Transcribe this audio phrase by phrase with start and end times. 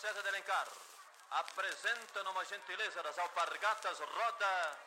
[0.00, 0.68] César de Alencar
[1.30, 4.78] apresenta numa gentileza das alpargatas roda.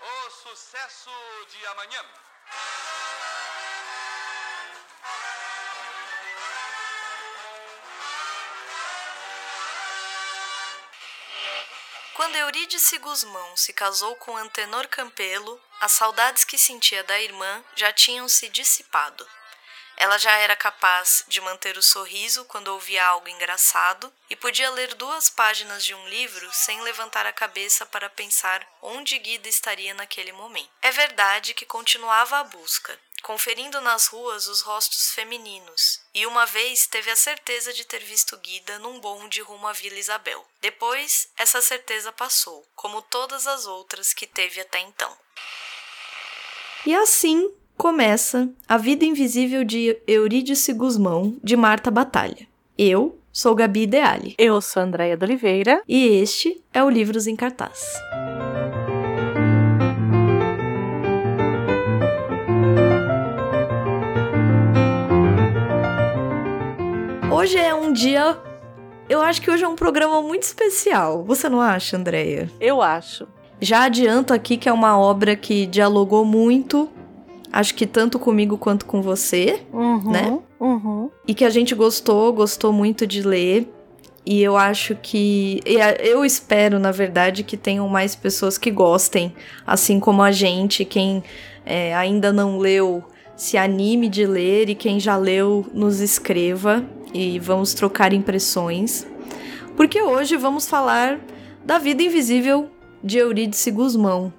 [0.00, 1.10] O sucesso
[1.50, 2.04] de amanhã.
[12.14, 17.92] Quando Eurídice Guzmão se casou com Antenor Campelo, as saudades que sentia da irmã já
[17.92, 19.24] tinham se dissipado.
[19.96, 24.94] Ela já era capaz de manter o sorriso quando ouvia algo engraçado e podia ler
[24.94, 30.32] duas páginas de um livro sem levantar a cabeça para pensar onde Guida estaria naquele
[30.32, 30.70] momento.
[30.82, 36.86] É verdade que continuava a busca, conferindo nas ruas os rostos femininos, e uma vez
[36.86, 40.46] teve a certeza de ter visto Guida num bonde rumo à Vila Isabel.
[40.60, 45.18] Depois, essa certeza passou, como todas as outras que teve até então.
[46.84, 52.46] E assim começa A Vida Invisível de Eurídice Guzmão, de Marta Batalha.
[52.76, 54.34] Eu sou Gabi Ideale.
[54.38, 55.82] Eu sou Andréia de Oliveira.
[55.86, 57.84] E este é o Livros em Cartaz.
[67.30, 68.38] Hoje é um dia.
[69.08, 71.22] Eu acho que hoje é um programa muito especial.
[71.24, 72.50] Você não acha, Andréia?
[72.58, 73.28] Eu acho.
[73.60, 76.90] Já adianto aqui que é uma obra que dialogou muito
[77.52, 80.38] acho que tanto comigo quanto com você, uhum, né?
[80.58, 81.10] Uhum.
[81.26, 83.68] E que a gente gostou, gostou muito de ler.
[84.24, 85.60] E eu acho que.
[86.00, 89.32] Eu espero, na verdade, que tenham mais pessoas que gostem,
[89.64, 90.84] assim como a gente.
[90.84, 91.22] Quem
[91.64, 93.04] é, ainda não leu,
[93.36, 94.68] se anime de ler.
[94.68, 96.84] E quem já leu, nos escreva.
[97.14, 99.06] E vamos trocar impressões.
[99.76, 101.20] Porque hoje vamos falar
[101.64, 102.70] da Vida Invisível
[103.04, 104.32] de Eurídice Guzmão,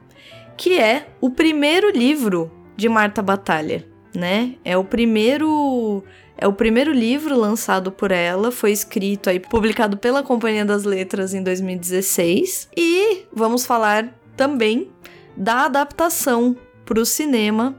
[0.58, 4.54] que é o primeiro livro de Marta Batalha, né?
[4.64, 6.04] É o primeiro
[6.38, 11.34] é o primeiro livro lançado por ela, foi escrito aí publicado pela Companhia das Letras
[11.34, 14.92] em 2016 e vamos falar também
[15.36, 16.56] da adaptação
[16.86, 17.76] para o cinema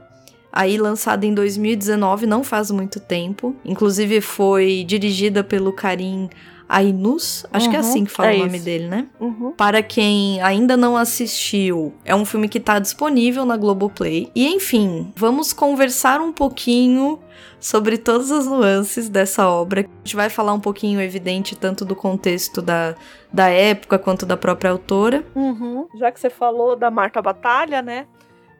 [0.51, 3.55] aí lançada em 2019, não faz muito tempo.
[3.63, 6.29] Inclusive foi dirigida pelo Karim
[6.69, 8.65] Ainus, acho uhum, que é assim que fala é o nome isso.
[8.65, 9.07] dele, né?
[9.19, 9.51] Uhum.
[9.53, 14.31] Para quem ainda não assistiu, é um filme que está disponível na Globoplay.
[14.35, 17.19] E enfim, vamos conversar um pouquinho
[17.59, 19.81] sobre todas as nuances dessa obra.
[19.81, 22.93] A gente vai falar um pouquinho, evidente, tanto do contexto da,
[23.33, 25.25] da época quanto da própria autora.
[25.33, 25.87] Uhum.
[25.95, 28.05] Já que você falou da Marta Batalha, né?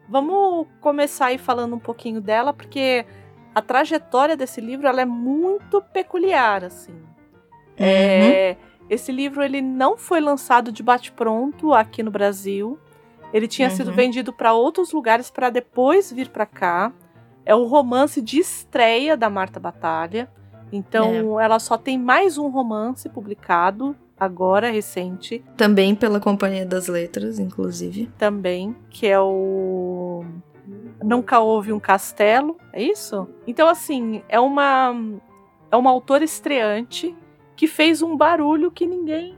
[0.10, 3.06] Vamos começar aí falando um pouquinho dela, porque
[3.54, 6.96] a trajetória desse livro ela é muito peculiar, assim.
[7.80, 7.86] Uhum.
[7.86, 8.58] É,
[8.90, 12.78] esse livro ele não foi lançado de bate-pronto aqui no Brasil.
[13.34, 13.76] Ele tinha Uhum.
[13.76, 16.92] sido vendido para outros lugares para depois vir para cá.
[17.46, 20.30] É o romance de estreia da Marta Batalha.
[20.72, 27.40] Então ela só tem mais um romance publicado agora recente Também pela Companhia das Letras,
[27.40, 28.08] inclusive.
[28.18, 30.24] também, que é o
[31.04, 33.28] Nunca houve um castelo, é isso?
[33.48, 34.94] Então assim, é uma
[35.72, 37.16] é uma autora estreante
[37.60, 39.36] que fez um barulho que ninguém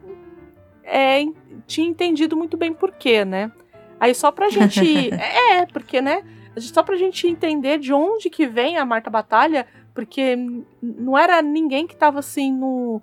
[0.84, 1.26] é,
[1.66, 3.52] tinha entendido muito bem por quê, né?
[4.00, 5.10] Aí só pra gente.
[5.12, 6.22] é, porque, né?
[6.58, 10.38] Só pra gente entender de onde que vem a Marta Batalha, porque
[10.80, 13.02] não era ninguém que tava assim no.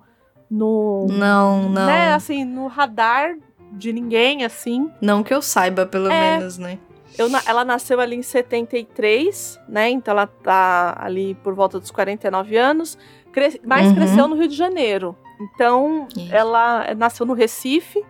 [0.49, 1.85] no Não, não.
[1.85, 3.35] Né, assim, no radar
[3.73, 4.89] de ninguém, assim.
[5.01, 6.37] Não que eu saiba, pelo É.
[6.37, 6.79] menos, né?
[7.17, 9.89] Eu, ela nasceu ali em 73, né?
[9.89, 12.97] Então ela tá ali por volta dos 49 anos,
[13.39, 13.95] cre- mas Uhum.
[13.95, 15.15] cresceu no Rio de Janeiro.
[15.41, 16.33] Então Isso.
[16.35, 18.03] ela nasceu no Recife,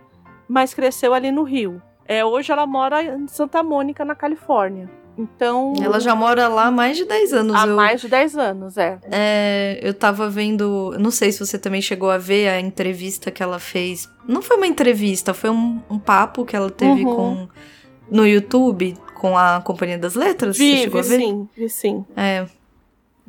[0.48, 1.80] mas cresceu ali no Rio.
[2.06, 4.90] É, hoje ela mora em Santa Mônica, na Califórnia.
[5.18, 7.54] Então, Ela já mora lá há mais de 10 anos.
[7.54, 8.98] há eu, mais de 10 anos, é.
[9.12, 10.94] é, eu tava vendo.
[10.98, 14.08] Não sei se você também chegou a ver a entrevista que ela fez.
[14.26, 17.16] Não foi uma entrevista, foi um, um papo que ela teve Uhum.
[17.16, 17.48] com
[18.10, 20.56] no YouTube com a Companhia das Letras.
[20.56, 21.18] você Vi, chegou vi a ver?
[21.24, 22.04] sim, vi sim.
[22.16, 22.46] É,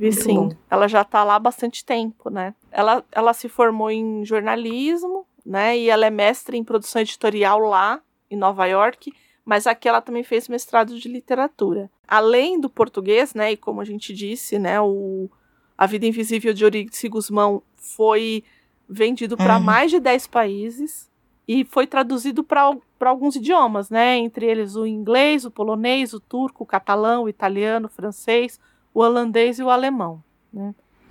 [0.02, 0.34] Vi sim.
[0.36, 0.50] bom.
[0.70, 2.56] Ela já tá lá há bastante tempo, né?
[2.72, 5.78] Ela, ela se formou em jornalismo, né?
[5.78, 9.14] E ela é mestre em produção editorial lá, em Nova York.
[9.46, 11.90] Mas aqui ela também fez mestrado de literatura.
[12.08, 13.52] Além do português, né?
[13.52, 14.82] E como a gente disse, né?
[14.82, 15.30] O
[15.78, 18.44] A Vida Invisível de Eurídice Guzmão foi
[18.90, 19.64] vendido para Uhum.
[19.64, 21.10] mais de 10 países.
[21.48, 22.72] E foi traduzido para
[23.02, 24.18] alguns idiomas, né?
[24.18, 28.60] Entre eles o inglês, o polonês, o turco, o catalão, o italiano, o francês,
[28.94, 30.24] o holandês e o alemão.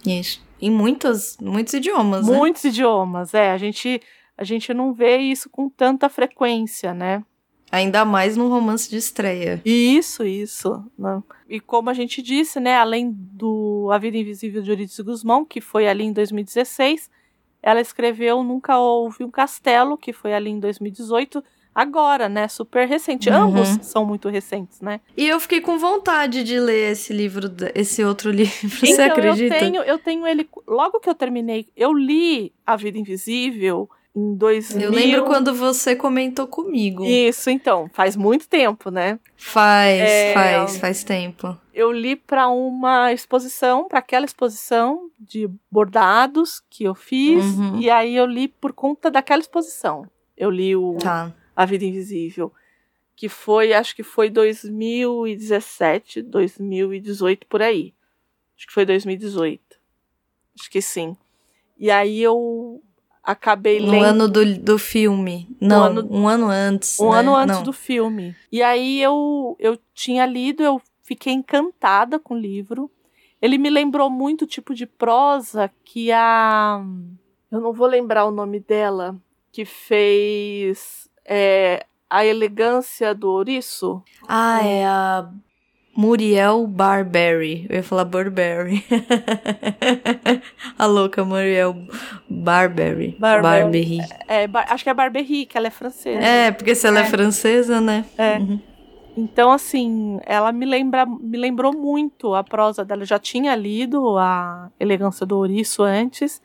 [0.05, 0.43] isso.
[0.61, 2.37] Em muitas, muitos idiomas, né?
[2.37, 3.51] Muitos idiomas, é.
[3.51, 4.01] A gente,
[4.37, 7.25] a gente não vê isso com tanta frequência, né?
[7.73, 9.63] Ainda mais num romance de estreia.
[9.65, 10.85] Isso, isso.
[10.99, 11.23] Né?
[11.49, 15.61] E como a gente disse, né, além do A Vida Invisível de Eurídice Guzmão, que
[15.61, 17.09] foi ali em 2016,
[17.63, 21.45] ela escreveu Nunca Houve um Castelo, que foi ali em 2018,
[21.75, 22.49] agora, né?
[22.49, 23.31] Super recente.
[23.31, 23.37] Uhum.
[23.37, 25.01] Ambos são muito recentes, né?
[25.17, 28.69] E eu fiquei com vontade de ler esse livro, esse outro livro.
[28.83, 29.55] Então, Você acredita?
[29.55, 30.49] Eu tenho, eu tenho ele.
[30.67, 34.83] Logo que eu terminei, eu li A Vida Invisível em 2000.
[34.83, 37.05] Eu lembro quando você comentou comigo.
[37.05, 39.19] Isso, então, faz muito tempo, né?
[39.37, 41.57] Faz, é, faz, faz tempo.
[41.73, 47.79] Eu li para uma exposição, para aquela exposição de bordados que eu fiz, uhum.
[47.79, 50.07] e aí eu li por conta daquela exposição.
[50.37, 51.33] Eu li o tá.
[51.61, 52.51] A Vida Invisível,
[53.15, 57.93] que foi, acho que foi 2017, 2018 por aí.
[58.57, 59.61] Acho que foi 2018.
[60.59, 61.15] Acho que sim.
[61.79, 62.83] E aí eu
[63.23, 63.93] acabei lendo.
[63.93, 65.55] Um ano do, do filme.
[65.61, 66.99] Não, um ano, um ano antes.
[66.99, 67.19] Um né?
[67.19, 67.63] ano antes Não.
[67.63, 68.35] do filme.
[68.51, 72.91] E aí eu, eu tinha lido, eu fiquei encantada com o livro.
[73.43, 76.83] Ele me lembrou muito o tipo de prosa que a.
[77.51, 79.15] Eu não vou lembrar o nome dela,
[79.53, 84.03] que fez é, A Elegância do Ouriço.
[84.29, 85.31] Ah, é a
[85.97, 87.67] Muriel Barberry.
[87.69, 88.85] Eu ia falar Burberry.
[90.77, 91.77] a louca Muriel
[92.29, 93.17] Barberry.
[93.21, 94.01] Barberry.
[94.27, 96.19] É, é, acho que é Barberry, que ela é francesa.
[96.19, 98.05] É, porque se ela é, é francesa, né?
[98.19, 98.39] É.
[98.39, 98.61] Uhum.
[99.17, 103.03] Então, assim, ela me, lembra, me lembrou muito a prosa dela.
[103.03, 106.41] Eu já tinha lido a Elegância do Ouriço antes.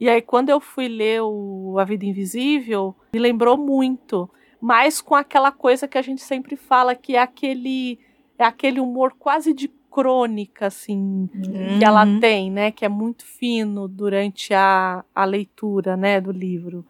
[0.00, 4.30] E aí, quando eu fui ler o A Vida Invisível, me lembrou muito.
[4.58, 7.98] Mas com aquela coisa que a gente sempre fala, que é aquele
[8.38, 11.78] é aquele humor quase de crônica, assim, uhum.
[11.78, 12.20] que ela uhum.
[12.20, 12.70] tem, né?
[12.70, 16.86] Que é muito fino durante a, a leitura, né, do livro.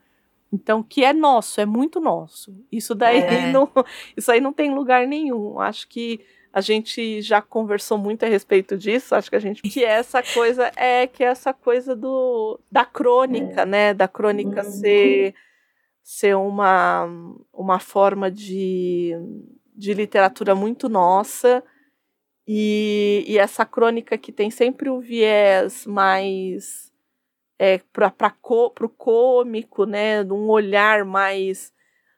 [0.53, 2.55] Então, que é nosso, é muito nosso.
[2.71, 3.51] Isso daí é.
[3.53, 3.69] não,
[4.17, 5.59] isso aí não tem lugar nenhum.
[5.59, 6.21] Acho que
[6.53, 9.15] a gente já conversou muito a respeito disso.
[9.15, 13.67] Acho que a gente que essa coisa é que essa coisa do da crônica, é.
[13.67, 13.95] né?
[13.95, 14.71] Da crônica uhum.
[14.71, 15.35] ser
[16.03, 17.09] ser uma
[17.53, 19.13] uma forma de
[19.75, 21.63] de literatura muito nossa.
[22.47, 26.93] E, e essa crônica que tem sempre o viés mais
[27.59, 28.13] é, para
[28.81, 30.25] o cômico, né?
[30.25, 31.73] Um olhar mais.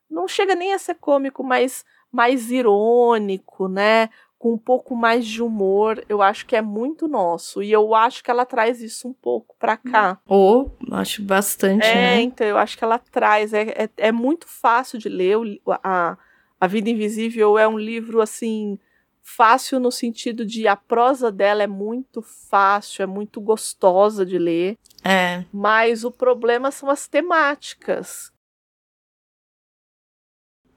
[0.09, 4.11] Não chega nem a ser cômico, mas mais irônico, né?
[4.39, 7.63] Com um pouco mais de humor, eu acho que é muito nosso.
[7.63, 10.19] E eu acho que ela traz isso um pouco para cá.
[10.29, 12.23] Oh, acho bastante, é, né?
[12.23, 13.55] então, eu acho que ela traz.
[13.55, 15.37] É, é, é muito fácil de ler
[15.67, 16.19] a,
[16.61, 18.79] a Vida Invisível é um livro assim
[19.23, 24.77] fácil no sentido de a prosa dela é muito fácil, é muito gostosa de ler.
[25.05, 25.45] É.
[25.53, 28.32] Mas o problema são as temáticas.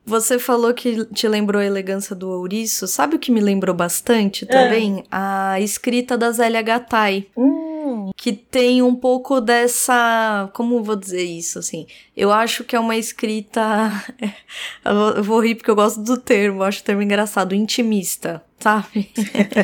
[0.06, 2.88] Você falou que te lembrou a elegância do ouriço.
[2.88, 5.00] Sabe o que me lembrou bastante também?
[5.00, 5.04] É.
[5.12, 7.28] A escrita da Zélia Gattai.
[7.36, 7.75] Hum
[8.16, 10.50] que tem um pouco dessa.
[10.54, 11.86] Como vou dizer isso, assim?
[12.16, 13.92] Eu acho que é uma escrita.
[15.16, 19.12] eu vou rir porque eu gosto do termo, acho o termo engraçado, intimista, sabe?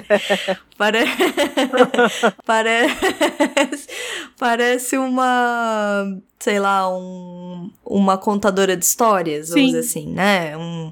[0.78, 1.06] Pare...
[2.46, 3.88] Parece.
[4.38, 6.06] Parece uma.
[6.40, 7.72] Sei lá, um...
[7.86, 9.66] uma contadora de histórias, vamos Sim.
[9.68, 10.58] dizer assim, né?
[10.58, 10.92] Um.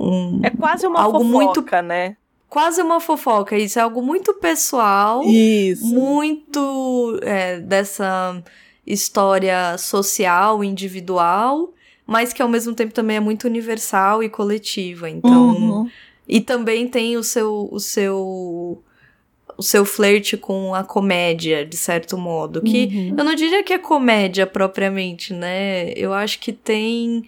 [0.00, 2.16] Um, é quase uma algo fofoca, muito né?
[2.48, 3.56] Quase uma fofoca.
[3.56, 5.22] Isso é algo muito pessoal.
[5.24, 5.86] Isso.
[5.86, 8.42] Muito é, dessa
[8.86, 11.72] história social, individual,
[12.06, 15.08] mas que ao mesmo tempo também é muito universal e coletiva.
[15.08, 15.50] Então.
[15.50, 15.90] Uhum.
[16.26, 17.68] E também tem o seu.
[17.70, 18.82] O seu
[19.56, 22.62] o seu flerte com a comédia, de certo modo.
[22.62, 23.14] Que uhum.
[23.18, 25.90] eu não diria que é comédia propriamente, né?
[25.96, 27.24] Eu acho que tem.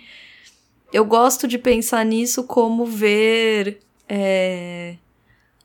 [0.92, 3.80] Eu gosto de pensar nisso como ver.
[4.08, 4.94] É,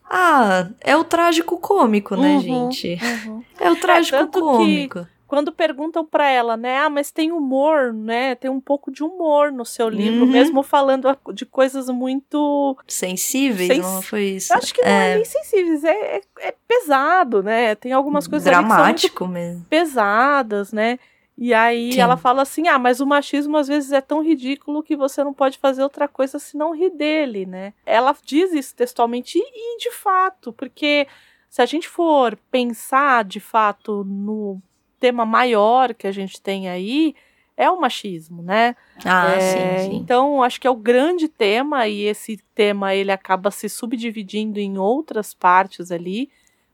[0.08, 2.98] ah, é o trágico cômico, né, uhum, gente?
[3.26, 3.42] Uhum.
[3.58, 5.06] É o trágico é, cômico.
[5.26, 8.34] quando perguntam para ela, né, ah, mas tem humor, né?
[8.34, 10.30] Tem um pouco de humor no seu livro, uhum.
[10.30, 13.84] mesmo falando de coisas muito sensíveis, Sens...
[13.84, 14.52] não foi isso?
[14.52, 17.74] Acho que não é, é nem sensíveis, é, é, é, pesado, né?
[17.74, 20.98] Tem algumas coisas dramático mesmo, pesadas, né?
[21.38, 22.00] E aí Sim.
[22.00, 25.34] ela fala assim: ah, mas o machismo às vezes é tão ridículo que você não
[25.34, 27.74] pode fazer outra coisa senão rir dele, né?
[27.84, 31.06] Ela diz isso textualmente e de fato, porque
[31.50, 34.60] se a gente for pensar de fato no
[34.98, 37.14] tema maior que a gente tem aí,
[37.56, 38.74] é o machismo, né?
[39.04, 39.96] Ah, é, sim, sim.
[39.96, 44.78] Então, acho que é o grande tema e esse tema ele acaba se subdividindo em
[44.78, 46.30] outras partes ali,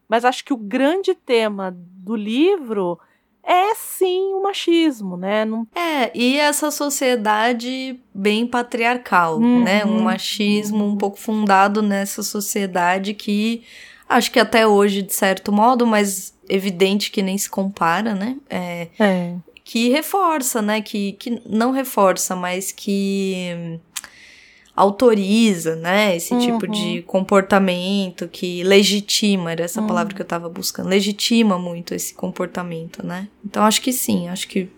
[0.09, 2.99] mas acho que o grande tema do livro
[3.45, 5.45] é sim o machismo, né?
[5.45, 5.67] Não...
[5.75, 9.65] É, e essa sociedade bem patriarcal, uhum.
[9.65, 9.85] né?
[9.85, 13.65] Um machismo um pouco fundado nessa sociedade que
[14.09, 18.37] acho que até hoje, de certo modo, mas evidente que nem se compara, né?
[18.49, 19.35] É, é.
[19.65, 20.81] Que reforça, né?
[20.83, 23.81] Que, que não reforça, mas que
[24.75, 26.41] autoriza, né, esse uhum.
[26.41, 27.03] tipo de uhum.
[27.03, 29.87] comportamento que legitima, era essa uhum.
[29.87, 33.29] palavra que eu tava buscando, legitima muito esse comportamento, né?
[33.45, 34.71] Então acho que sim, acho que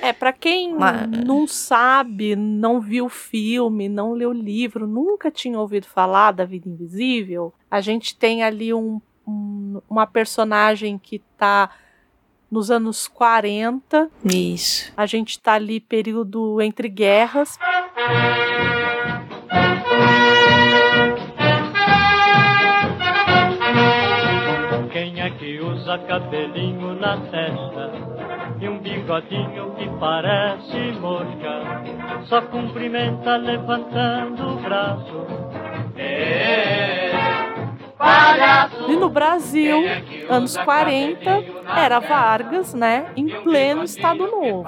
[0.00, 1.08] é, para quem Mas...
[1.08, 6.44] não sabe, não viu o filme, não leu o livro, nunca tinha ouvido falar da
[6.44, 11.70] Vida Invisível, a gente tem ali um, um, uma personagem que tá
[12.50, 14.10] nos anos 40.
[14.24, 14.92] Isso.
[14.96, 17.58] A gente tá ali período entre guerras.
[25.94, 27.92] Usa cabelinho na testa
[28.60, 31.82] e um bigodinho que parece mosca?
[32.24, 35.26] Só cumprimenta levantando o braço.
[35.96, 37.13] É.
[38.88, 39.78] E no Brasil,
[40.28, 41.44] anos 40,
[41.76, 44.64] era Vargas, né, em pleno Estado Novo.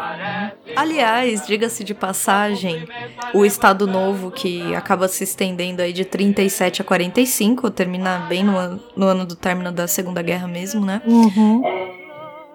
[0.75, 2.87] Aliás, diga-se de passagem,
[3.35, 8.57] o Estado Novo que acaba se estendendo aí de 37 a 45, termina bem no,
[8.57, 11.03] ano, no ano do término da Segunda Guerra mesmo, né?
[11.05, 11.63] Uhum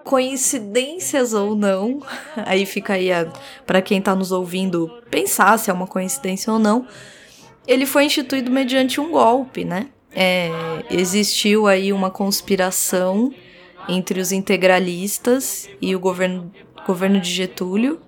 [0.04, 2.02] coincidências ou não,
[2.46, 3.10] aí fica aí
[3.66, 6.86] para quem tá nos ouvindo pensar se é uma coincidência ou não.
[7.68, 9.88] Ele foi instituído mediante um golpe, né?
[10.14, 10.52] É,
[10.90, 13.34] existiu aí uma conspiração
[13.88, 16.52] entre os integralistas e o governo,
[16.86, 18.00] governo de Getúlio.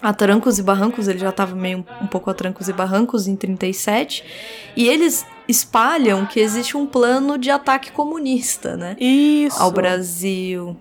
[0.00, 3.36] A trancos e barrancos, ele já estava meio um pouco a trancos e barrancos em
[3.36, 4.24] 37.
[4.76, 8.96] E eles espalham que existe um plano de ataque comunista, né?
[8.98, 9.62] Isso.
[9.62, 10.76] Ao Brasil.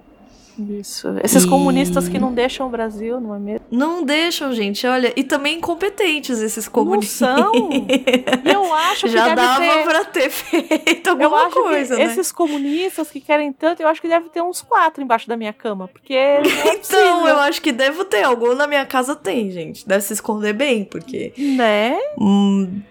[0.58, 1.08] Isso.
[1.24, 1.48] Esses e...
[1.48, 3.66] comunistas que não deixam o Brasil, não é mesmo?
[3.72, 4.86] Não deixam, gente.
[4.86, 7.38] Olha, e também incompetentes esses comunistas.
[7.38, 7.70] Não são.
[8.44, 9.84] E eu acho que já dava ter...
[9.84, 12.04] para ter feito alguma coisa, né?
[12.04, 15.54] Esses comunistas que querem tanto, eu acho que deve ter uns quatro embaixo da minha
[15.54, 16.42] cama, porque é
[16.74, 18.24] Então, eu acho que devo ter.
[18.24, 19.88] Algum na minha casa tem, gente.
[19.88, 21.98] Deve se esconder bem, porque Né?
[22.20, 22.82] Hum,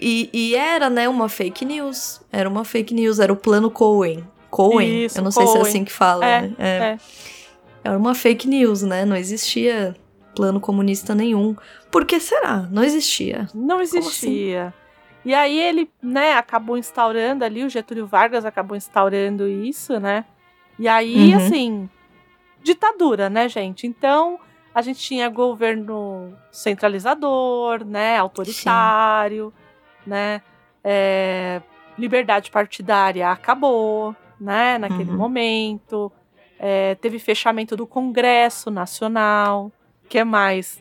[0.00, 2.20] e, e era, né, uma fake news.
[2.32, 4.24] Era uma fake news, era o plano Cohen.
[4.50, 5.04] Cohen.
[5.04, 5.46] Isso, eu não Cohen.
[5.46, 6.54] sei se é assim que fala, é, né?
[6.58, 6.66] É.
[6.66, 6.98] é.
[7.84, 9.04] Era uma fake news, né?
[9.04, 9.94] Não existia
[10.34, 11.56] plano comunista nenhum.
[11.90, 12.68] Por que será?
[12.70, 13.48] Não existia.
[13.54, 13.98] Não assim?
[13.98, 14.74] existia.
[15.24, 20.24] E aí ele, né, acabou instaurando ali, o Getúlio Vargas acabou instaurando isso, né?
[20.78, 21.36] E aí, uhum.
[21.36, 21.90] assim,
[22.62, 23.86] ditadura, né, gente?
[23.86, 24.38] Então,
[24.74, 29.52] a gente tinha governo centralizador, né, autoritário,
[30.04, 30.10] Sim.
[30.10, 30.42] né?
[30.84, 31.60] É,
[31.98, 35.16] liberdade partidária acabou, né, naquele uhum.
[35.16, 36.12] momento.
[36.58, 39.70] É, teve fechamento do Congresso Nacional.
[40.08, 40.80] que mais?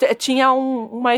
[0.00, 1.10] É, tinha, um, uma,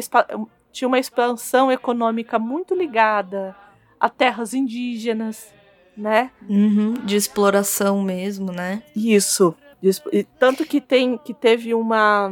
[0.72, 3.56] tinha uma expansão econômica muito ligada
[3.98, 5.54] a terras indígenas,
[5.96, 6.30] né?
[6.48, 8.82] Uhum, de exploração mesmo, né?
[8.94, 9.54] Isso.
[10.38, 12.30] Tanto que tem que teve uma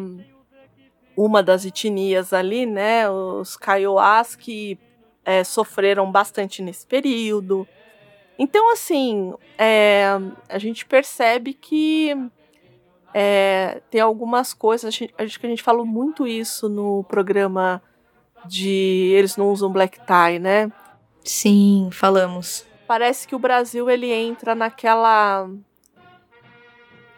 [1.16, 3.08] uma das etnias ali, né?
[3.08, 4.78] Os Kaiowás que
[5.25, 7.66] é, sofreram bastante nesse período.
[8.42, 10.04] Então, assim, é,
[10.49, 12.12] a gente percebe que
[13.14, 14.99] é, tem algumas coisas.
[15.16, 17.80] Acho que a gente falou muito isso no programa
[18.44, 20.72] de Eles Não Usam Black Tie, né?
[21.22, 22.66] Sim, falamos.
[22.84, 25.49] Parece que o Brasil ele entra naquela.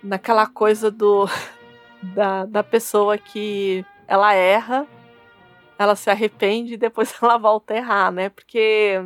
[0.03, 1.27] naquela coisa do.
[2.15, 4.87] da, da pessoa que ela erra,
[5.79, 8.29] ela se arrepende e depois ela volta a errar, né?
[8.29, 9.01] Porque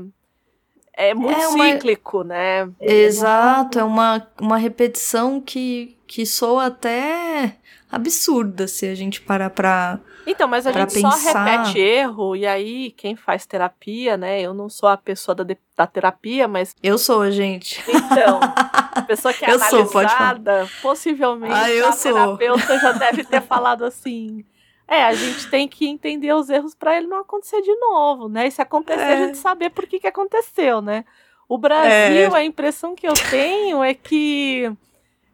[0.99, 1.65] é muito é uma...
[1.65, 2.69] cíclico, né?
[2.81, 7.55] Exato, é uma, uma repetição que, que soa até
[7.91, 10.01] absurda se a gente parar pra.
[10.27, 11.13] Então, mas a gente pensar.
[11.13, 14.41] só repete erro, e aí quem faz terapia, né?
[14.41, 16.75] Eu não sou a pessoa da, da terapia, mas.
[16.83, 17.81] Eu sou, gente.
[17.89, 18.41] Então,
[18.93, 22.13] a pessoa que é eu analisada, sou, possivelmente ah, eu a sou.
[22.13, 24.45] terapeuta já deve ter falado assim.
[24.89, 28.47] É, a gente tem que entender os erros para ele não acontecer de novo, né?
[28.47, 29.13] E se acontecer, é.
[29.13, 31.05] a gente saber por que, que aconteceu, né?
[31.47, 32.39] O Brasil, é.
[32.39, 34.73] a impressão que eu tenho é que.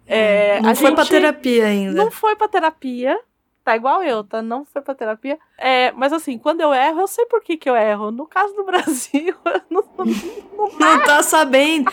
[0.07, 1.93] É, não foi para terapia ainda.
[1.93, 3.19] Não foi para terapia.
[3.65, 4.43] Tá igual eu, tá?
[4.43, 5.39] Não foi pra terapia.
[5.57, 8.11] É, mas assim, quando eu erro, eu sei por que, que eu erro.
[8.11, 9.35] No caso do Brasil,
[9.71, 10.77] não, não, não, tá.
[10.79, 11.91] não tá sabendo.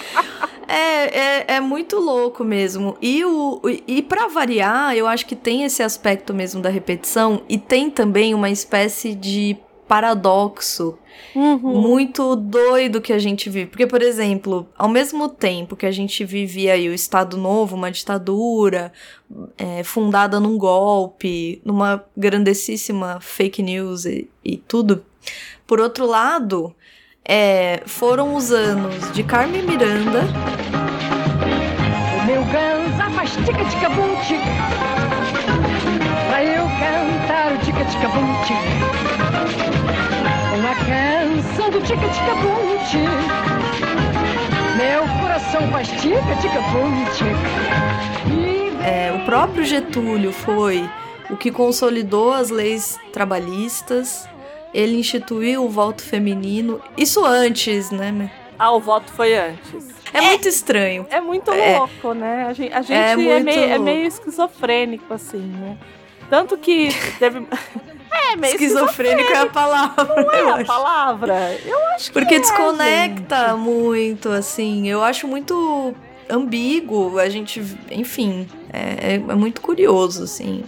[0.67, 2.97] É, é, é, muito louco mesmo.
[3.01, 7.57] E, o, e para variar, eu acho que tem esse aspecto mesmo da repetição e
[7.57, 9.57] tem também uma espécie de
[9.91, 10.97] paradoxo
[11.35, 11.81] Uhum.
[11.81, 13.67] muito doido que a gente vive.
[13.67, 17.91] Porque, por exemplo, ao mesmo tempo que a gente vivia aí o Estado Novo, uma
[17.91, 18.91] ditadura
[19.57, 25.05] é, fundada num golpe, numa grandessíssima fake news e, e tudo,
[25.67, 26.73] por outro lado,
[27.23, 30.21] é, foram os anos de Carmen Miranda.
[32.21, 32.43] O meu
[33.15, 33.61] faz tica.
[33.85, 35.00] Eu
[36.81, 38.71] cantar o tica-tica-bum, tica.
[40.57, 43.21] Uma canção do tica-tica-bum, tica.
[44.77, 48.31] Meu coração faz tica-tica-bum, tica.
[48.33, 50.89] E É, o próprio Getúlio foi
[51.29, 54.27] o que consolidou as leis trabalhistas.
[54.73, 56.81] Ele instituiu o voto feminino.
[56.97, 58.31] Isso antes, né?
[58.57, 59.87] Ah, o voto foi antes.
[60.13, 61.05] É, muito estranho.
[61.09, 61.77] É muito É.
[61.77, 62.47] louco, né?
[62.49, 65.77] A gente, a gente É é, meio, é meio esquizofrênico, assim, né?
[66.31, 66.87] Tanto que
[67.19, 67.45] teve.
[68.09, 71.59] é, meio Esquizofrênico é a palavra, Não é a palavra?
[71.65, 74.87] Eu acho que Porque é, desconecta muito, assim.
[74.87, 75.93] Eu acho muito
[76.29, 77.19] ambíguo.
[77.19, 77.59] A gente,
[77.91, 80.63] enfim, é, é- é muito curioso, assim.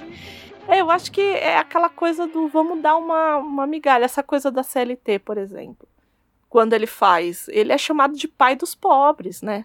[0.67, 4.03] É, eu acho que é aquela coisa do vamos dar uma, uma migalha.
[4.03, 5.87] Essa coisa da CLT, por exemplo.
[6.49, 9.63] Quando ele faz, ele é chamado de pai dos pobres, né?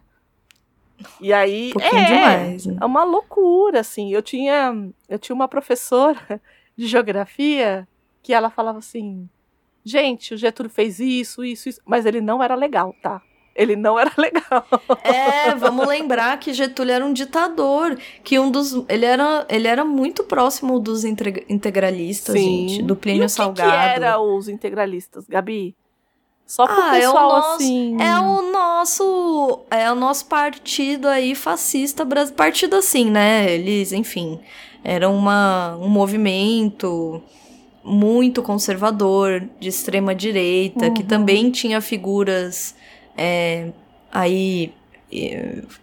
[1.21, 1.73] E aí.
[1.77, 2.77] Um é, demais, né?
[2.81, 4.13] É uma loucura, assim.
[4.13, 4.75] Eu tinha,
[5.09, 6.41] eu tinha uma professora
[6.77, 7.87] de geografia
[8.23, 9.29] que ela falava assim:
[9.85, 13.23] gente, o Getúlio fez isso, isso, isso, mas ele não era legal, tá?
[13.55, 14.65] Ele não era legal.
[15.03, 19.85] É, vamos lembrar que Getúlio era um ditador, que um dos ele era ele era
[19.85, 23.71] muito próximo dos integra- integralistas, gente, do e Plínio o que Salgado.
[23.71, 25.75] que era os integralistas, Gabi?
[26.49, 27.97] Só pro Ah, é o pessoal nosso- assim.
[28.01, 33.53] É o nosso é o nosso partido aí fascista, bras- partido assim, né?
[33.53, 34.41] Eles, enfim,
[34.83, 37.23] era uma, um movimento
[37.85, 41.07] muito conservador, de extrema direita, que Uhum.
[41.09, 42.75] também tinha figuras
[43.15, 43.69] é,
[44.11, 44.73] aí,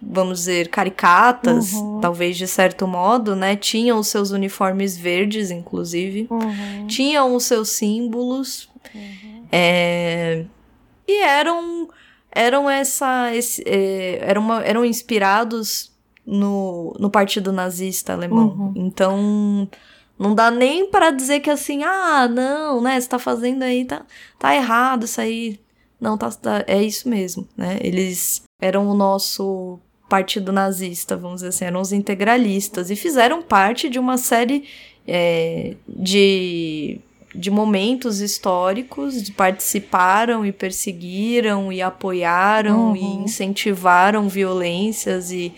[0.02, 2.00] vamos dizer, caricatas, Uhum.
[2.02, 3.56] talvez de certo modo, né?
[3.56, 6.88] Tinham os seus uniformes verdes, inclusive Uhum.
[6.88, 8.68] tinham os seus símbolos
[9.52, 10.46] é,
[11.08, 11.90] e eram
[12.32, 15.94] eram essa esse, é, eram, uma- eram inspirados
[16.26, 18.48] no, no partido nazista alemão.
[18.58, 18.74] Uhum.
[18.76, 19.70] então
[20.18, 24.06] não dá nem para dizer que assim ah não né você tá fazendo aí tá
[24.40, 25.60] tá errado isso aí.
[26.00, 27.78] Não tá, tá- é isso mesmo né?
[27.82, 29.80] Eles eram o nosso
[30.10, 34.66] partido nazista vamos dizer assim eram os integralistas e fizeram parte de uma série
[35.08, 37.00] é, de,
[37.36, 42.96] de momentos históricos, participaram e perseguiram e apoiaram Uhum.
[42.96, 45.54] e incentivaram violências e,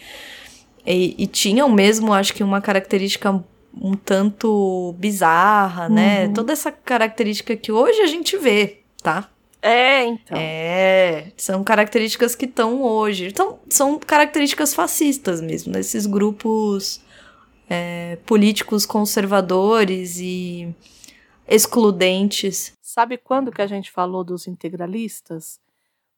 [0.85, 3.43] e, e tinham mesmo, acho que, uma característica
[3.79, 6.25] um tanto bizarra, né?
[6.25, 6.33] Uhum.
[6.33, 9.29] Toda essa característica que hoje a gente vê, tá?
[9.61, 10.37] É, então.
[10.37, 13.27] É, são características que estão hoje.
[13.27, 17.01] Então, são características fascistas mesmo, desses grupos
[17.69, 20.73] é, políticos conservadores e
[21.47, 22.73] excludentes.
[22.81, 25.59] Sabe quando que a gente falou dos integralistas?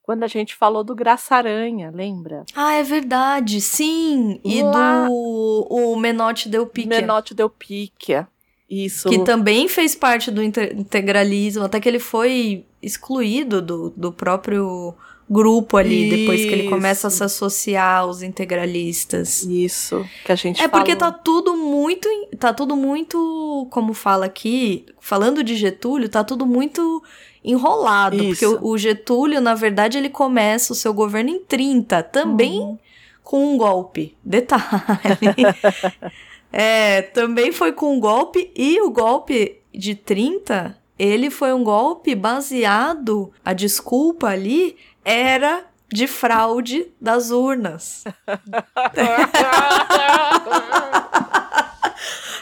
[0.01, 2.43] Quando a gente falou do Graça Aranha, lembra?
[2.55, 4.39] Ah, é verdade, sim!
[4.43, 8.27] E Lá- do o Menotti Del Pique, Menotti Del Picchia.
[8.69, 9.09] Isso.
[9.09, 14.93] que também fez parte do inte- integralismo, até que ele foi excluído do, do próprio
[15.29, 17.17] grupo ali, depois que ele começa a Isso.
[17.17, 19.43] se associar aos integralistas.
[19.43, 20.03] Isso.
[20.25, 21.11] Que a gente É porque falou.
[21.13, 22.09] tá tudo muito.
[22.39, 23.67] Tá tudo muito.
[23.69, 27.03] Como fala aqui, falando de Getúlio, tá tudo muito
[27.43, 28.17] enrolado.
[28.17, 28.57] Porque Isso.
[28.61, 32.77] o, o Getúlio, na verdade, ele começa o seu governo em 30, também Uhum.
[33.23, 34.15] com um golpe.
[34.25, 34.65] Detalhe.
[36.51, 42.15] é, também foi com um golpe, e o golpe de 30, ele foi um golpe
[42.15, 43.31] baseado.
[43.45, 44.75] A desculpa ali
[45.10, 48.04] era de fraude das urnas.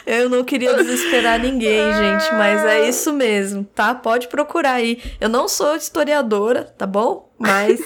[0.06, 3.94] Eu não queria desesperar ninguém, gente, mas é isso mesmo, tá?
[3.94, 5.02] Pode procurar aí.
[5.20, 7.30] Eu não sou historiadora, tá bom?
[7.38, 7.80] Mas,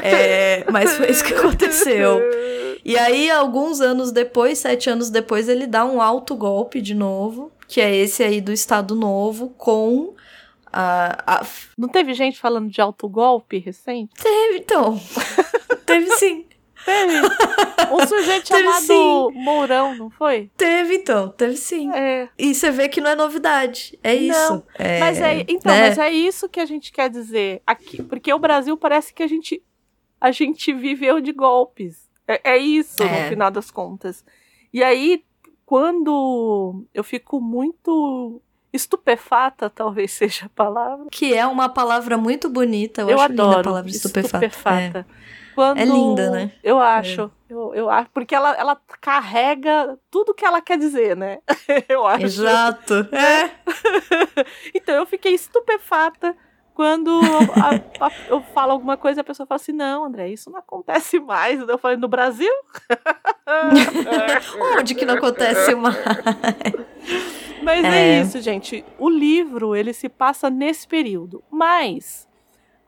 [0.00, 2.20] é, mas foi isso que aconteceu.
[2.84, 7.50] E aí, alguns anos depois, sete anos depois, ele dá um alto golpe de novo,
[7.66, 10.14] que é esse aí do Estado Novo, com
[10.72, 11.38] a.
[11.40, 11.46] a...
[11.76, 14.14] Não teve gente falando de autogolpe recente?
[14.14, 15.00] Teve, então.
[15.86, 16.44] Teve sim.
[16.84, 17.14] Teve.
[17.92, 19.30] Um sujeito Teve chamado sim.
[19.34, 20.50] Mourão, não foi?
[20.56, 21.28] Teve, então.
[21.30, 21.92] Teve sim.
[21.92, 22.28] É.
[22.38, 23.98] E você vê que não é novidade.
[24.02, 24.38] É isso.
[24.38, 24.62] Não,
[25.00, 25.88] Mas é, então, né?
[25.88, 29.26] mas é isso que a gente quer dizer aqui, porque o Brasil parece que a
[29.26, 29.62] gente
[30.20, 32.08] a gente viveu de golpes.
[32.26, 33.22] É, é isso É.
[33.24, 34.24] no final das contas.
[34.72, 35.24] E aí,
[35.64, 38.40] quando eu fico muito
[38.72, 41.06] Estupefata talvez seja a palavra.
[41.10, 43.02] Que é uma palavra muito bonita.
[43.02, 44.44] Eu, Eu adoro a palavra estupefata.
[44.46, 45.06] estupefata.
[45.54, 46.52] Quando, É linda, né?
[46.62, 47.30] Eu acho.
[47.48, 48.10] Eu, eu acho.
[48.12, 51.38] Porque ela, ela carrega tudo que ela quer dizer, né?
[51.88, 52.14] eu É.
[52.14, 52.24] acho.
[52.24, 52.94] Exato.
[53.10, 53.50] É.
[54.74, 56.36] então eu fiquei estupefata
[56.76, 57.10] quando
[57.54, 61.18] a- a- eu falo alguma coisa a pessoa fala assim: não, André, isso não acontece
[61.18, 61.58] mais.
[61.66, 62.52] Eu falei, no Brasil?
[64.78, 65.96] Onde que não acontece mais?
[67.62, 68.18] Mas é.
[68.18, 68.20] É.
[68.20, 68.84] isso, gente.
[68.98, 71.42] O livro, ele se passa nesse período.
[71.50, 72.28] Mas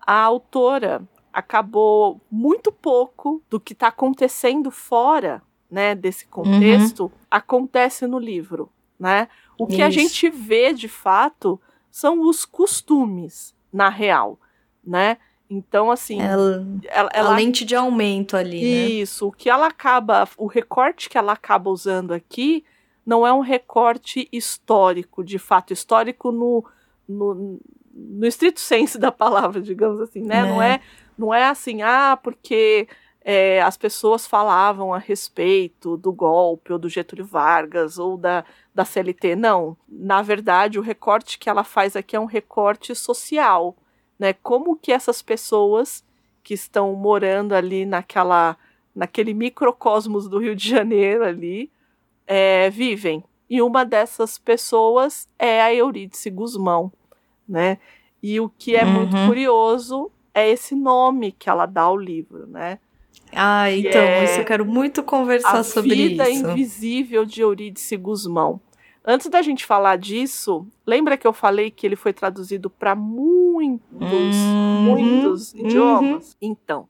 [0.06, 8.18] a autora acabou muito pouco do que está acontecendo fora, né, desse contexto, acontece no
[8.18, 9.28] livro, né?
[9.58, 9.98] O que a Isso.
[9.98, 14.38] gente vê de fato são os costumes na real,
[14.84, 15.18] né?
[15.50, 18.66] Então, assim, Ela, ela, a ela lente de aumento ali, né?
[18.88, 22.64] isso, o que ela acaba, o recorte que ela acaba usando aqui
[23.04, 26.62] não é um recorte histórico, de fato histórico no,
[27.08, 27.58] no,
[27.94, 30.42] no estrito senso da palavra, digamos assim, né?
[30.44, 30.74] Não É.
[30.74, 30.80] é,
[31.16, 32.86] não é assim, ah, porque
[33.20, 38.84] é, as pessoas falavam a respeito do golpe ou do Getúlio Vargas ou da, da
[38.84, 39.36] CLT.
[39.36, 43.76] Não, na verdade, o recorte que ela faz aqui é um recorte social,
[44.18, 44.32] né?
[44.32, 46.04] Como que essas pessoas
[46.42, 48.56] que estão morando ali naquela,
[48.94, 51.70] naquele microcosmos do Rio de Janeiro ali
[52.26, 53.22] é, vivem.
[53.50, 56.92] E uma dessas pessoas é a Eurídice Guzmão,
[57.48, 57.78] né?
[58.22, 59.26] E o que é muito Uhum.
[59.26, 62.78] curioso é esse nome que ela dá ao livro, né?
[63.32, 66.48] Ah, então, é isso eu quero muito conversar a sobre vida isso.
[66.50, 68.60] invisível de Eurídice Guzmão.
[69.04, 73.80] Antes da gente falar disso, lembra que eu falei que ele foi traduzido para muitos,
[73.90, 75.60] Uhum, muitos uhum.
[75.60, 76.36] idiomas?
[76.42, 76.88] Então.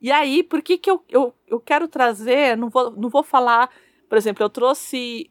[0.00, 2.56] E aí, por que, que eu, eu, eu quero trazer?
[2.56, 3.70] Não vou, não vou falar,
[4.08, 5.30] por exemplo, eu trouxe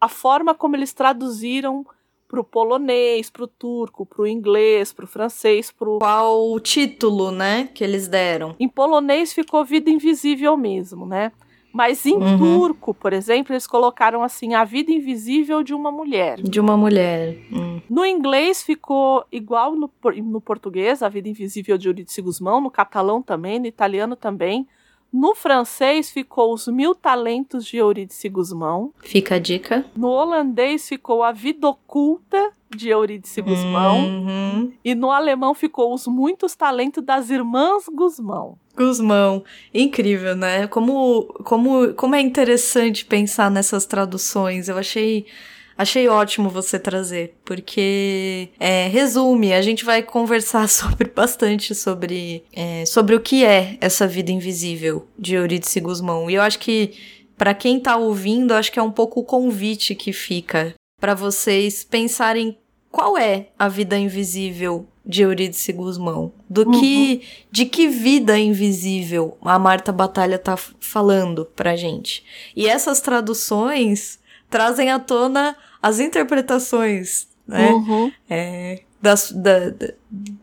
[0.00, 1.86] a forma como eles traduziram
[2.32, 6.50] para o polonês, para o turco, para o inglês, para o francês, para o Qual
[6.50, 8.56] o título, né, que eles deram?
[8.58, 11.30] em polonês ficou vida invisível mesmo, né?
[11.74, 12.38] Mas em Uhum.
[12.38, 16.40] turco, por exemplo, eles colocaram assim a vida invisível de uma mulher.
[16.40, 17.36] De uma mulher.
[17.52, 17.80] Hum.
[17.88, 19.90] No inglês ficou igual no,
[20.24, 24.66] no português, a vida invisível de Eurídice Guzmão, no catalão também, no italiano também.
[25.12, 28.92] No francês ficou os mil talentos de Eurídice Guzmão.
[29.02, 29.84] Fica a dica.
[29.94, 33.98] No holandês ficou a vida oculta de Eurídice Guzmão.
[33.98, 34.72] Uhum.
[34.82, 38.56] E no alemão ficou os muitos talentos das irmãs Guzmão.
[38.74, 39.44] Guzmão.
[39.74, 40.66] Incrível, né?
[40.66, 44.68] Como, como, como é interessante pensar nessas traduções.
[44.68, 45.26] Eu achei.
[45.76, 52.84] Achei ótimo você trazer, porque é, resume, a gente vai conversar sobre bastante sobre, é,
[52.86, 56.30] sobre o que é essa vida invisível de Eurídice Guzmão.
[56.30, 56.92] E eu acho que,
[57.36, 61.82] para quem tá ouvindo, acho que é um pouco o convite que fica para vocês
[61.82, 62.56] pensarem
[62.90, 66.32] qual é a vida invisível de Eurídice Guzmão.
[66.48, 72.22] Do que, de que vida invisível a Marta Batalha tá falando pra gente.
[72.54, 74.20] E essas traduções
[74.52, 77.70] trazem à tona as interpretações, né?
[77.72, 78.12] Uhum.
[78.30, 79.92] É, das, da, da-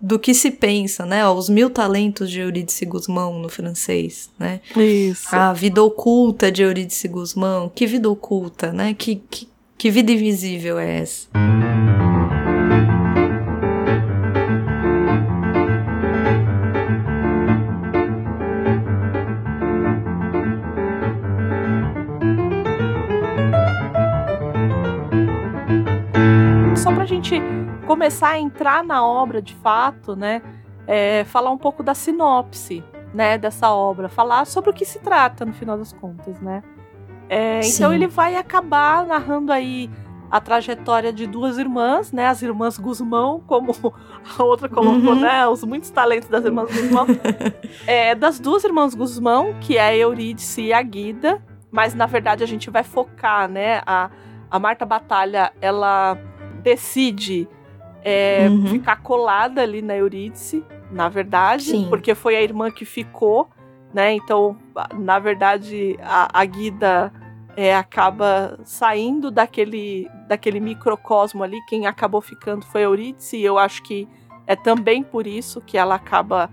[0.02, 1.26] do que se pensa, né?
[1.26, 4.60] Ó, Os mil talentos de Eurídice Guzmão no francês, né?
[4.76, 5.34] Isso.
[5.34, 7.72] A vida oculta de Eurídice Guzmão.
[7.74, 8.94] Que vida oculta, né?
[8.94, 11.30] Que, que, que vida invisível é essa?
[27.36, 30.42] Gente começar a entrar na obra de fato, né?
[30.90, 35.46] é, falar um pouco da sinopse, né, dessa obra, falar sobre o que se trata
[35.46, 36.64] no final das contas, né?
[37.30, 39.88] É, então ele vai acabar narrando aí
[40.32, 42.26] a trajetória de duas irmãs, né?
[42.26, 43.72] As irmãs Guzmão, como
[44.36, 45.20] a outra colocou, Uhum.
[45.20, 45.48] né?
[45.48, 47.06] Os muitos talentos das irmãs Guzmão.
[47.86, 51.40] é, das duas irmãs Guzmão, que é a Eurídice e a Guida,
[51.72, 53.84] mas na verdade a gente vai focar, né?
[53.86, 54.10] A,
[54.50, 56.18] a Marta Batalha, ela
[56.60, 57.48] decide
[58.04, 58.68] é, Uhum.
[58.68, 61.88] ficar colada ali na Eurídice, na verdade, Sim.
[61.90, 63.50] porque foi a irmã que ficou,
[63.94, 64.14] né?
[64.14, 64.56] Então,
[64.98, 67.12] na verdade, a, a Guida
[67.58, 71.58] é, acaba saindo daquele, daquele microcosmo ali.
[71.68, 74.08] Quem acabou ficando foi a Eurídice, e eu acho que
[74.48, 76.50] é também por isso que ela acaba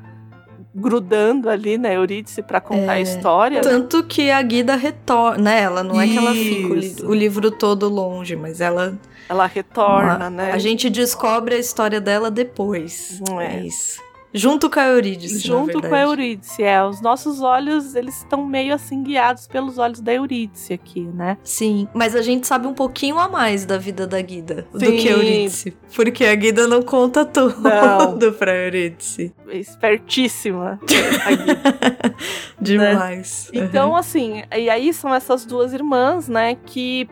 [0.75, 3.61] grudando ali na Eurídice para contar a É, história.
[3.63, 5.61] Tanto que a Guida retorna, né?
[5.63, 8.99] Ela não é que ela fica o, li- o livro todo longe, mas ela.
[9.29, 10.53] Ela retorna, a, né?
[10.53, 13.21] a gente descobre a história dela depois.
[13.41, 13.57] É.
[13.57, 14.07] É isso.
[14.37, 15.39] Junto com a Eurídice.
[15.39, 16.85] Junto com a Eurídice, é.
[16.85, 21.39] Os nossos olhos, eles estão meio assim guiados pelos olhos da Eurídice aqui, né?
[21.43, 24.79] Sim, mas a gente sabe um pouquinho a mais da vida da Guida Sim.
[24.79, 25.77] do que a Eurídice.
[25.95, 28.19] Porque a Guida não conta tudo não.
[28.37, 29.33] pra Eurídice.
[29.49, 30.79] Espertíssima
[31.25, 32.17] a Guida.
[32.61, 33.51] Demais.
[33.55, 33.65] Né?
[33.65, 37.09] Então, assim, e aí são essas duas irmãs, né, que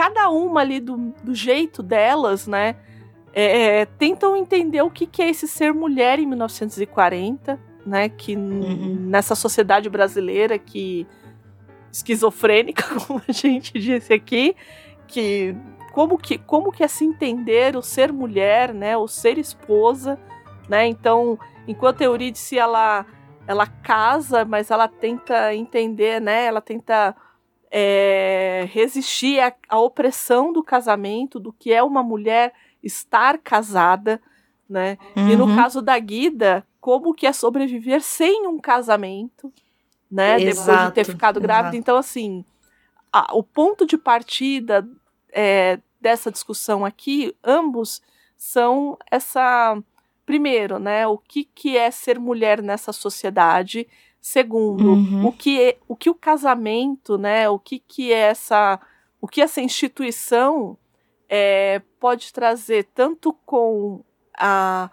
[0.00, 2.74] cada uma ali do, do jeito delas, né,
[3.34, 8.08] é, é, tentam entender o que, que é esse ser mulher em 1940, né?
[8.08, 8.96] Que uhum.
[8.98, 11.06] nessa sociedade brasileira que
[11.92, 14.56] esquizofrênica, como a gente disse aqui,
[15.06, 15.54] que
[15.92, 18.96] como que como que é se entender o ser mulher, né?
[18.96, 20.18] O ser esposa,
[20.66, 20.86] né?
[20.86, 23.04] Então, enquanto Eurídice ela
[23.46, 26.46] ela casa, mas ela tenta entender, né?
[26.46, 27.14] Ela tenta
[27.70, 32.52] é, resistir à, à opressão do casamento, do que é uma mulher
[32.82, 34.20] estar casada,
[34.68, 34.98] né?
[35.16, 35.28] Uhum.
[35.28, 35.56] E no uhum.
[35.56, 39.52] caso da Guida, como que é sobreviver sem um casamento,
[40.10, 40.40] né?
[40.40, 41.76] Exato, Depois de ter ficado grávida.
[41.76, 42.44] Então, assim,
[43.12, 44.88] a, o ponto de partida
[45.32, 48.02] é, dessa discussão aqui, ambos
[48.36, 49.80] são essa.
[50.24, 51.06] Primeiro, né?
[51.08, 53.88] O que, que é ser mulher nessa sociedade?
[54.20, 55.26] Segundo, uhum.
[55.26, 57.48] o, que é, o que o casamento, né?
[57.48, 58.78] O que, que é essa.
[59.20, 60.76] O que essa instituição
[61.28, 64.04] é, pode trazer tanto com
[64.36, 64.90] a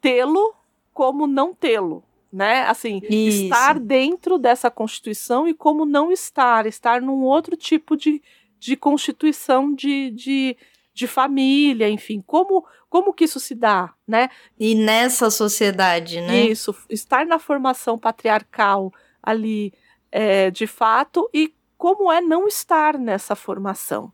[0.00, 0.54] tê-lo
[0.92, 2.62] como não tê-lo, né?
[2.62, 3.44] Assim, Isso.
[3.44, 8.22] estar dentro dessa constituição e como não estar, estar num outro tipo de,
[8.58, 10.56] de constituição de, de,
[10.96, 14.30] de família, enfim, como como que isso se dá, né?
[14.58, 16.46] E nessa sociedade, né?
[16.46, 18.90] Isso, estar na formação patriarcal
[19.22, 19.74] ali,
[20.10, 24.12] é, de fato, e como é não estar nessa formação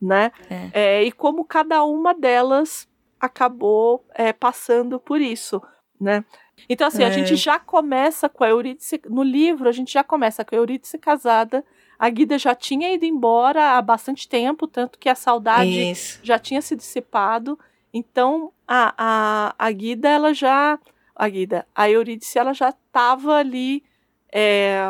[0.00, 0.32] né?
[0.48, 0.70] É.
[0.72, 2.88] É, e como cada uma delas
[3.20, 5.60] acabou é, passando por isso,
[6.00, 6.24] né?
[6.68, 7.12] Então, assim, a é.
[7.12, 10.98] gente já começa com a Eurídice, no livro a gente já começa com a Eurídice
[10.98, 11.64] casada,
[12.00, 16.18] a Guida já tinha ido embora há bastante tempo, tanto que a saudade isso.
[16.22, 17.58] já tinha se dissipado,
[17.92, 20.78] então a, a, a Guida, ela já,
[21.14, 23.82] a Guida, a Eurídice, ela já estava ali
[24.32, 24.80] é,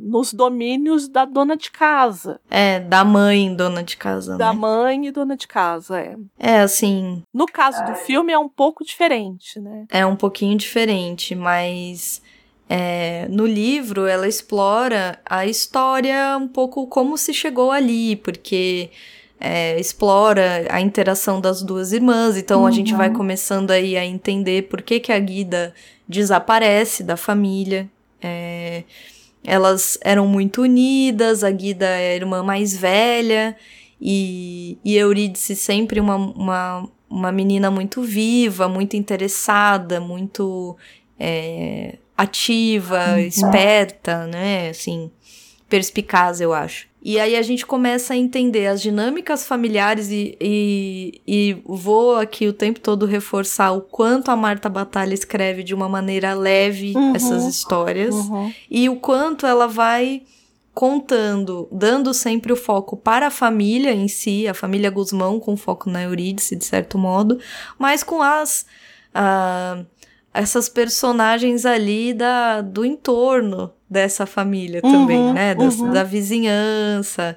[0.00, 2.40] nos domínios da dona de casa.
[2.50, 4.36] É, da mãe dona de casa.
[4.36, 4.58] Da né?
[4.58, 6.16] mãe e dona de casa, é.
[6.36, 7.22] É, assim.
[7.32, 9.86] No caso do filme é um pouco diferente, né?
[9.88, 12.20] É um pouquinho diferente, mas.
[12.68, 18.90] É, no livro ela explora a história um pouco como se chegou ali, porque
[19.38, 22.66] é, explora a interação das duas irmãs, então uhum.
[22.66, 23.14] a gente vai uhum.
[23.14, 25.74] começando aí a entender por que, que a Guida
[26.08, 27.88] desaparece da família,
[28.20, 28.82] é,
[29.44, 33.56] elas eram muito unidas, a Guida é a irmã mais velha,
[34.00, 40.76] e, e Eurídice sempre uma, uma, uma menina muito viva, muito interessada, muito
[41.18, 43.18] é, ativa, uhum.
[43.18, 44.70] esperta, né?
[44.70, 45.10] Assim,
[45.68, 46.86] perspicaz, eu acho.
[47.08, 52.48] E aí a gente começa a entender as dinâmicas familiares e, e, e, vou aqui
[52.48, 57.14] o tempo todo reforçar o quanto a Marta Batalha escreve de uma maneira leve uhum,
[57.14, 58.52] essas histórias uhum.
[58.68, 60.22] e o quanto ela vai
[60.74, 65.88] contando, dando sempre o foco para a família em si, a família Guzmão com foco
[65.88, 67.38] na Eurídice, de certo modo,
[67.78, 68.66] mas com as...
[69.14, 69.86] Uh,
[70.36, 75.54] essas personagens ali da, do entorno dessa família uhum, também, né?
[75.54, 75.90] Da, uhum.
[75.90, 77.36] da vizinhança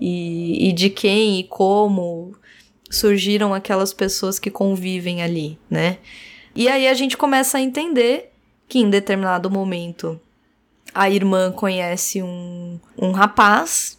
[0.00, 2.34] e, e de quem e como
[2.90, 5.98] surgiram aquelas pessoas que convivem ali, né?
[6.54, 8.32] E aí a gente começa a entender
[8.66, 10.18] que em determinado momento
[10.94, 13.97] a irmã conhece um, um rapaz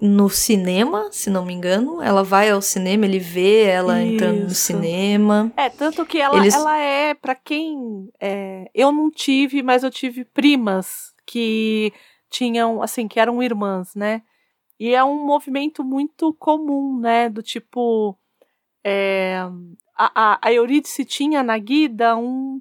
[0.00, 2.00] no cinema, se não me engano.
[2.00, 4.14] Ela vai ao cinema, ele vê ela Isso.
[4.14, 5.52] entrando no cinema.
[5.56, 6.54] É, tanto que ela, Eles...
[6.54, 8.08] ela é, para quem.
[8.20, 11.92] É, eu não tive, mas eu tive primas que
[12.30, 14.22] tinham, assim, que eram irmãs, né?
[14.78, 17.28] E é um movimento muito comum, né?
[17.28, 18.16] Do tipo.
[18.84, 19.42] É,
[19.96, 22.60] a, a, Eurídice tinha na Guida um,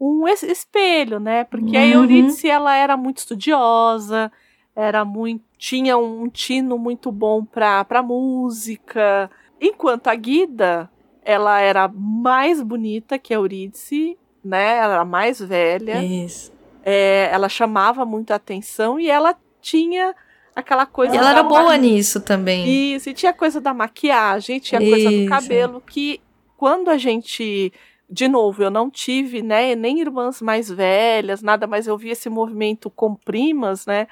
[0.00, 1.44] um espelho, né?
[1.44, 1.82] Porque uhum.
[1.82, 4.32] a Eurídice ela era muito estudiosa,
[4.74, 9.30] era muito tinha um tino muito bom para para música.
[9.60, 10.88] Enquanto a Guida,
[11.22, 14.78] ela era mais bonita que a Eurídice, né?
[14.78, 16.02] Ela era mais velha.
[16.02, 16.52] Isso.
[16.84, 20.14] É, ela chamava muito a atenção e ela tinha
[20.54, 21.14] aquela coisa.
[21.14, 22.94] E ela era boa nisso também.
[22.94, 24.90] Isso, e tinha coisa da maquiagem, tinha Isso.
[24.90, 26.20] coisa do cabelo que
[26.56, 27.72] quando a gente
[28.10, 32.30] de novo, eu não tive, né, nem irmãs mais velhas, nada, mas eu vi esse
[32.30, 34.06] movimento com primas, né,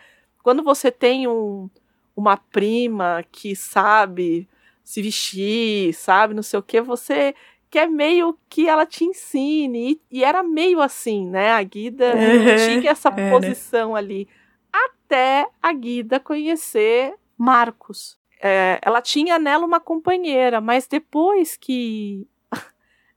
[0.46, 1.68] quando você tem um,
[2.14, 4.48] uma prima que sabe
[4.84, 7.34] se vestir, sabe, não sei o que, você
[7.68, 10.00] que é meio que ela te ensine.
[10.12, 11.50] E, e era meio assim, né?
[11.50, 13.28] A Guida Uhum, tinha essa era.
[13.28, 14.28] posição ali.
[14.72, 18.16] Até a Guida conhecer Marcos.
[18.40, 22.24] É, ela tinha nela uma companheira, mas depois que.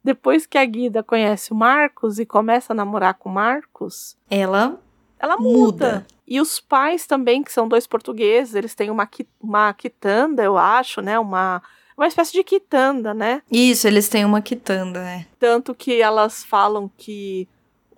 [0.04, 4.82] Depois que a Guida conhece o Marcos e começa a namorar com o Marcos, Ela
[5.20, 5.52] ela muda.
[5.58, 6.08] Muda.
[6.28, 9.10] E os pais também, que são dois portugueses, eles têm uma,
[9.42, 11.18] uma quitanda, eu acho, né?
[11.18, 11.62] Uma,
[11.98, 13.42] uma espécie de quitanda, né?
[13.52, 15.26] Isso, eles têm uma quitanda, é.
[15.40, 17.48] Tanto que elas falam que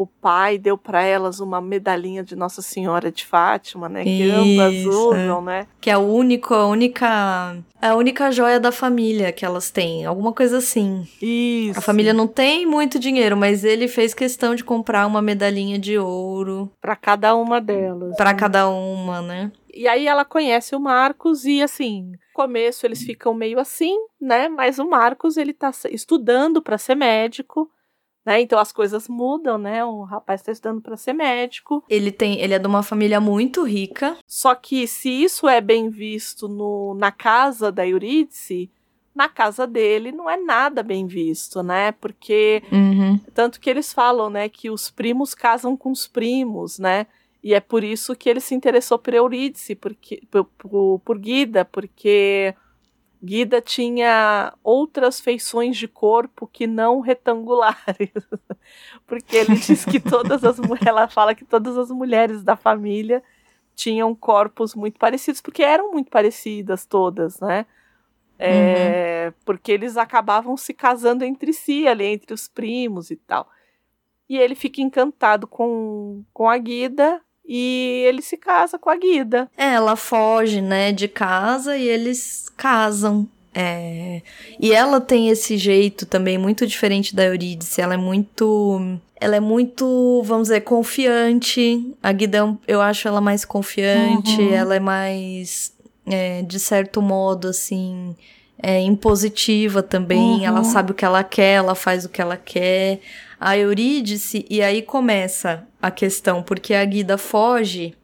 [0.02, 4.04] o pai deu para elas uma medalhinha de Nossa Senhora de Fátima, né?
[4.04, 5.68] Que ambas Isso, usam, né?
[5.80, 7.58] Que é a única, a única.
[7.82, 10.06] É a única joia da família que elas têm.
[10.06, 11.08] Alguma coisa assim.
[11.22, 11.78] Isso.
[11.80, 15.98] A família não tem muito dinheiro, mas ele fez questão de comprar uma medalhinha de
[15.98, 18.16] ouro Para cada uma delas.
[18.16, 19.52] pra cada uma, né?
[19.74, 24.50] E aí ela conhece o Marcos e assim, começo eles ficam meio assim, né?
[24.50, 27.70] Mas o Marcos ele tá estudando para ser médico,
[28.26, 28.42] né?
[28.42, 29.84] Então as coisas mudam, né?
[29.84, 31.84] O rapaz está estudando para ser médico.
[31.90, 34.18] Ele tem, ele é de uma família muito rica.
[34.28, 38.70] Só que se isso é bem visto no, na casa da Eurídice,
[39.14, 41.92] na casa dele não é nada bem visto, né?
[41.94, 43.20] Porque Uhum.
[43.34, 47.08] tanto que eles falam, né, que os primos casam com os primos, né?
[47.44, 51.66] E é por isso que ele se interessou por Eurídice, porque, por, por, por Guida,
[51.66, 52.54] porque
[53.24, 58.10] Guida tinha outras feições de corpo que não retangulares.
[59.06, 63.22] porque ele diz que todas as mulheres, ela fala que todas as mulheres da família
[63.76, 67.66] tinham corpos muito parecidos, porque eram muito parecidas todas, né?
[68.44, 73.48] É, Porque eles acabavam se casando entre si, ali entre os primos e tal.
[74.28, 77.22] E ele fica encantado com, com a Guida
[77.54, 79.52] e ele se casa com a Guida.
[79.58, 83.28] É, ela foge, né, de casa e eles casam.
[83.54, 84.22] É,
[84.58, 87.82] E ela tem esse jeito também muito diferente da Eurídice.
[87.82, 88.98] Ela é muito.
[89.20, 91.94] Ela é muito, vamos dizer, confiante.
[92.02, 94.40] A Guida, é eu acho ela mais confiante.
[94.40, 94.54] Uhum.
[94.54, 95.74] Ela é mais,
[96.06, 98.16] é, de certo modo, assim,
[98.64, 100.40] é, impositiva também.
[100.40, 100.46] Uhum.
[100.46, 103.02] Ela sabe o que ela quer, ela faz o que ela quer.
[103.43, 107.95] A Eurídice, e aí começa a questão, porque a Guida foge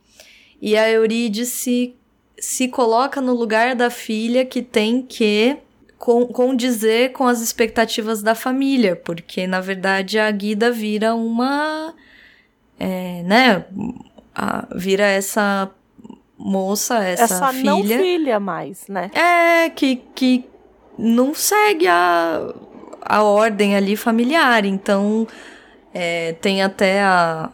[0.59, 1.93] e a Eurídice
[2.39, 5.55] se coloca no lugar da filha que tem que
[5.99, 11.93] con- condizer com as expectativas da família, porque na verdade a Guida vira uma.
[12.79, 13.65] é, né?
[14.33, 15.69] a- vira essa
[16.37, 17.99] moça, essa, Essa, não filha.
[17.99, 19.09] filha mais, né?
[19.13, 20.45] É, que, que
[20.97, 22.53] não segue a,
[23.01, 24.65] a ordem ali familiar.
[24.65, 25.27] Então,
[25.93, 27.49] é, tem até a,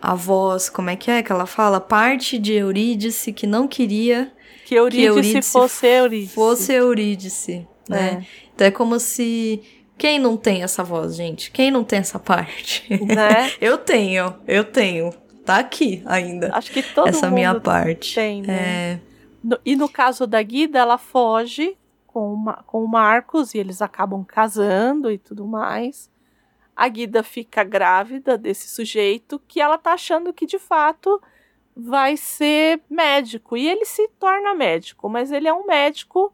[0.00, 1.80] a voz, como é que é que ela fala?
[1.80, 4.32] Parte de Eurídice que não queria
[4.64, 6.34] Que Eurídice, Eurídice fosse Eurídice.
[6.34, 8.24] fosse Eurídice, né?
[8.54, 9.62] Então é como se...
[9.98, 11.50] Quem não tem essa voz, gente?
[11.50, 12.84] Quem não tem essa parte?
[12.90, 13.52] É, né?
[13.60, 15.10] eu tenho, eu tenho.
[15.42, 16.50] Tá aqui ainda.
[16.52, 18.14] Acho que todo essa mundo minha parte.
[18.14, 18.54] tem, né?
[18.54, 18.98] É,
[19.42, 21.76] No- e no caso da Guida, ela foge
[22.16, 26.10] com, com o Marcos e eles acabam casando e tudo mais.
[26.74, 31.20] A Guida fica grávida desse sujeito que ela tá achando que de fato
[31.76, 33.54] vai ser médico.
[33.54, 36.32] E ele se torna médico, mas ele é um médico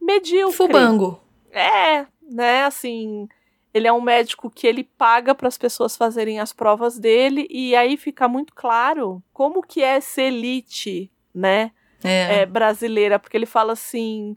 [0.00, 0.56] medíocre.
[0.56, 1.20] fubango.
[1.50, 3.28] É, né, assim,
[3.74, 7.76] ele é um médico que ele paga para as pessoas fazerem as provas dele e
[7.76, 11.72] aí fica muito claro como que é ser elite, né,
[12.02, 12.40] É.
[12.40, 14.34] é, brasileira, porque ele fala assim,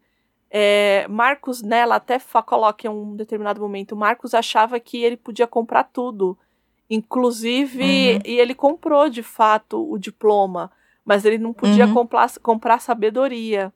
[0.51, 5.47] é, Marcos, né, ela até coloca em um determinado momento, Marcos achava que ele podia
[5.47, 6.37] comprar tudo,
[6.89, 8.19] inclusive, Uhum.
[8.25, 10.69] e ele comprou de fato o diploma,
[11.05, 11.93] mas ele não podia Uhum.
[11.93, 13.71] comprar, comprar sabedoria,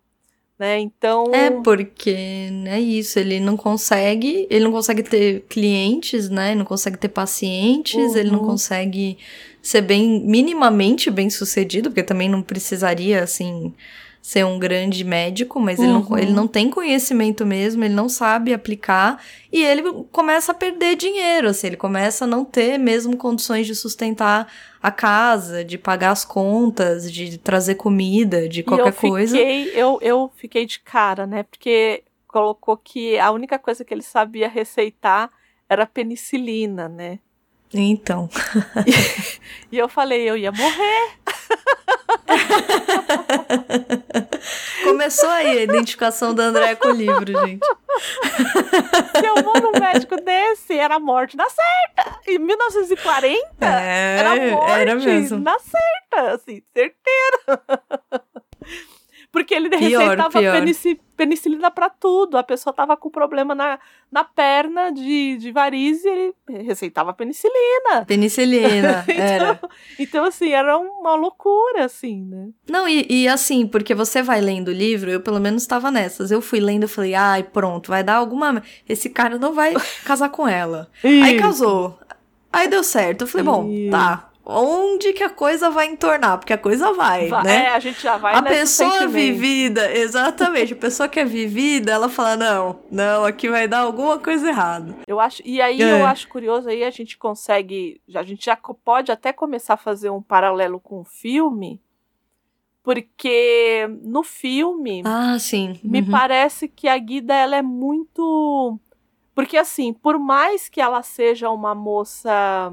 [0.60, 1.34] né, então...
[1.34, 2.16] É porque
[2.68, 6.56] é isso, ele não consegue, ele não consegue ter clientes, né?
[6.56, 8.46] Não consegue ter pacientes, ele não Uhum.
[8.46, 9.18] consegue
[9.62, 13.74] ser bem minimamente bem sucedido, porque também não precisaria assim
[14.26, 16.18] ser um grande médico, mas ele, não, Uhum.
[16.18, 19.22] ele não tem conhecimento mesmo, ele não sabe aplicar
[19.54, 23.76] e ele começa a perder dinheiro, assim, ele começa a não ter mesmo condições de
[23.76, 29.38] sustentar a casa, de pagar as contas, de trazer comida, de E qualquer eu coisa.
[29.38, 31.44] fiquei, eu, eu fiquei de cara, né?
[31.44, 35.30] Porque colocou que a única coisa que ele sabia receitar
[35.70, 37.20] era penicilina, né?
[37.74, 38.30] Então.
[39.72, 41.12] E eu falei, eu ia morrer.
[44.84, 47.66] Começou aí a identificação da Andréa com o livro, gente.
[49.20, 52.20] Se eu vou num médico desse, era morte na certa.
[52.28, 55.40] Em 1940, É, era morte era mesmo.
[55.40, 57.62] na certa, assim, certeira.
[59.36, 60.58] Porque ele Pior, receitava pior.
[60.58, 62.38] penici- penicilina para tudo.
[62.38, 63.78] A pessoa tava com problema na,
[64.10, 68.06] na perna de, de varize e ele receitava penicilina.
[68.08, 69.60] Penicilina, era.
[69.60, 69.70] Então,
[70.00, 72.48] então, assim, era uma loucura, assim, né?
[72.66, 76.32] Não, e, e assim, porque você vai lendo o livro, eu pelo menos estava nessas.
[76.32, 78.64] Eu fui lendo e falei, ai, pronto, vai dar alguma.
[78.88, 79.74] Esse cara não vai
[80.06, 80.90] casar com ela.
[81.04, 82.00] Aí casou.
[82.54, 83.24] Aí deu certo.
[83.24, 84.30] Eu falei, bom, tá.
[84.48, 86.38] Onde que a coisa vai entornar?
[86.38, 87.66] Porque a coisa vai, Va- né?
[87.66, 89.12] É, a gente já vai a pessoa sentimento.
[89.14, 94.20] vivida, exatamente, a pessoa que é vivida, ela fala, não, não, aqui vai dar alguma
[94.20, 94.96] coisa errada.
[95.08, 95.92] Eu acho, e aí É.
[95.92, 100.12] eu acho curioso, aí a gente consegue, a gente já pode até começar a fazer
[100.12, 101.82] um paralelo com o filme,
[102.84, 105.80] porque no filme Ah, sim.
[105.84, 106.12] me Uhum.
[106.12, 108.78] parece que a Guida ela é muito,
[109.34, 112.72] porque assim, por mais que ela seja uma moça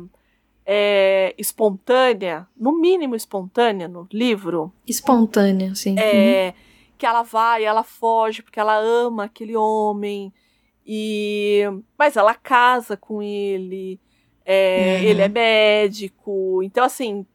[0.64, 5.90] é, espontânea, no mínimo espontânea no livro, Espontânea, sim.
[5.92, 5.98] Uhum.
[6.00, 6.54] é,
[6.96, 10.32] que ela vai, ela foge porque ela ama aquele homem
[10.86, 11.62] e
[11.98, 14.00] mas ela casa com ele,
[14.44, 15.08] é, Uhum.
[15.08, 17.26] ele é médico, então assim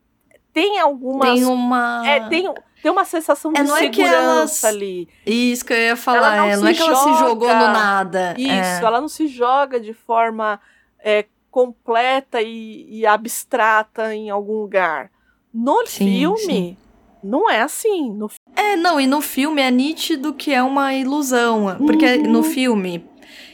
[0.54, 2.02] tem algumas Tem uma.
[2.08, 2.52] é, tem,
[2.82, 5.08] tem uma sensação de É, não é que segurança elas- ali.
[5.26, 7.18] Isso que eu ia falar, Ela não é, não é que ela se joga.
[7.30, 8.34] jogou no nada.
[8.38, 8.82] Isso, é.
[8.84, 10.60] ela não se joga de forma
[11.00, 15.10] é, completa e, e abstrata em algum lugar.
[15.54, 16.78] No Sim, filme, sim.
[17.24, 18.12] não é assim.
[18.12, 21.78] No É, não, e no filme é nítido que é uma ilusão.
[21.86, 22.32] Porque Uhum.
[22.32, 23.04] no filme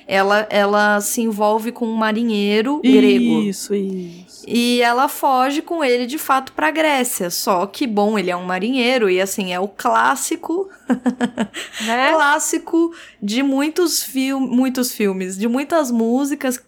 [0.07, 3.41] ela, ela se envolve com um marinheiro grego.
[3.41, 4.43] Isso, isso.
[4.47, 7.29] E ela foge com ele de fato pra Grécia.
[7.29, 10.69] Só que, bom, ele é um marinheiro e assim, é o clássico,
[11.85, 12.11] Né?
[12.11, 12.91] clássico
[13.21, 16.61] de muitos, fil muitos filmes, de muitas músicas,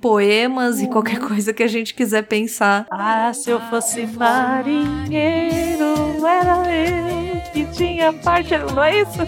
[0.00, 0.90] poemas e Uhum.
[0.90, 2.86] qualquer coisa que a gente quiser pensar.
[2.90, 5.84] Ah, se eu fosse marinheiro,
[6.24, 8.56] era eu que tinha parte.
[8.74, 9.18] Não é isso?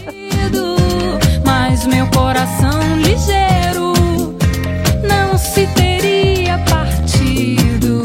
[1.45, 3.93] Mas meu coração ligeiro
[5.09, 8.03] não se teria partido.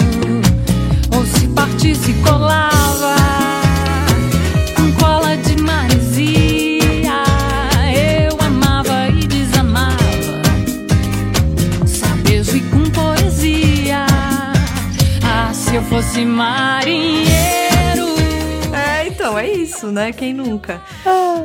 [1.15, 3.15] Ou se partisse, colava
[4.75, 7.23] com cola de maresia.
[7.93, 10.41] Eu amava e desamava,
[11.85, 14.05] sabejo e com poesia.
[15.23, 17.34] Ah, se eu fosse marinheiro.
[19.37, 20.11] É, então, é isso, né?
[20.13, 20.81] Quem nunca?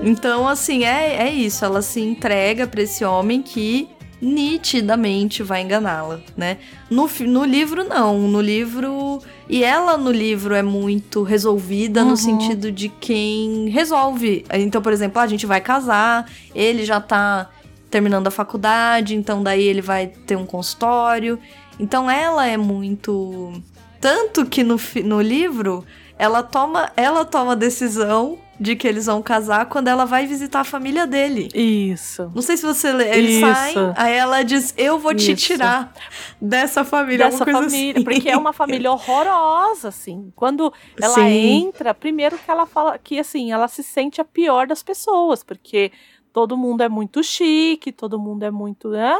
[0.02, 1.64] Então, assim, é, é isso.
[1.64, 3.88] Ela se entrega pra esse homem que
[4.22, 6.58] nitidamente vai enganá-la, né?
[6.90, 8.18] No, no livro, não.
[8.28, 9.20] No livro.
[9.48, 12.10] E ela no livro é muito resolvida Uhum.
[12.10, 14.44] no sentido de quem resolve.
[14.52, 17.48] Então, por exemplo, a gente vai casar, ele já tá
[17.90, 21.38] terminando a faculdade, então daí ele vai ter um consultório.
[21.78, 23.52] Então ela é muito.
[24.00, 25.84] Tanto que no, no livro
[26.20, 30.60] ela toma, ela toma a decisão de que eles vão casar quando ela vai visitar
[30.60, 31.48] a família dele.
[31.54, 32.30] Isso.
[32.34, 33.08] Não sei se você lê.
[33.16, 33.40] Eles Isso.
[33.40, 35.46] saem, aí ela diz: Eu vou te Isso.
[35.46, 35.94] tirar
[36.38, 37.24] dessa família.
[37.24, 38.04] dessa família, assim.
[38.04, 40.30] porque é uma família horrorosa, assim.
[40.36, 41.64] Quando ela Sim.
[41.64, 45.90] entra, primeiro que ela fala que assim, ela se sente a pior das pessoas, porque
[46.34, 49.18] todo mundo é muito chique, todo mundo é muito, né?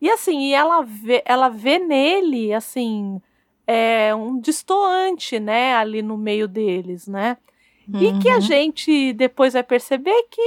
[0.00, 3.20] E assim, e ela vê, ela vê nele, assim,
[3.70, 7.36] é um destoante, né, ali no meio deles, né?
[8.00, 8.40] E que a Uhum.
[8.40, 10.40] gente depois vai perceber que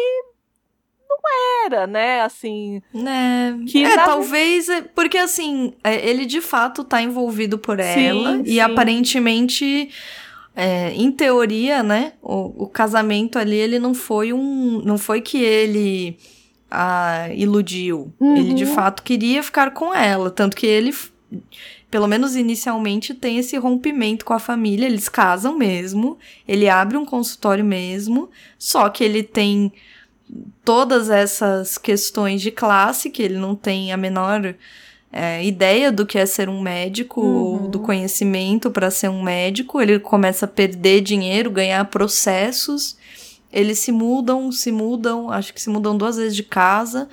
[1.10, 1.18] não
[1.66, 4.70] era, né, assim, É, Que é na- talvez.
[4.70, 8.42] é- Porque assim, é, ele de fato tá envolvido por Sim, ela.
[8.46, 8.60] E sim.
[8.60, 9.90] aparentemente.
[10.54, 12.12] é, em teoria, né?
[12.22, 14.82] O, o casamento ali, ele não foi um.
[14.84, 16.18] Não foi que ele
[16.70, 18.12] a iludiu.
[18.20, 18.36] Uhum.
[18.36, 20.30] Ele de fato queria ficar com ela.
[20.30, 20.94] Tanto que ele,
[21.92, 24.86] pelo menos inicialmente, tem esse rompimento com a família.
[24.88, 26.18] Eles casam mesmo.
[26.48, 28.30] Ele abre um consultório mesmo.
[28.58, 29.72] Só que ele tem
[30.64, 34.56] todas essas questões de classe, que ele não tem a menor
[35.12, 37.36] é, ideia do que é ser um médico, Uhum.
[37.36, 39.82] ou do conhecimento para ser um médico.
[39.82, 42.96] Ele começa a perder dinheiro, ganhar processos.
[43.52, 47.10] Eles se mudam, se mudam, acho que se mudam duas vezes de casa,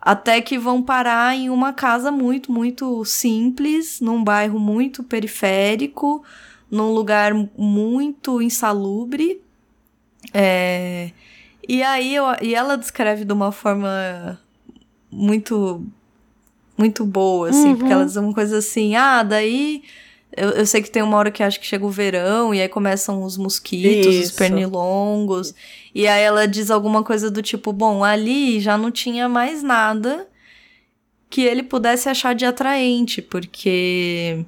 [0.00, 6.24] até que vão parar em uma casa muito, muito simples, num bairro muito periférico,
[6.70, 9.40] num lugar muito insalubre.
[10.32, 11.10] É,
[11.68, 14.38] e aí eu- e ela descreve de uma forma
[15.10, 15.84] muito
[16.78, 17.76] muito boa, assim, Uhum.
[17.76, 19.82] porque ela diz uma coisa assim, ah, daí
[20.34, 22.68] eu, eu sei que tem uma hora que acho que chega o verão e aí
[22.70, 24.34] começam os mosquitos, os Isso.
[24.38, 25.54] pernilongos,
[25.94, 30.26] e aí ela diz alguma coisa do tipo, bom, ali já não tinha mais nada
[31.28, 34.44] que ele pudesse achar de atraente, porque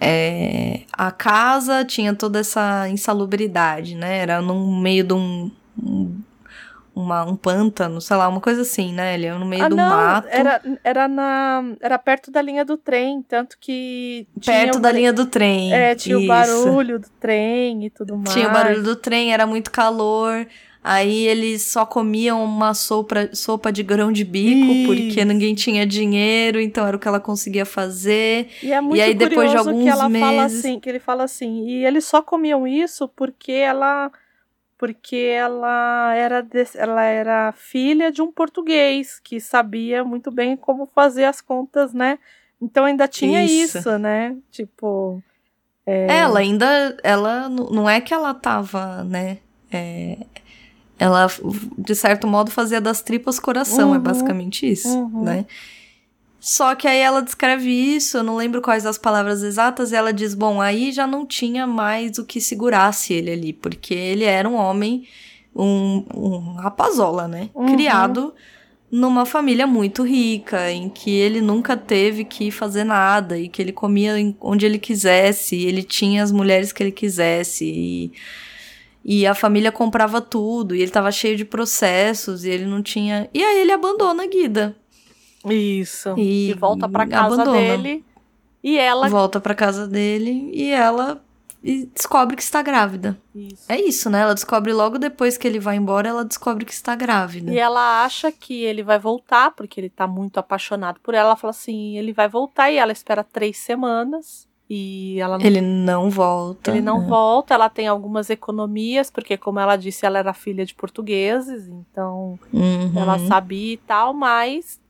[0.00, 4.18] é, a casa tinha toda essa insalubridade, né?
[4.18, 6.20] Era no meio de um, um,
[6.94, 9.14] uma, um pântano, sei lá, uma coisa assim, né?
[9.14, 10.28] Ele no meio ah, do não, mato.
[10.28, 14.26] Era, era, na, era perto da linha do trem, tanto que.
[14.44, 15.72] Perto da o- linha do trem.
[15.72, 16.28] É, tinha o isso.
[16.28, 18.32] barulho do trem e tudo mais.
[18.32, 20.46] Tinha o barulho do trem, era muito calor.
[20.88, 24.86] Aí eles só comiam uma sopa, sopa de grão de bico, Isso.
[24.86, 28.48] porque ninguém tinha dinheiro, então era o que ela conseguia fazer.
[28.62, 31.00] E é muito aí, depois de curioso que alguns ela fala meses- assim, que ele
[31.00, 34.12] fala assim, e eles só comiam isso porque ela
[34.78, 40.86] porque ela era des- ela era filha de um português que sabia muito bem como
[40.94, 42.18] fazer as contas, né?
[42.62, 43.78] Então ainda tinha Isso.
[43.78, 44.36] isso, né?
[44.52, 45.20] Tipo,
[45.84, 49.38] é, Ela ainda, ela, não é que ela tava, né,
[49.72, 50.18] é,
[50.98, 51.26] ela,
[51.78, 54.02] de certo modo, fazia das tripas coração, é Uhum.
[54.02, 55.22] basicamente isso, Uhum.
[55.24, 55.46] né.
[56.40, 60.12] Só que aí ela descreve isso, eu não lembro quais as palavras exatas, e ela
[60.12, 64.48] diz, bom, aí já não tinha mais o que segurasse ele ali, porque ele era
[64.48, 65.06] um homem,
[65.54, 67.66] um, um rapazola, né, Uhum.
[67.66, 68.32] criado
[68.88, 73.72] numa família muito rica, em que ele nunca teve que fazer nada e que ele
[73.72, 78.12] comia onde ele quisesse, e ele tinha as mulheres que ele quisesse e,
[79.08, 83.30] e a família comprava tudo e ele tava cheio de processos e ele não tinha.
[83.32, 84.76] E aí ele abandona a Guida,
[85.48, 86.14] isso.
[86.18, 87.58] E E, volta pra casa abandona.
[87.58, 88.04] dele
[88.64, 91.22] e ela volta pra casa dele e ela
[91.62, 93.16] e descobre que está grávida.
[93.34, 93.64] Isso.
[93.68, 94.20] É isso, né?
[94.22, 97.52] Ela descobre logo depois que ele vai embora, ela descobre que está grávida.
[97.52, 101.28] E ela acha que ele vai voltar, porque ele tá muito apaixonado por ela.
[101.28, 104.46] Ela fala assim: ele vai voltar, e ela espera três semanas.
[104.68, 106.70] E ela não, Ele não volta.
[106.72, 107.06] ele não né?
[107.08, 107.54] volta.
[107.54, 112.92] Ela tem algumas economias, porque, como ela disse, ela era filha de portugueses, então Uhum.
[112.96, 114.80] ela sabia e tal, mas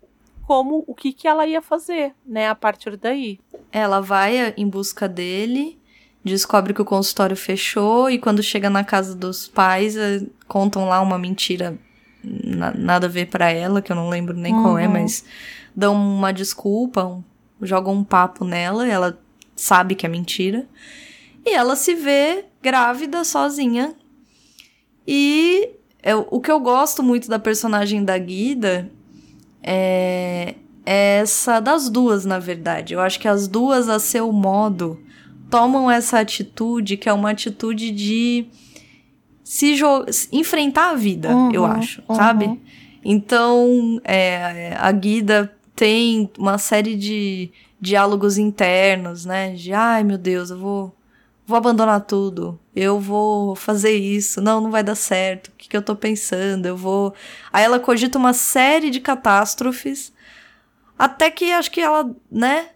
[0.46, 3.38] como o que, que ela ia fazer, né, a partir daí.
[3.72, 5.78] Ela vai em busca dele,
[6.24, 11.00] descobre que o consultório fechou e quando chega na casa dos pais, eh, contam lá
[11.02, 11.76] uma mentira
[12.24, 14.92] na- nada a ver pra ela, que eu não lembro nem qual é, Uhum.
[14.94, 15.24] mas
[15.74, 17.22] dão uma desculpa, um-
[17.60, 19.18] jogam um papo nela, ela
[19.56, 20.66] sabe que é mentira.
[21.44, 23.94] E ela se vê grávida sozinha.
[25.06, 25.70] E
[26.02, 28.90] é, o que eu gosto muito da personagem da Guida
[29.62, 30.54] é,
[30.84, 32.94] é essa das duas, na verdade.
[32.94, 35.00] Eu acho que as duas, a seu modo,
[35.50, 38.46] tomam essa atitude que é uma atitude de
[39.42, 39.76] se
[40.32, 42.16] enfrentar a vida, Uhum, eu acho, uhum.
[42.16, 42.60] sabe?
[43.04, 49.54] Então, é, a Guida tem uma série de diálogos internos, né?
[49.54, 50.96] De, ai meu Deus, eu vou,
[51.46, 55.76] vou abandonar tudo, eu vou fazer isso, não, não vai dar certo, o que, que
[55.76, 57.14] eu tô pensando, eu vou.
[57.52, 60.12] Aí ela cogita uma série de catástrofes,
[60.98, 62.70] até que acho que ela, né?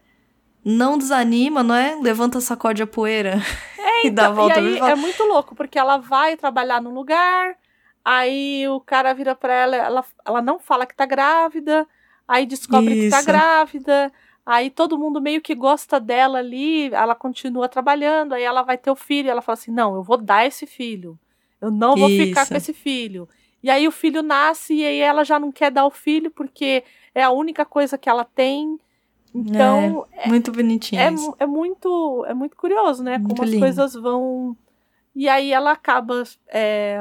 [0.62, 1.96] Não desanima, não é?
[1.96, 3.40] Levanta, sacode a poeira
[4.04, 4.60] e dá a volta.
[4.60, 7.56] e aí fala, é muito louco, porque ela vai trabalhar num lugar,
[8.04, 11.88] aí o cara vira pra ela, ela, ela não fala que tá grávida,
[12.28, 13.26] aí descobre que tá Isso.
[13.26, 14.12] grávida,
[14.44, 18.90] aí todo mundo meio que gosta dela ali, ela continua trabalhando, aí ela vai ter
[18.90, 21.18] o filho, ela fala assim: não, eu vou dar esse filho,
[21.60, 22.50] eu não vou ficar Isso.
[22.50, 23.28] com esse filho.
[23.62, 26.82] E aí o filho nasce e aí ela já não quer dar o filho porque
[27.14, 28.78] é a única coisa que ela tem.
[29.34, 31.00] Então, Muito bonitinho.
[31.00, 33.18] é, é muito é muito curioso, né?
[33.18, 33.60] Muito Como as lindo.
[33.60, 34.56] coisas vão.
[35.14, 36.22] E aí ela acaba.
[36.48, 36.98] é,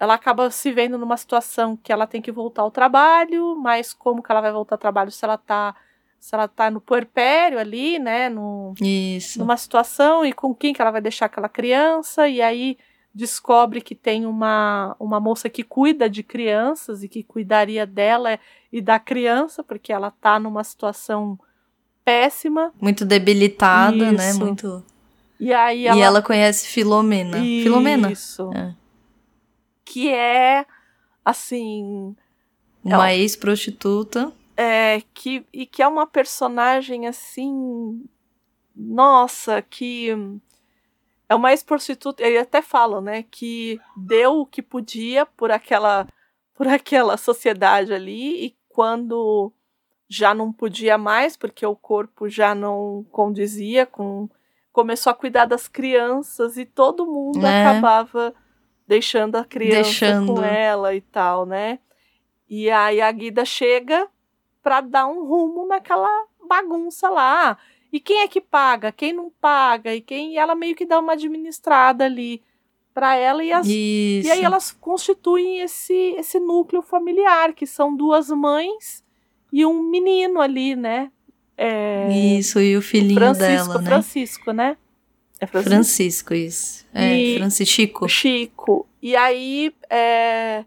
[0.00, 4.22] ela acaba se vendo numa situação que ela tem que voltar ao trabalho, mas como
[4.22, 5.76] que ela vai voltar ao trabalho se ela tá.
[6.20, 8.28] Se ela tá no puerpério ali, né?
[8.28, 9.38] No, Isso.
[9.38, 12.76] numa situação e com quem que ela vai deixar aquela criança, e aí
[13.12, 18.38] descobre que tem uma, uma moça que cuida de crianças e que cuidaria dela
[18.70, 21.38] e da criança, porque ela tá numa situação
[22.04, 22.72] péssima.
[22.80, 24.30] Muito debilitada, né?
[24.30, 24.40] Isso.
[24.40, 24.84] Muito.
[25.40, 26.00] E aí E ela.
[26.04, 27.38] ela conhece Filomena.
[27.38, 28.12] Filomena.
[28.12, 28.50] Isso.
[28.54, 28.74] É.
[29.84, 30.66] Que é
[31.24, 32.14] assim.
[32.84, 34.32] Uma ex-prostituta.
[34.62, 38.04] É, que, e que é uma personagem assim.
[38.76, 40.10] Nossa, que.
[41.26, 42.22] É uma ex-prostituta.
[42.22, 43.22] Ele até fala, né?
[43.22, 46.06] Que deu o que podia por aquela,
[46.54, 49.50] por aquela sociedade ali, e quando
[50.06, 54.28] já não podia mais, porque o corpo já não condizia com.
[54.72, 57.66] Começou a cuidar das crianças e todo mundo É.
[57.66, 58.34] acabava
[58.86, 60.34] deixando a criança Deixando.
[60.34, 61.78] com ela e tal, né?
[62.48, 64.06] E aí a Guida chega
[64.62, 66.08] pra dar um rumo naquela
[66.46, 67.56] bagunça lá.
[67.92, 68.92] E quem é que paga?
[68.92, 69.94] Quem não paga?
[69.94, 72.42] E quem e ela meio que dá uma administrada ali
[72.94, 74.28] pra ela e as Isso.
[74.28, 79.04] e aí elas constituem esse esse núcleo familiar, que são duas mães
[79.52, 81.10] e um menino ali, né?
[81.56, 82.08] É,
[82.38, 83.86] Isso, e o filhinho Francisco, dela, né?
[83.90, 84.76] Francisco, né?
[85.40, 85.70] É Francisco.
[85.70, 86.86] Francisco, isso.
[86.94, 88.08] É, E- Francisco.
[88.08, 88.86] Chico.
[89.02, 90.64] E aí, é,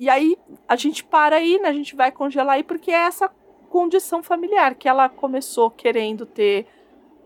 [0.00, 0.34] E aí
[0.66, 1.68] a gente para aí, né?
[1.68, 3.28] A gente vai congelar aí porque é essa
[3.68, 6.66] condição familiar que ela começou querendo ter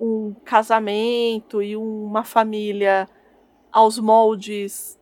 [0.01, 3.09] um casamento e uma família
[3.71, 4.99] aos moldes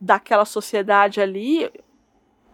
[0.00, 1.70] daquela sociedade ali,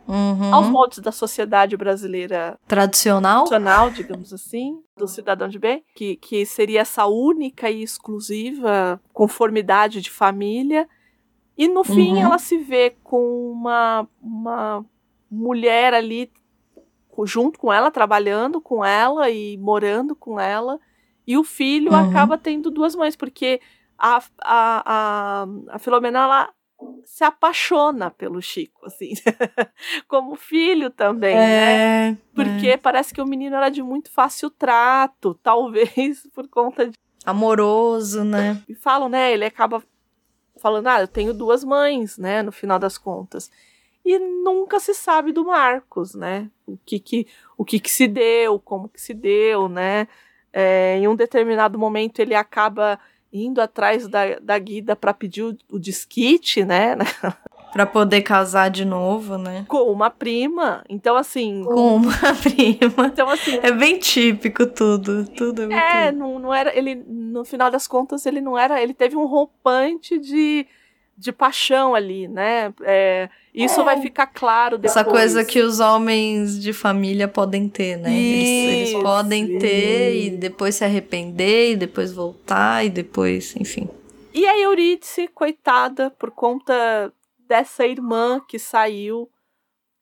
[0.07, 0.53] Uhum.
[0.53, 3.45] aos moldes da sociedade brasileira Tradicional?
[3.45, 10.01] tradicional, digamos assim, do cidadão de bem, que, que seria essa única e exclusiva conformidade
[10.01, 10.89] de família.
[11.63, 12.23] E no fim Uhum.
[12.23, 14.83] ela se vê com uma, uma
[15.31, 16.33] mulher ali
[17.25, 20.81] junto com ela, trabalhando com ela e morando com ela.
[21.27, 21.99] E o filho Uhum.
[21.99, 23.61] acaba tendo duas mães, porque
[23.99, 24.83] a, a,
[25.43, 26.51] a, a Filomena ela
[27.05, 29.11] se apaixona pelo Chico, assim,
[30.09, 32.09] como filho também, né?
[32.13, 32.17] É.
[32.35, 36.95] Porque parece que o menino era de muito fácil trato, talvez por conta de.
[37.27, 38.63] Amoroso, né?
[38.67, 39.31] E falam, né?
[39.31, 39.83] Ele acaba
[40.61, 42.43] falando, ah, eu tenho duas mães, né?
[42.43, 43.51] No final das contas.
[44.05, 46.51] E nunca se sabe do Marcos, né?
[46.67, 50.09] O que que, o que, que se deu, como que se deu, né?
[50.53, 52.99] É, em um determinado momento ele acaba
[53.33, 56.97] indo atrás da, da Guida para pedir o, o disquite, né?
[57.73, 59.65] Pra poder casar de novo, né?
[59.69, 60.83] Com uma prima.
[60.89, 61.63] Então, assim.
[61.65, 62.13] Com uma
[62.43, 63.07] prima.
[63.07, 65.25] Então, assim, É bem típico tudo.
[65.37, 66.07] Tudo é.
[66.09, 66.77] É, não, não era.
[66.77, 68.83] Ele, no final das contas, ele não era.
[68.83, 70.67] Ele teve um rompante de,
[71.17, 72.75] de paixão ali, né?
[72.83, 74.97] É, isso vai ficar claro depois.
[74.97, 78.13] Essa coisa que os homens de família podem ter, né?
[78.13, 80.27] Eles, eles Isso, podem ter isso.
[80.35, 83.89] e depois se arrepender, e depois voltar, e depois, enfim.
[84.35, 87.13] E a Eurídice, coitada, por conta
[87.51, 89.29] dessa irmã que saiu,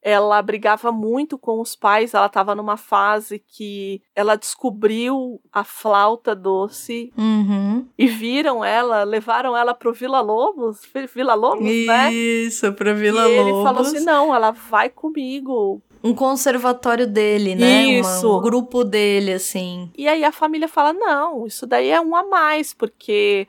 [0.03, 2.12] ela brigava muito com os pais.
[2.12, 7.86] Ela estava numa fase que ela descobriu a flauta doce Uhum.
[7.96, 10.82] e viram ela, levaram ela pro Vila Lobos,
[11.14, 12.12] Vila Lobos, né?
[12.12, 13.64] Isso, pra Vila e ele Lobos.
[13.64, 15.80] falou assim: não, ela vai comigo.
[16.05, 17.86] Um conservatório dele, né?
[17.86, 18.38] Uma- Isso.
[18.38, 19.90] um grupo dele, assim.
[19.96, 23.49] E aí a família fala: não, isso daí é um a mais, porque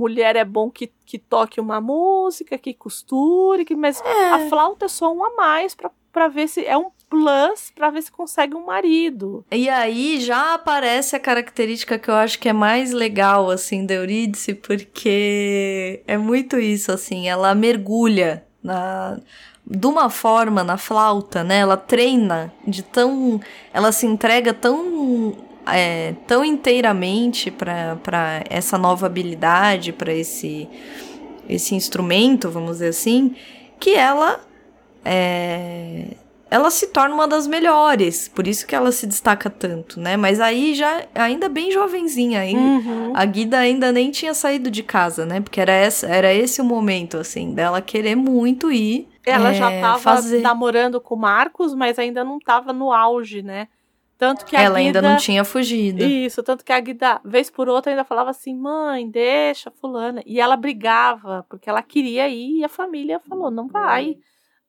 [0.00, 4.88] mulher é bom que, que toque uma música, que costure, que, mas a flauta é
[4.88, 6.64] só um a mais pra, pra ver se.
[6.64, 9.44] É um plus pra ver se consegue um marido.
[9.50, 13.94] E aí já aparece a característica que eu acho que é mais legal, assim, da
[13.94, 19.18] Eurídice, porque é muito isso, assim, ela mergulha na
[19.66, 21.58] de uma forma na flauta, né?
[21.58, 23.40] Ela treina de tão,
[23.72, 25.36] ela se entrega tão
[25.66, 30.68] é, tão inteiramente para essa nova habilidade, para esse
[31.48, 33.34] esse instrumento, vamos dizer assim,
[33.80, 34.38] que ela
[35.04, 36.14] é,
[36.50, 40.16] ela se torna uma das melhores, por isso que ela se destaca tanto, né?
[40.16, 43.12] Mas aí já, ainda bem jovenzinha, ainda, Uhum.
[43.14, 45.40] a Guida ainda nem tinha saído de casa, né?
[45.40, 49.08] Porque era, essa, era esse o momento, assim, dela querer muito ir.
[49.24, 50.40] Ela é, já tava fazer.
[50.40, 53.68] namorando com o Marcos, mas ainda não tava no auge, né?
[54.20, 56.04] Tanto que a Ela ainda Guida- não tinha fugido.
[56.04, 60.22] Isso, tanto que a Guida, vez por outra, ainda falava assim: mãe, deixa fulana.
[60.26, 64.18] E ela brigava, porque ela queria ir e a família falou: não vai.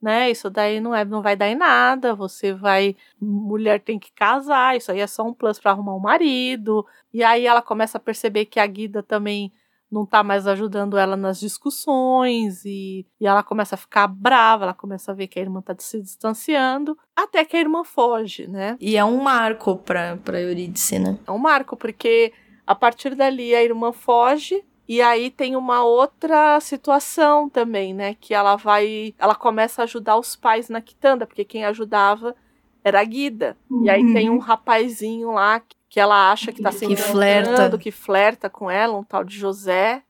[0.01, 2.15] Né, isso daí não, é, não vai dar em nada.
[2.15, 2.95] Você vai.
[3.21, 6.85] Mulher tem que casar, isso aí é só um plus para arrumar um marido.
[7.13, 9.51] E aí ela começa a perceber que a Guida também
[9.91, 12.63] não tá mais ajudando ela nas discussões.
[12.65, 15.75] E, e ela começa a ficar brava, ela começa a ver que a irmã tá
[15.77, 16.97] se distanciando.
[17.15, 18.77] Até que a irmã foge, né?
[18.79, 21.17] E é um marco pra, pra Eurídice, né?
[21.27, 22.31] É um marco, porque
[22.65, 24.63] a partir dali a irmã foge.
[24.87, 28.15] E aí tem uma outra situação também, né?
[28.19, 29.13] Que ela vai.
[29.17, 32.35] Ela começa a ajudar os pais na quitanda, porque quem ajudava
[32.83, 33.55] era a Guida.
[33.83, 37.77] E aí tem um rapazinho lá que- que ela acha que tá se Que flerta.
[37.77, 40.01] que flerta com ela, um tal de José.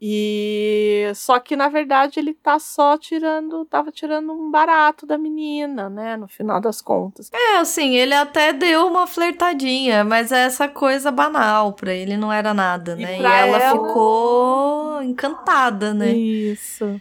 [0.00, 5.88] E só que na verdade ele tá só tirando, tava tirando um barato da menina,
[5.88, 7.28] né, no final das contas.
[7.32, 12.32] É, assim, ele até deu uma flertadinha, mas é essa coisa banal, pra ele não
[12.32, 13.18] era nada, E né?
[13.18, 16.12] E, ela, ela- ficou encantada, né?
[16.12, 17.00] Isso.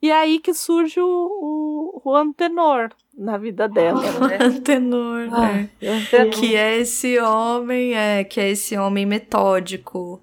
[0.00, 4.38] E aí que surge o, o Juan Tenor na vida dela, né?
[4.64, 5.68] Tenor, Ah, é.
[5.86, 6.30] Juan Tenor.
[6.30, 10.22] Que é esse homem, é, que é esse homem metódico,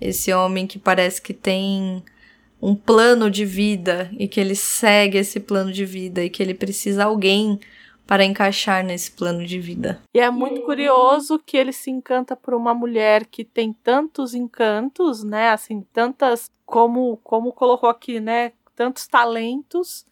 [0.00, 2.02] esse homem que parece que tem
[2.62, 6.54] um plano de vida e que ele segue esse plano de vida e que ele
[6.54, 7.58] precisa de alguém
[8.06, 10.00] para encaixar nesse plano de vida.
[10.14, 15.24] E é muito curioso que ele se encanta por uma mulher que tem tantos encantos,
[15.24, 15.50] né?
[15.50, 18.52] Assim, tantas, como, como colocou aqui, né?
[18.76, 20.06] Tantos talentos.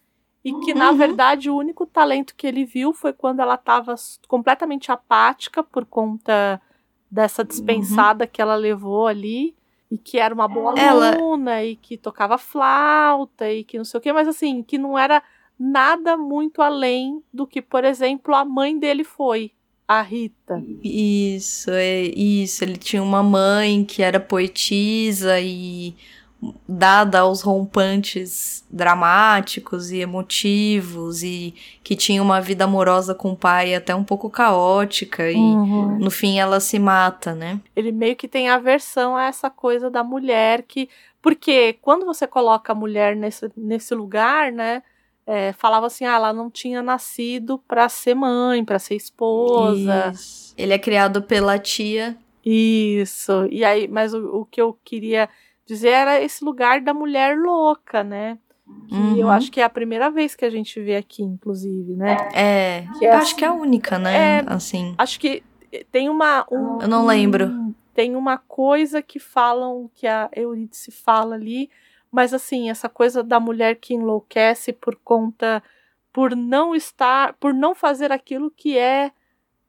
[0.45, 0.97] E que, na Uhum.
[0.99, 3.95] verdade, o único talento que ele viu foi quando ela estava
[4.28, 6.61] completamente apática por conta
[7.11, 9.55] dessa dispensada que ela levou ali.
[9.90, 13.99] E que era uma boa Ela- aluna, e que tocava flauta, e que não sei
[13.99, 15.22] o quê, mas assim, que não era
[15.59, 19.53] nada muito além do que, por exemplo, a mãe dele foi,
[19.86, 20.62] a Rita.
[20.82, 22.64] Isso, é isso.
[22.64, 25.95] Ele tinha uma mãe que era poetisa e
[26.68, 33.74] dada aos rompantes dramáticos e emotivos e que tinha uma vida amorosa com o pai
[33.74, 35.99] até um pouco caótica e Uhum.
[35.99, 37.61] no fim ela se mata, né?
[37.76, 40.88] Ele meio que tem aversão a essa coisa da mulher que.
[41.22, 44.82] Porque quando você coloca a mulher nesse, nesse lugar, né?
[45.26, 50.11] é, falava assim, ah, ela não tinha nascido pra ser mãe, pra ser esposa.
[50.12, 50.55] Isso.
[50.57, 52.16] Ele é criado pela tia.
[52.45, 53.47] Isso.
[53.51, 55.28] E aí, mas o, o que eu queria
[55.67, 58.39] dizer era esse lugar da mulher louca, né?
[58.89, 59.17] Que Uhum.
[59.17, 62.17] eu acho que é a primeira vez que a gente vê aqui, inclusive, né?
[62.33, 64.39] É, Que é eu acho assim- que é a única, né?
[64.39, 64.45] É.
[64.47, 64.95] Assim.
[64.99, 65.43] Acho que
[65.93, 66.47] tem uma.
[66.51, 67.47] um- Eu não lembro.
[67.47, 71.71] um- tem uma coisa que falam, que a Eurídice fala ali,
[72.11, 75.62] mas assim, essa coisa da mulher que enlouquece por conta.
[76.12, 77.33] por não estar.
[77.35, 79.11] por não fazer aquilo que é.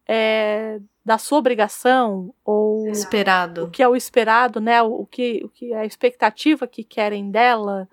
[0.07, 3.69] é, da sua obrigação, ou o Esperado.
[3.69, 4.81] que é o esperado, né?
[4.81, 7.87] O, o que, o que é a expectativa que querem dela.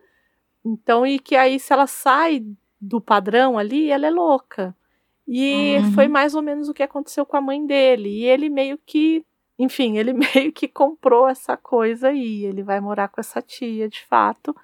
[0.65, 2.43] Então, e que aí, se ela sai
[2.81, 4.75] do padrão ali, ela é louca.
[5.29, 5.93] E Uhum.
[5.93, 8.09] foi mais ou menos o que aconteceu com a mãe dele.
[8.09, 9.25] E ele meio que,
[9.59, 10.13] enfim, ele
[10.49, 12.45] meio que comprou essa coisa aí.
[12.47, 14.57] Ele vai morar com essa tia, de fato.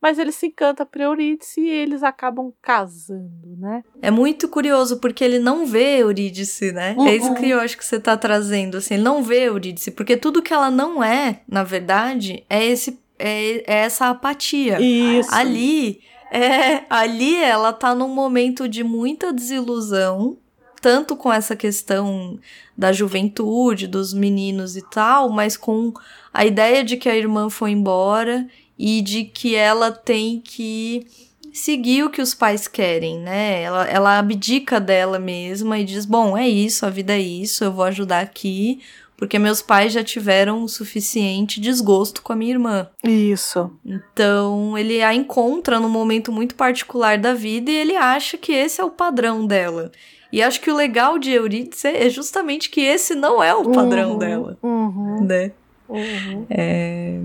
[0.00, 3.84] Mas ele se encanta por Eurídice e eles acabam casando, né?
[4.00, 6.94] É muito curioso porque ele não vê Eurídice, né?
[6.96, 7.06] Uhum.
[7.06, 10.16] É isso que eu acho que você tá trazendo, assim, ele não vê Eurídice, porque
[10.16, 14.80] tudo que ela não é, na verdade, é esse é, é essa apatia.
[14.80, 15.28] Isso.
[15.32, 16.00] Ali,
[16.32, 20.38] é, ali ela tá num momento de muita desilusão,
[20.80, 22.38] tanto com essa questão
[22.76, 25.92] da juventude, dos meninos e tal, mas com
[26.32, 28.48] a ideia de que a irmã foi embora
[28.82, 31.06] e de que ela tem que
[31.52, 33.60] seguir o que os pais querem, né?
[33.62, 37.70] Ela, ela abdica dela mesma e diz: Bom, é isso, a vida é isso, eu
[37.72, 38.80] vou ajudar aqui,
[39.18, 42.88] porque meus pais já tiveram o suficiente desgosto com a minha irmã.
[43.04, 43.70] Isso.
[43.84, 48.80] Então, ele a encontra num momento muito particular da vida e ele acha que esse
[48.80, 49.92] é o padrão dela.
[50.32, 54.12] E acho que o legal de Eurídice é justamente que esse não é o padrão
[54.12, 55.24] Uhum, dela, Uhum.
[55.24, 55.50] né?
[55.88, 56.46] Uhum.
[56.48, 57.18] É...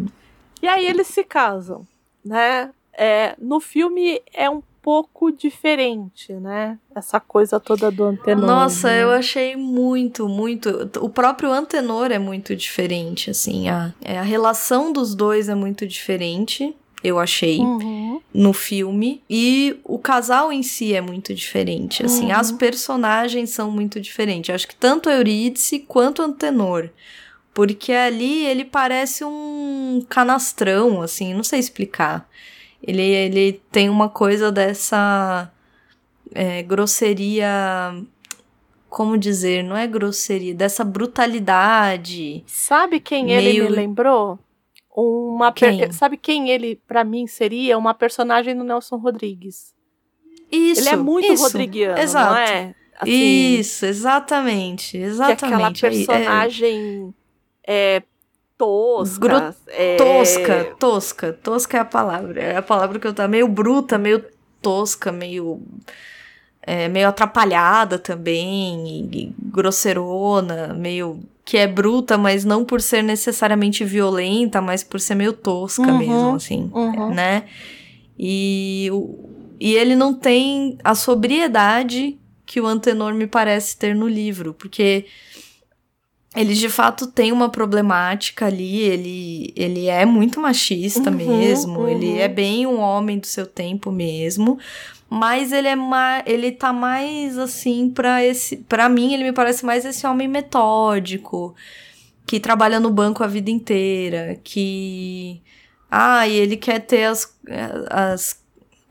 [0.66, 1.86] E aí eles se casam,
[2.26, 2.72] né?
[2.98, 6.80] É, no filme é um pouco diferente, né?
[6.96, 8.44] Essa coisa toda do antenor.
[8.48, 9.04] Nossa, né?
[9.04, 10.90] eu achei muito, muito.
[11.00, 13.70] O próprio Antenor é muito diferente, assim.
[13.70, 17.60] A, é, a relação dos dois é muito diferente, eu achei.
[17.60, 18.20] Uhum.
[18.34, 22.36] no filme e o casal em si é muito diferente, assim, Uhum.
[22.36, 24.54] as personagens são muito diferentes.
[24.54, 26.90] Acho que tanto Eurídice quanto Antenor,
[27.56, 32.30] porque ali ele parece um canastrão, assim, não sei explicar.
[32.84, 35.52] Ele, ele tem uma coisa dessa
[36.34, 37.48] é, grosseria,
[38.90, 42.44] como dizer, não é grosseria, dessa brutalidade.
[42.46, 44.38] Sabe quem ele Meio- me lembrou?
[44.96, 45.92] Uma per- Quem?
[45.92, 47.78] Sabe quem ele, pra mim, seria?
[47.78, 49.74] Uma personagem do Nelson Rodrigues.
[50.52, 50.82] Isso.
[50.82, 52.32] ele é muito isso, rodriguiano, exato.
[52.34, 52.76] não é?
[52.98, 53.12] Assim,
[53.60, 55.86] Isso, exatamente, Que é aquela exatamente.
[55.86, 57.14] É- personagem
[57.68, 58.02] é,
[58.58, 59.20] tosca.
[59.20, 62.42] Gru- é, Tosca, tosca, tosca é a palavra.
[62.42, 64.24] É a palavra que eu tá meio bruta, meio
[64.62, 65.62] tosca, meio
[66.62, 73.04] é, meio atrapalhada também, e, e grosseirona, meio que é bruta, mas não por ser
[73.04, 77.14] necessariamente violenta, mas por ser meio tosca Uhum, mesmo, assim, uhum.
[77.14, 77.44] né?
[78.18, 84.08] E, o- e ele não tem a sobriedade que o Antenor me parece ter no
[84.08, 85.06] livro, porque
[86.36, 91.88] ele de fato tem uma problemática ali, ele, ele é muito machista Uhum, mesmo, uhum.
[91.88, 94.60] ele é bem um homem do seu tempo mesmo,
[95.10, 99.66] mas ele é ma ele tá mais assim para esse, para mim ele me parece
[99.66, 101.56] mais esse homem metódico,
[102.26, 105.42] que trabalha no banco a vida inteira, que
[105.90, 107.34] ah, e ele quer ter as,
[107.90, 108.45] as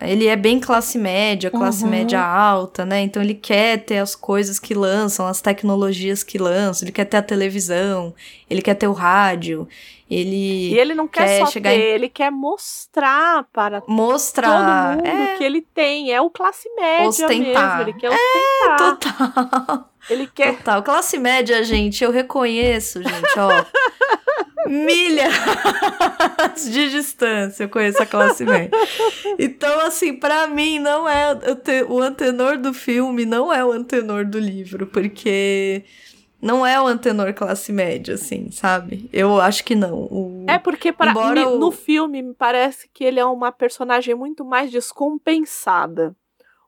[0.07, 1.91] ele é bem classe média, classe Uhum.
[1.91, 3.01] média alta, né?
[3.01, 7.17] Então ele quer ter as coisas que lançam, as tecnologias que lançam, ele quer ter
[7.19, 8.15] a televisão,
[8.49, 9.67] ele quer ter o rádio,
[10.11, 14.97] ele E ele não quer, quer só chegar ter, em- ele quer mostrar para mostrar.
[14.97, 16.13] todo mundo é, que ele tem.
[16.13, 17.79] É o classe média Ostentar.
[17.79, 17.91] mesmo.
[17.91, 18.99] Ele quer ostentar.
[18.99, 19.91] total.
[20.11, 20.57] Ele quer.
[20.59, 20.83] Total.
[20.83, 23.65] Classe média, gente, eu reconheço, gente, ó.
[24.67, 25.33] milhas
[26.71, 28.71] de distância, eu conheço a classe média.
[29.39, 33.71] Então, assim, pra mim, não é o te- o antenor do filme, não é o
[33.73, 35.85] antenor do livro, porque
[36.41, 39.09] não é o antenor classe média, assim, sabe?
[39.13, 39.95] Eu acho que não.
[40.11, 44.15] O- É porque para me- o- no filme me parece que ele é uma personagem
[44.15, 46.15] muito mais descompensada.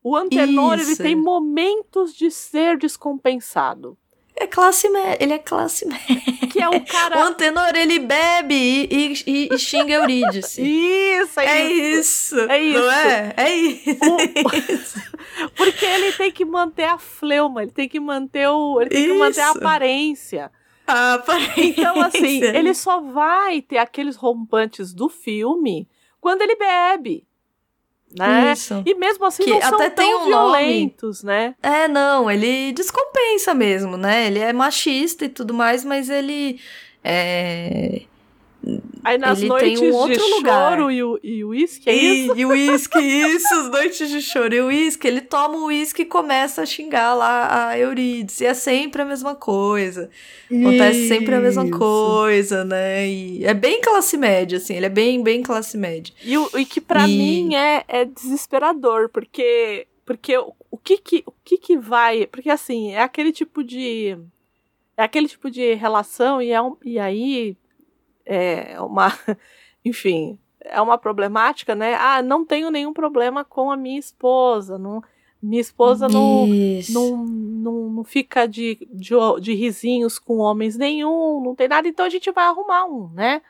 [0.08, 3.98] O Antenor, ele tem momentos de ser descompensado.
[4.36, 6.22] É classe média, ele é classe média.
[6.52, 7.24] Que é o O cara.
[7.24, 10.62] Antenor, ele bebe e, e, e- xinga Eurídice.
[10.62, 12.36] Isso, é, É isso.
[12.36, 12.40] isso.
[12.50, 12.78] É isso.
[12.78, 13.34] Não é?
[13.36, 15.00] É isso.
[15.56, 18.80] Porque ele tem que manter a fleuma, ele tem que manter o.
[18.80, 20.52] Ele tem que manter a aparência.
[20.86, 21.64] A aparência.
[21.80, 25.88] Então, assim, ele só vai ter aqueles rompantes do filme
[26.20, 27.26] quando ele bebe.
[28.14, 28.52] Né?
[28.52, 28.82] Isso.
[28.86, 31.54] E mesmo assim Que não são até tão tem um violentos, né?
[31.62, 34.26] É, não, ele descompensa mesmo, né?
[34.26, 36.60] Ele é machista e tudo mais, mas ele.
[37.02, 38.02] É...
[39.04, 40.76] Aí nas Ele noites tem um outro de lugar.
[40.78, 42.36] choro e o uísque, é isso?
[42.36, 44.52] E, o uísque, isso, as noites de choro.
[44.54, 48.42] E o uísque, ele toma o uísque e começa a xingar lá a Eurídice.
[48.42, 50.10] E é sempre a mesma coisa.
[50.50, 51.78] Acontece sempre a mesma Isso.
[51.78, 53.08] coisa, né?
[53.08, 54.74] E é bem classe média, assim.
[54.74, 56.12] Ele é bem, bem classe média.
[56.24, 60.98] E, o, e que pra E- mim é, é desesperador, porque porque o, o que
[60.98, 64.16] que o que que vai, porque assim, é aquele tipo de
[64.96, 67.56] é aquele tipo de relação e é um, e aí
[68.26, 69.12] é uma
[69.84, 71.94] enfim, é uma problemática, né?
[71.94, 75.02] Ah, não tenho nenhum problema com a minha esposa, não
[75.42, 76.46] minha esposa não
[76.90, 82.04] não, não, não fica de, de, de risinhos com homens nenhum, não tem nada, então
[82.04, 83.42] a gente vai arrumar um, né?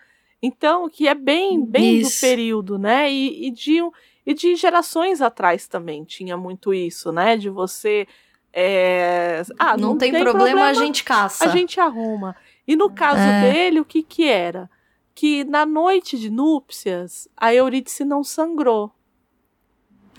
[0.42, 2.20] Então, que é bem, bem do Isso.
[2.20, 3.10] período, né?
[3.10, 3.80] E, e, de,
[4.24, 7.36] e de gerações atrás também tinha muito isso, né?
[7.36, 8.06] De você.
[8.52, 11.46] é, ah, não, tem, problema, a gente caça.
[11.46, 12.36] a gente arruma.
[12.66, 13.40] E no caso É.
[13.40, 14.68] dele, o que que era?
[15.14, 18.92] Que na noite de núpcias, a Eurídice não sangrou.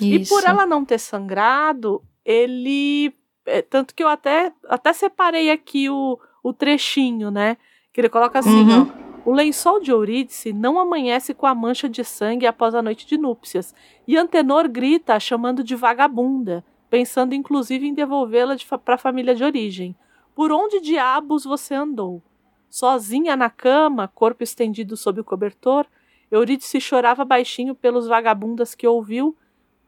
[0.02, 0.34] E Isso.
[0.34, 3.14] por ela não ter sangrado, ele.
[3.46, 7.58] é, tanto que eu até, até separei aqui o, o trechinho, né?
[7.94, 8.92] Que ele coloca assim, Uhum.
[9.04, 9.08] ó.
[9.30, 13.18] O lençol de Eurídice não amanhece com a mancha de sangue após a noite de
[13.18, 13.76] núpcias.
[14.08, 19.94] E Antenor grita chamando de vagabunda, pensando inclusive em devolvê-la para a família de origem.
[20.34, 22.22] Por onde diabos você andou?
[22.70, 25.86] Sozinha na cama, corpo estendido sob o cobertor,
[26.30, 29.36] Eurídice chorava baixinho pelos vagabundas que ouviu,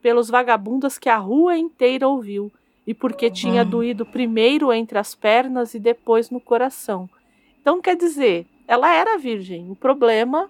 [0.02, 2.52] pelos vagabundas que a rua inteira ouviu,
[2.88, 3.70] e porque tinha Hum.
[3.70, 7.10] doído primeiro entre as pernas e depois no coração.
[7.62, 9.70] Então, quer dizer, ela era virgem.
[9.70, 10.50] O problema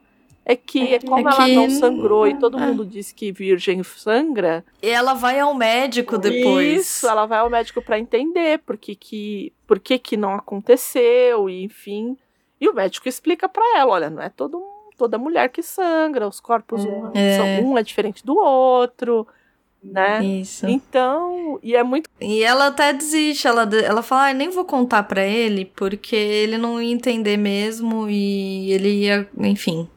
[0.51, 2.65] é que, como É ela que- não sangrou e todo é.
[2.65, 6.81] mundo diz que virgem sangra, E ela vai ao médico depois.
[6.81, 11.49] isso, ela vai ao médico para entender por que que, por que que não aconteceu,
[11.49, 12.17] e enfim.
[12.59, 14.61] E o médico explica para ela, olha, não é todo,
[14.97, 17.37] toda mulher que sangra, os corpos um, É.
[17.37, 19.25] são, um é diferente do outro,
[19.83, 20.23] né?
[20.25, 20.67] Isso.
[20.67, 25.03] Então, e é muito E ela até desiste, ela, ela fala, ah, nem vou contar
[25.03, 29.87] pra ele, porque ele não ia entender mesmo e ele ia, enfim.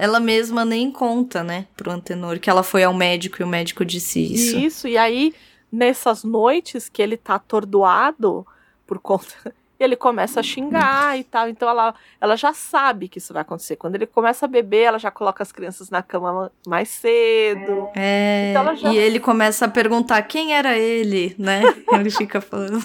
[0.00, 3.84] Ela mesma nem conta, né, pro Antenor, que ela foi ao médico e o médico
[3.84, 4.56] disse isso.
[4.56, 5.34] Isso, e aí,
[5.72, 8.46] nessas noites que ele tá atordoado
[8.86, 9.52] por conta.
[9.78, 11.48] Ele começa a xingar e tal.
[11.48, 13.76] Então ela, ela já sabe que isso vai acontecer.
[13.76, 17.88] Quando ele começa a beber, ela já coloca as crianças na cama mais cedo.
[17.94, 21.62] É, Então já- e ele começa a perguntar quem era ele, né?
[21.92, 22.78] ele fica falando.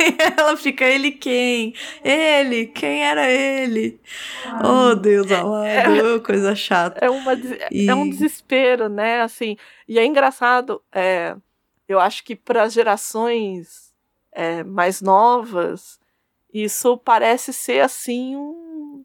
[0.00, 1.74] E ela fica, ele quem?
[2.04, 4.00] Ele, quem era ele?
[4.62, 7.04] Oh, Deus amado, oh, coisa chata.
[7.04, 9.20] É, uma, des- E- é um desespero, né?
[9.22, 9.56] Assim,
[9.88, 10.80] e é engraçado.
[10.92, 11.34] é,
[11.88, 13.92] eu acho que para as gerações
[14.32, 15.98] é, mais novas,
[16.64, 19.04] isso parece ser assim um,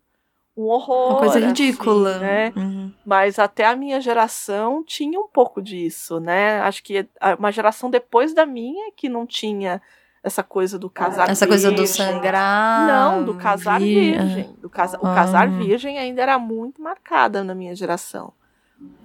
[0.56, 1.10] um horror.
[1.12, 2.18] Uma coisa assim, ridícula.
[2.20, 2.54] né?
[2.56, 2.92] Uhum.
[3.06, 6.60] Mas até a minha geração tinha um pouco disso, né?
[6.62, 7.08] Acho que
[7.40, 9.82] uma geração depois da minha que não tinha
[10.24, 12.06] essa coisa do casar Essa coisa do virgem.
[12.06, 12.86] sangrar.
[12.88, 14.56] Não, do casar vir- virgem.
[14.62, 15.16] Do casa, O Ah.
[15.16, 18.32] casar virgem ainda era muito marcada na minha geração.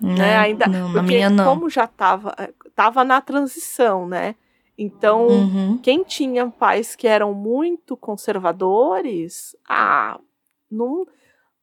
[0.00, 0.14] Né?
[0.14, 0.36] Né?
[0.38, 1.44] Ainda, não, porque minha não.
[1.44, 2.34] como já estava
[2.74, 4.34] tava na transição, né?
[4.78, 5.78] Então, Uhum.
[5.82, 10.20] quem tinha pais que eram muito conservadores, ah,
[10.70, 11.06] não,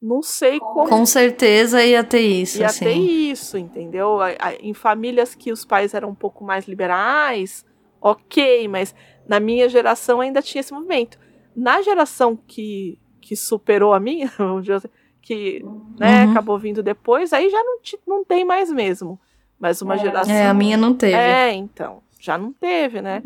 [0.02, 2.84] não sei como Com certeza ia ter isso, ia assim.
[2.84, 4.18] ter isso, entendeu?
[4.60, 7.64] Em famílias que os pais eram um pouco mais liberais,
[8.00, 8.94] ok, mas
[9.26, 11.18] na minha geração ainda tinha esse movimento.
[11.56, 14.88] Na geração que, que superou a minha, vamos dizer assim,
[15.22, 15.64] que
[15.98, 16.30] né, Uhum.
[16.32, 19.18] acabou vindo depois, aí já não, não tem mais mesmo.
[19.58, 20.34] Mas uma geração.
[20.34, 21.14] É, a minha não teve.
[21.14, 22.02] É, então.
[22.24, 23.22] Já não teve, né?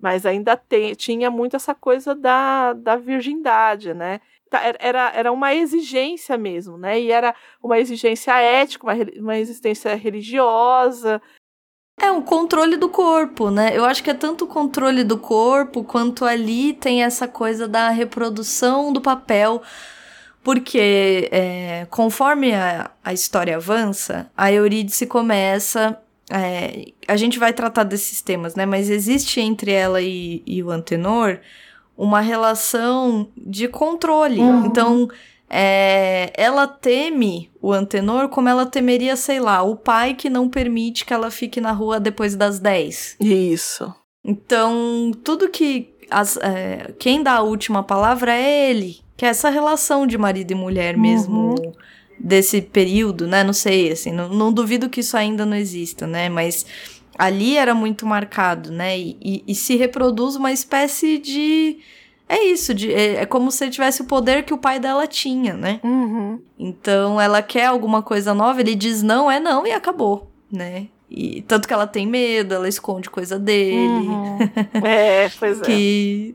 [0.00, 4.20] Mas ainda tem, tinha muito essa coisa da, da virgindade, né?
[4.48, 7.00] Tá, era- Era, uma exigência mesmo, né?
[7.00, 11.20] E era uma exigência ética, uma, uma existência religiosa.
[12.00, 13.76] É um controle do corpo, né?
[13.76, 17.88] Eu acho que é tanto o controle do corpo quanto ali tem essa coisa da
[17.88, 19.60] reprodução do papel.
[20.44, 27.84] Porque é, conforme a, a história avança, a Eurídice começa é, a gente vai tratar
[27.84, 28.66] desses temas, né?
[28.66, 31.40] Mas existe entre ela e, e o Antenor
[31.96, 34.40] uma relação de controle.
[34.40, 34.66] Uhum.
[34.66, 35.08] Então,
[35.48, 41.04] é, ela teme o Antenor como ela temeria, sei lá, o pai que não permite
[41.04, 43.16] que ela fique na rua depois das 10.
[43.20, 43.92] Isso.
[44.24, 45.94] Então, tudo que.
[46.10, 48.98] As, é, quem dá a última palavra é ele.
[49.16, 51.72] Que é essa relação de marido e mulher mesmo Uhum.
[52.18, 53.44] Desse período, né?
[53.44, 56.28] Não sei, assim, não, não duvido que isso ainda não exista, né?
[56.28, 56.66] Mas
[57.16, 58.98] ali era muito marcado, né?
[58.98, 61.78] E, e- e se reproduz uma espécie de.
[62.28, 65.06] É isso, de, é, é como se ele tivesse o poder que o pai dela
[65.06, 65.80] tinha, né?
[65.82, 66.38] Uhum.
[66.58, 70.88] Então ela quer alguma coisa nova, ele diz não, é não e acabou, né?
[71.10, 73.76] E tanto que ela tem medo, ela esconde coisa dele.
[73.78, 74.38] Uhum.
[74.84, 75.64] É, pois é.
[75.64, 76.34] Que...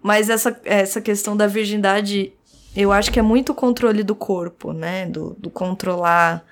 [0.00, 2.32] Mas essa, essa questão da virgindade,
[2.76, 5.06] eu acho que é muito controle do corpo, né?
[5.06, 6.44] Do, do controlar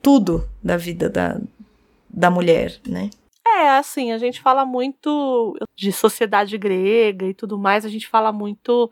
[0.00, 1.40] tudo da vida da,
[2.08, 3.10] da mulher, né?
[3.46, 8.32] É, assim, a gente fala muito de sociedade grega e tudo mais, a gente fala
[8.32, 8.90] muito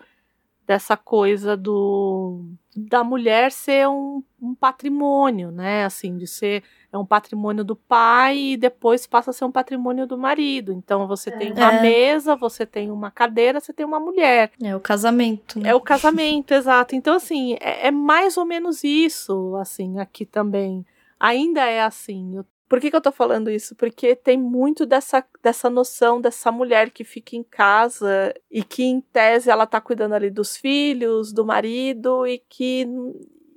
[0.67, 2.45] dessa coisa do
[2.77, 5.85] da mulher ser um, um patrimônio, né?
[5.85, 6.63] Assim, de ser
[6.93, 10.73] é um patrimônio do pai e depois passa a ser um patrimônio do marido.
[10.73, 11.81] Então você tem uma É.
[11.81, 14.51] mesa, você tem uma cadeira, você tem uma mulher.
[14.63, 15.71] É o casamento, né?
[15.71, 16.95] É o casamento, exato.
[16.97, 20.85] Então, assim, é, é mais ou menos isso, assim, aqui também.
[21.19, 22.37] Ainda é assim.
[22.37, 23.75] Eu- Por que, que eu tô falando isso?
[23.75, 29.01] Porque tem muito dessa, dessa noção dessa mulher que fica em casa e que, em
[29.01, 32.87] tese, ela tá cuidando ali dos filhos, do marido e que.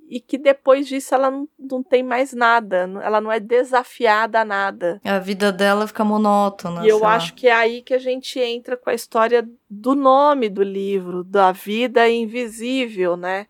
[0.06, 4.44] E que depois disso ela não, não tem mais nada, ela não é desafiada a
[4.44, 5.00] nada.
[5.02, 6.84] A vida dela fica monótona.
[6.84, 7.14] E eu lá.
[7.14, 11.24] acho que é aí que a gente entra com a história do nome do livro,
[11.24, 13.46] da vida invisível, né?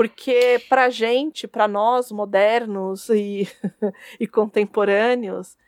[0.00, 3.46] Porque pra gente, pra nós modernos e,
[4.18, 5.58] e contemporâneos,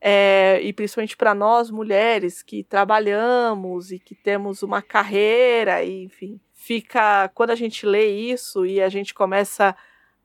[0.00, 6.40] é, e principalmente para nós mulheres que trabalhamos e que temos uma carreira, e, enfim,
[6.54, 9.76] fica quando a gente lê isso e a gente começa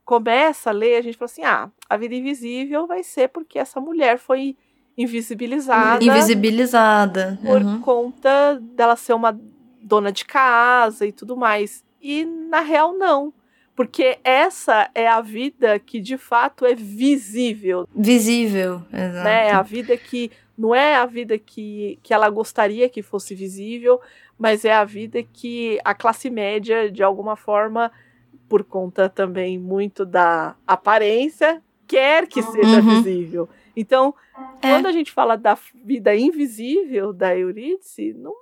[0.06, 3.82] começa a ler, a gente fala assim: "Ah, a vida invisível vai ser porque essa
[3.82, 4.56] mulher foi
[4.98, 7.38] invisibilizada Invisibilizada.
[7.46, 7.82] por uhum.
[7.82, 9.38] conta dela ser uma
[9.82, 11.84] dona de casa e tudo mais.
[12.02, 13.34] E na real não,
[13.78, 18.82] porque essa é a vida que de fato é visível, Visível.
[18.92, 19.24] Exato.
[19.24, 19.52] né?
[19.52, 24.02] A vida que não é a vida que, que ela gostaria que fosse visível,
[24.38, 27.92] mas é a vida que a classe média, de alguma forma,
[28.50, 32.96] por conta também muito da aparência, quer que seja Uhum.
[33.04, 33.48] visível.
[33.76, 34.16] Então,
[34.62, 34.70] É.
[34.72, 35.56] quando a gente fala da
[35.86, 38.34] vida invisível da Eurídice, não,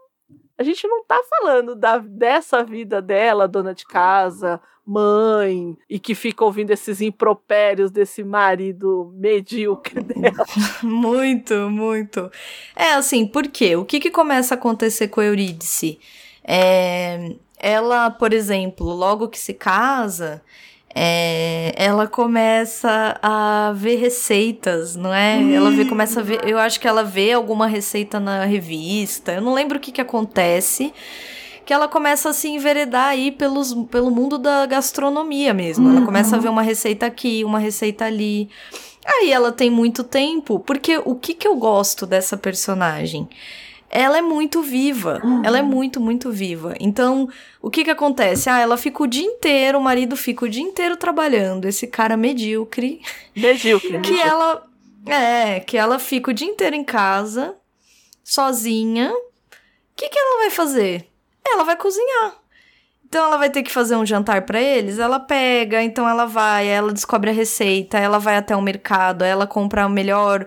[0.57, 6.13] a gente não tá falando da, dessa vida dela, dona de casa, mãe, e que
[6.13, 10.45] fica ouvindo esses impropérios desse marido medíocre dela.
[10.83, 12.31] Muito, muito.
[12.75, 13.75] É assim, por quê?
[13.75, 15.99] O que que começa a acontecer com a Eurídice?
[16.43, 20.41] É, ela, por exemplo, logo que se casa,
[20.93, 25.53] é, ela começa a ver receitas, não é?
[25.53, 26.47] Ela vê, começa a ver.
[26.47, 29.33] Eu acho que ela vê alguma receita na revista.
[29.33, 30.93] Eu não lembro o que que acontece.
[31.66, 35.89] Que ela começa a se enveredar aí pelos, pelo mundo da gastronomia mesmo.
[35.89, 38.49] Ela começa a ver uma receita aqui, uma receita ali.
[39.05, 43.28] Aí ela tem muito tempo, porque o que que eu gosto dessa personagem?
[43.89, 45.22] Ela é muito viva.
[45.43, 46.76] Ela é muito, muito viva.
[46.80, 47.30] Então,
[47.61, 48.49] o que que acontece?
[48.49, 52.18] Ah, ela fica o dia inteiro, o marido fica o dia inteiro trabalhando, esse cara
[52.18, 53.01] medíocre,
[53.36, 53.89] Medíocre.
[54.01, 54.30] que medíocre.
[54.30, 54.68] ela
[55.05, 57.55] é, que ela fica o dia inteiro em casa,
[58.24, 59.11] sozinha.
[59.13, 61.07] O que que ela vai fazer?
[61.48, 62.36] Ela vai cozinhar.
[63.08, 66.68] Então ela vai ter que fazer um jantar pra eles, ela pega, então ela vai,
[66.68, 70.46] ela descobre a receita, ela vai até o mercado, ela compra o melhor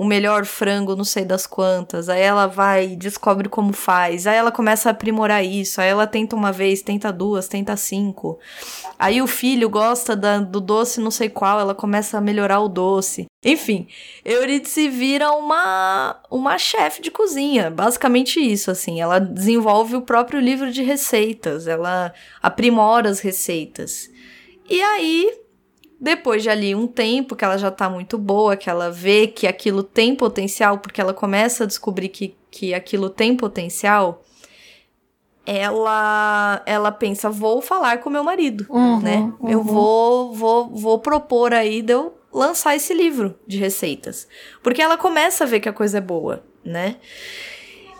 [0.00, 2.08] o melhor frango, não sei das quantas.
[2.08, 4.26] Aí ela vai e descobre como faz.
[4.26, 5.78] Aí ela começa a aprimorar isso.
[5.78, 8.38] Aí ela tenta uma vez, tenta duas, tenta cinco.
[8.98, 12.68] Aí o filho gosta da- do doce não sei qual, ela começa a melhorar o
[12.68, 13.26] doce.
[13.44, 13.88] Enfim,
[14.24, 17.70] Eurídice vira uma, uma chefe de cozinha.
[17.70, 19.02] Basicamente isso, assim.
[19.02, 21.66] Ela desenvolve o próprio livro de receitas.
[21.66, 22.10] Ela
[22.42, 24.08] aprimora as receitas.
[24.66, 25.30] E aí,
[26.00, 29.46] depois de ali um tempo que ela já tá muito boa, que ela vê que
[29.46, 34.24] aquilo tem potencial, porque ela começa a descobrir que, que aquilo tem potencial,
[35.44, 39.32] ela ela pensa, vou falar com meu marido, Uhum, né?
[39.42, 39.64] Eu uhum.
[39.64, 44.26] vou, vou, vou propor aí de eu lançar esse livro de receitas.
[44.62, 46.96] Porque ela começa a ver que a coisa é boa, né?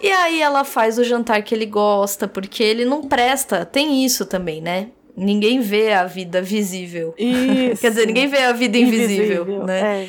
[0.00, 3.66] E aí ela faz o jantar que ele gosta, porque ele não presta.
[3.66, 4.90] Tem isso também, né?
[5.16, 7.14] Ninguém vê a vida visível.
[7.18, 7.80] Isso.
[7.82, 10.04] Quer dizer, ninguém vê a vida invisível, né?
[10.04, 10.08] É.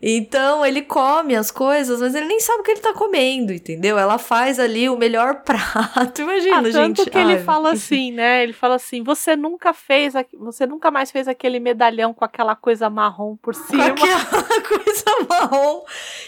[0.00, 3.98] Então ele come as coisas, mas ele nem sabe o que ele tá comendo, entendeu?
[3.98, 6.22] Ela faz ali o melhor prato.
[6.22, 7.10] Imagina, ah, tanto gente.
[7.10, 8.44] que ele fala assim, né?
[8.44, 12.88] Ele fala assim: você nunca fez, você nunca mais fez aquele medalhão com aquela coisa
[12.88, 13.90] marrom por cima.
[13.90, 14.24] Com aquela
[14.62, 15.82] coisa marrom.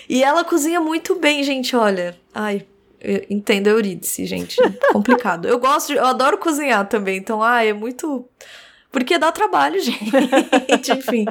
[0.09, 1.77] E ela cozinha muito bem, gente.
[1.77, 2.67] Olha, ai,
[3.29, 4.57] entendo Eurídice, gente.
[4.93, 5.47] Complicado.
[5.49, 7.19] Eu gosto, de, eu adoro cozinhar também.
[7.19, 8.29] Então, ai, é muito
[8.93, 10.93] porque dá trabalho, gente.
[10.93, 11.25] enfim.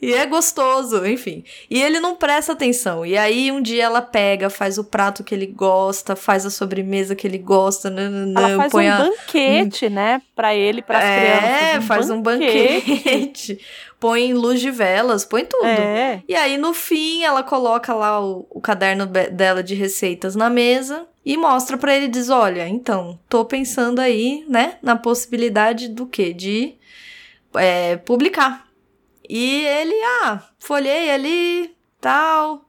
[0.00, 1.44] E é gostoso, enfim.
[1.70, 3.06] E ele não presta atenção.
[3.06, 7.14] E aí um dia ela pega, faz o prato que ele gosta, faz a sobremesa
[7.14, 7.88] que ele gosta.
[7.88, 8.98] Nananã, ela faz põe um a...
[8.98, 10.20] banquete, né?
[10.36, 11.62] Pra ele, para é, crianças.
[11.62, 12.12] É, um faz banquete.
[12.12, 13.60] um banquete.
[13.98, 15.64] põe luz de velas, põe tudo.
[15.64, 16.22] É.
[16.28, 21.08] E aí no fim ela coloca lá o, o caderno dela de receitas na mesa
[21.24, 26.32] e mostra para ele diz, olha, então, tô pensando aí, né, na possibilidade do quê?
[26.32, 26.76] De
[27.54, 28.66] é, publicar.
[29.28, 32.68] E ele, ah, folhei ali, tal,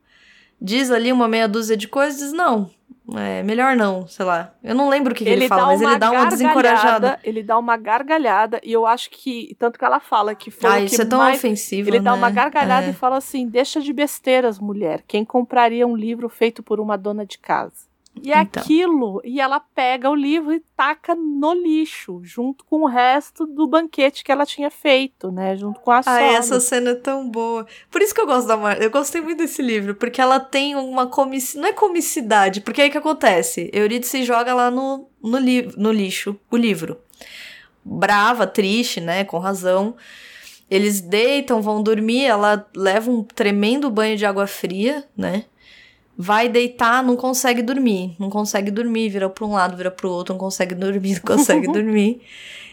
[0.59, 2.71] diz ali uma meia dúzia de coisas, diz, não,
[3.15, 4.53] é melhor não, sei lá.
[4.61, 7.19] Eu não lembro o que, que ele, fala, mas ele dá uma desencorajada.
[7.23, 10.79] Ele dá uma gargalhada e eu acho que, tanto que ela fala que foi ah,
[10.81, 12.03] isso é tão mais, ofensivo, Ele né?
[12.03, 12.89] dá uma gargalhada é.
[12.89, 15.03] e fala assim, deixa de besteiras, mulher.
[15.07, 17.86] Quem compraria um livro feito por uma dona de casa?
[18.23, 18.61] E Então.
[18.61, 23.67] aquilo, e ela pega o livro e taca no lixo, junto com o resto do
[23.67, 25.55] banquete que ela tinha feito, né?
[25.55, 26.01] Junto com a.
[26.05, 27.65] Ai, essa cena é tão boa.
[27.89, 28.83] Por isso que eu gosto da Marta.
[28.83, 31.61] Eu gostei muito desse livro, porque ela tem uma comicidade.
[31.61, 33.69] Não é comicidade, porque aí que acontece?
[33.73, 36.97] Eurídice joga lá no, no, li no lixo o livro.
[37.83, 39.23] Brava, triste, né?
[39.23, 39.95] Com razão.
[40.69, 45.45] Eles deitam, vão dormir, ela leva um tremendo banho de água fria, né?
[46.17, 50.11] Vai deitar, não consegue dormir, não consegue dormir, vira para um lado, vira para o
[50.11, 52.21] outro, não consegue dormir, não consegue dormir.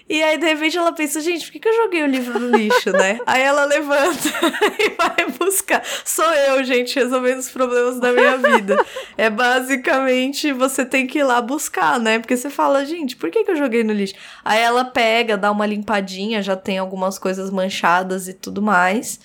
[0.06, 2.54] E aí, de repente, ela pensa, gente, por que, que eu joguei o livro no
[2.54, 3.20] lixo, né?
[3.26, 4.28] aí ela levanta
[4.78, 5.82] e vai buscar.
[6.04, 8.84] Sou eu, gente, resolvendo os problemas da minha vida.
[9.16, 12.18] é basicamente, você tem que ir lá buscar, né?
[12.18, 14.14] Porque você fala, gente, por que, que eu joguei no lixo?
[14.44, 19.18] Aí ela pega, dá uma limpadinha, já tem algumas coisas manchadas e tudo mais.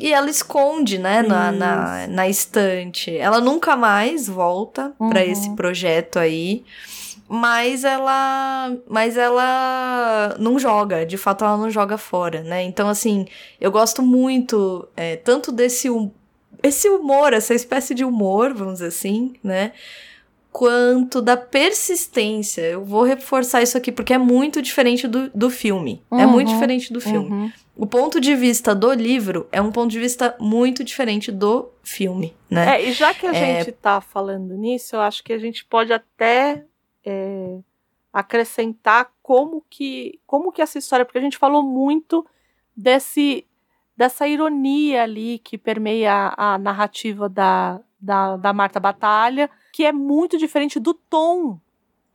[0.00, 3.14] E ela esconde, né, na, na, na, estante.
[3.16, 5.10] Ela nunca mais volta uhum.
[5.10, 6.64] para esse projeto aí.
[7.28, 8.74] Mas ela.
[8.88, 11.04] Mas ela não joga.
[11.04, 12.62] De fato, ela não joga fora, né?
[12.62, 13.26] Então, assim,
[13.60, 15.88] eu gosto muito é, tanto desse
[16.62, 19.72] esse humor, essa espécie de humor, vamos dizer assim, né?
[20.52, 22.62] Quanto da persistência.
[22.62, 26.02] Eu vou reforçar isso aqui porque é muito diferente do, do filme.
[26.10, 26.20] Uhum.
[26.20, 27.30] É muito diferente do filme.
[27.30, 27.52] Uhum.
[27.80, 32.36] O ponto de vista do livro é um ponto de vista muito diferente do filme,
[32.50, 32.76] né?
[32.76, 33.64] É, e já que a é...
[33.64, 36.62] gente tá falando nisso, eu acho que a gente pode até
[37.02, 37.58] é,
[38.12, 42.26] acrescentar como que, como que essa história, porque a gente falou muito
[42.76, 43.46] desse
[43.96, 49.92] dessa ironia ali que permeia a, a narrativa da, da, da Marta Batalha, que é
[49.92, 51.58] muito diferente do tom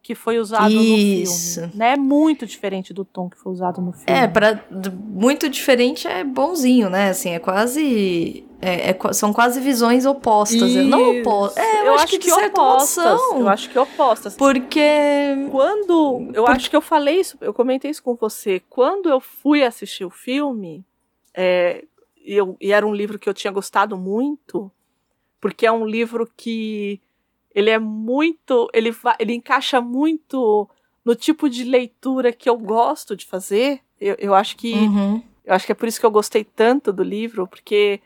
[0.05, 1.61] que foi usado Isso.
[1.61, 1.79] no filme.
[1.79, 1.95] Né?
[1.95, 4.05] Muito diferente do tom que foi usado no filme.
[4.07, 7.09] É, para muito diferente é bonzinho, né?
[7.09, 8.45] Assim, é quase.
[8.61, 10.61] É, é, são quase visões opostas.
[10.61, 10.83] Isso.
[10.83, 11.63] Não opostas.
[11.63, 13.19] É, eu, eu acho, que, que, opostas.
[13.33, 14.35] Eu acho que opostas.
[14.35, 15.49] Porque.
[15.49, 16.29] Quando.
[16.35, 18.61] Eu acho que eu falei isso, eu comentei isso com você.
[18.69, 20.85] Quando eu fui assistir o filme,
[21.33, 21.83] é,
[22.23, 24.71] eu, e era um livro que eu tinha gostado muito,
[25.41, 27.01] porque é um livro que
[27.55, 28.69] ele é muito.
[28.73, 30.69] Ele, ele encaixa muito
[31.05, 33.79] no tipo de leitura que eu gosto de fazer.
[33.99, 34.73] Eu, eu acho que.
[34.73, 35.23] Uhum.
[35.45, 38.01] Eu acho que é por isso que eu gostei tanto do livro, porque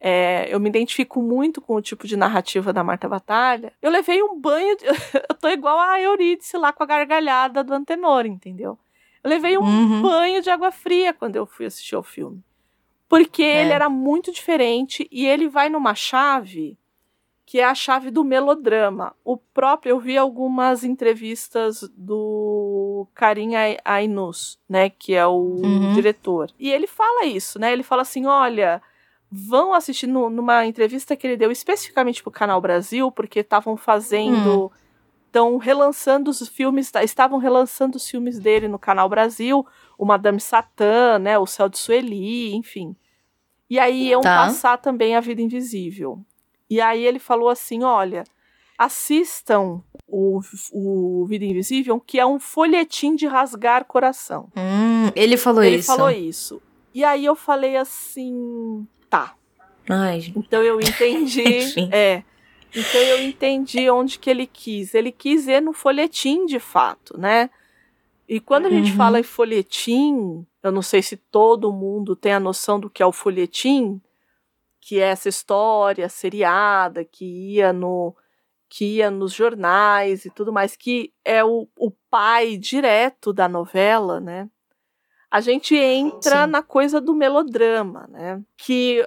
[0.00, 3.72] é, eu me identifico muito com o tipo de narrativa da Marta Batalha.
[3.80, 4.76] Eu levei um banho.
[4.76, 4.84] De,
[5.30, 8.78] eu tô igual a Eurídice lá com a gargalhada do Antenor, entendeu?
[9.22, 10.02] Eu levei um uhum.
[10.02, 12.42] banho de água fria quando eu fui assistir ao filme.
[13.08, 13.62] Porque é.
[13.62, 16.76] ele era muito diferente e ele vai numa chave
[17.50, 19.12] que é a chave do melodrama.
[19.24, 23.54] O próprio, eu vi algumas entrevistas do Karim
[23.84, 25.92] Ainus, né, que é o uhum.
[25.92, 26.52] diretor.
[26.60, 27.72] E ele fala isso, né?
[27.72, 28.80] Ele fala assim, olha,
[29.28, 33.76] vão assistir no, numa entrevista que ele deu especificamente para o Canal Brasil, porque estavam
[33.76, 34.70] fazendo,
[35.26, 35.58] estão hum.
[35.58, 39.66] relançando os filmes, estavam relançando os filmes dele no Canal Brasil,
[39.98, 42.94] o Madame Satã, né, o Céu de Sueli, enfim.
[43.68, 44.36] E aí iam tá.
[44.36, 46.24] passar também a Vida Invisível.
[46.70, 48.24] E aí ele falou assim: olha,
[48.78, 50.40] assistam o,
[50.72, 54.48] o Vida Invisível, que é um folhetim de rasgar coração.
[54.56, 55.90] Hum, ele falou ele isso.
[55.90, 56.62] Ele falou isso.
[56.94, 59.34] E aí eu falei assim: tá.
[59.88, 60.32] Ai.
[60.34, 61.44] Então eu entendi.
[61.92, 62.22] é.
[62.74, 64.94] Então eu entendi onde que ele quis.
[64.94, 67.50] Ele quis ir no folhetim de fato, né?
[68.28, 68.96] E quando a gente Uhum.
[68.96, 73.06] fala em folhetim, eu não sei se todo mundo tem a noção do que é
[73.06, 74.00] o folhetim,
[74.80, 77.24] que é essa história seriada que
[77.54, 78.16] ia no
[78.68, 84.20] que ia nos jornais e tudo mais, que é o, o pai direto da novela,
[84.20, 84.48] né?
[85.28, 86.50] A gente entra Sim.
[86.50, 88.40] na coisa do melodrama, né?
[88.56, 89.04] Que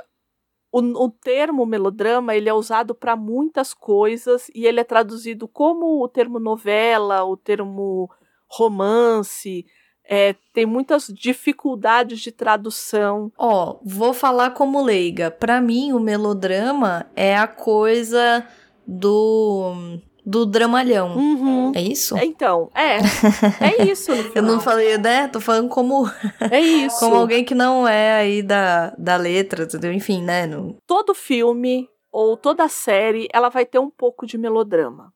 [0.70, 6.04] o, o termo melodrama ele é usado para muitas coisas e ele é traduzido como
[6.04, 8.10] o termo novela, o termo
[8.50, 9.66] romance.
[10.06, 13.32] É, tem muitas dificuldades de tradução.
[13.38, 15.32] Ó, vou falar como leiga.
[15.32, 18.46] Pra mim, o melodrama é a coisa
[18.86, 21.18] do do dramalhão.
[21.18, 21.72] Uhum.
[21.76, 22.18] É isso?
[22.18, 23.00] Então, é.
[23.60, 24.12] É isso.
[24.16, 25.28] no Eu não falei, né?
[25.28, 26.10] Tô falando como,
[26.50, 27.00] É isso.
[27.00, 29.92] como alguém que não é aí da, da letra, entendeu?
[29.92, 30.48] Enfim, né?
[30.48, 30.78] Não...
[30.88, 35.12] todo filme ou toda série, ela vai ter um pouco de melodrama.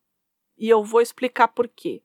[0.57, 2.01] E eu vou explicar por quê.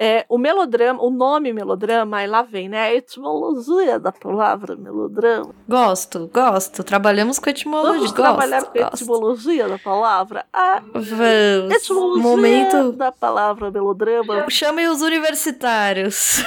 [0.00, 2.82] É, o melodrama, o nome melodrama, aí lá vem, né?
[2.82, 5.52] A etimologia da palavra melodrama.
[5.68, 6.84] Gosto, gosto.
[6.84, 7.94] Trabalhamos com etimologia.
[7.94, 8.94] Vamos gosto, trabalhar com a gosto.
[8.94, 10.46] etimologia da palavra.
[10.52, 11.74] A Vamos.
[11.74, 12.92] etimologia Momento.
[12.92, 16.44] da palavra melodrama Chamem os universitários.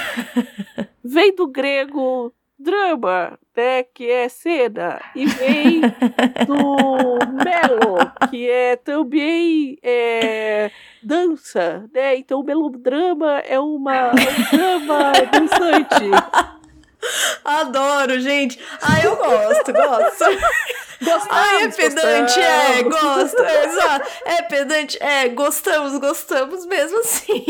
[1.04, 5.80] vem do grego drama, né, que é cena, e vem
[6.46, 7.96] do melo,
[8.30, 10.70] que é também é,
[11.02, 12.16] dança, né?
[12.16, 16.10] Então o melodrama é uma um drama dançante.
[17.44, 18.58] Adoro, gente.
[18.80, 20.24] Ah, eu gosto, gosto.
[21.02, 23.32] Gostamos, Ai, é pedante, é, gostamos.
[23.32, 24.08] gosto, é, exato.
[24.24, 27.44] É pedante, é, gostamos, gostamos mesmo assim.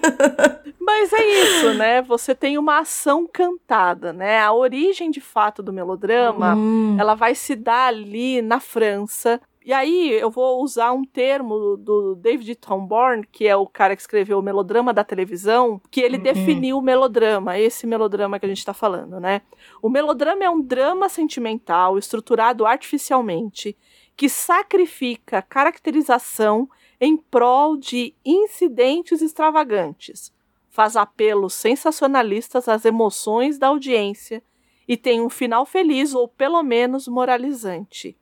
[0.80, 2.00] Mas é isso, né?
[2.00, 4.40] Você tem uma ação cantada, né?
[4.40, 9.38] A origem de fato do melodrama, Hum, ela vai se dar ali na França.
[9.68, 14.00] E aí eu vou usar um termo do David Tomborn, que é o cara que
[14.00, 16.22] escreveu o melodrama da televisão, que ele Uhum.
[16.22, 19.42] definiu o melodrama, esse melodrama que a gente está falando, né?
[19.82, 23.76] O melodrama é um drama sentimental estruturado artificialmente
[24.16, 26.66] que sacrifica caracterização
[26.98, 30.32] em prol de incidentes extravagantes,
[30.70, 34.42] faz apelos sensacionalistas às emoções da audiência
[34.88, 38.16] e tem um final feliz ou pelo menos moralizante.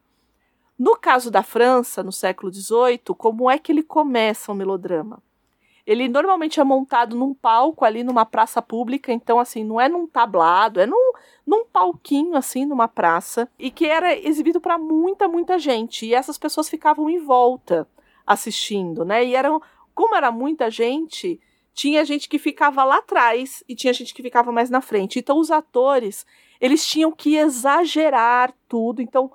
[0.78, 5.22] No caso da França, no século XVIII, como é que ele começa o melodrama?
[5.86, 10.06] Ele normalmente é montado num palco ali numa praça pública, então assim, não é num
[10.06, 11.12] tablado, é num,
[11.46, 16.36] num palquinho assim, numa praça, e que era exibido para muita, muita gente, e essas
[16.36, 17.88] pessoas ficavam em volta
[18.26, 19.24] assistindo, né?
[19.24, 19.62] E eram,
[19.94, 21.40] como era muita gente,
[21.72, 25.18] tinha gente que ficava lá atrás e tinha gente que ficava mais na frente.
[25.18, 26.26] Então os atores,
[26.60, 29.00] eles tinham que exagerar tudo.
[29.00, 29.30] Então,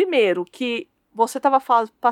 [0.00, 1.58] primeiro que você estava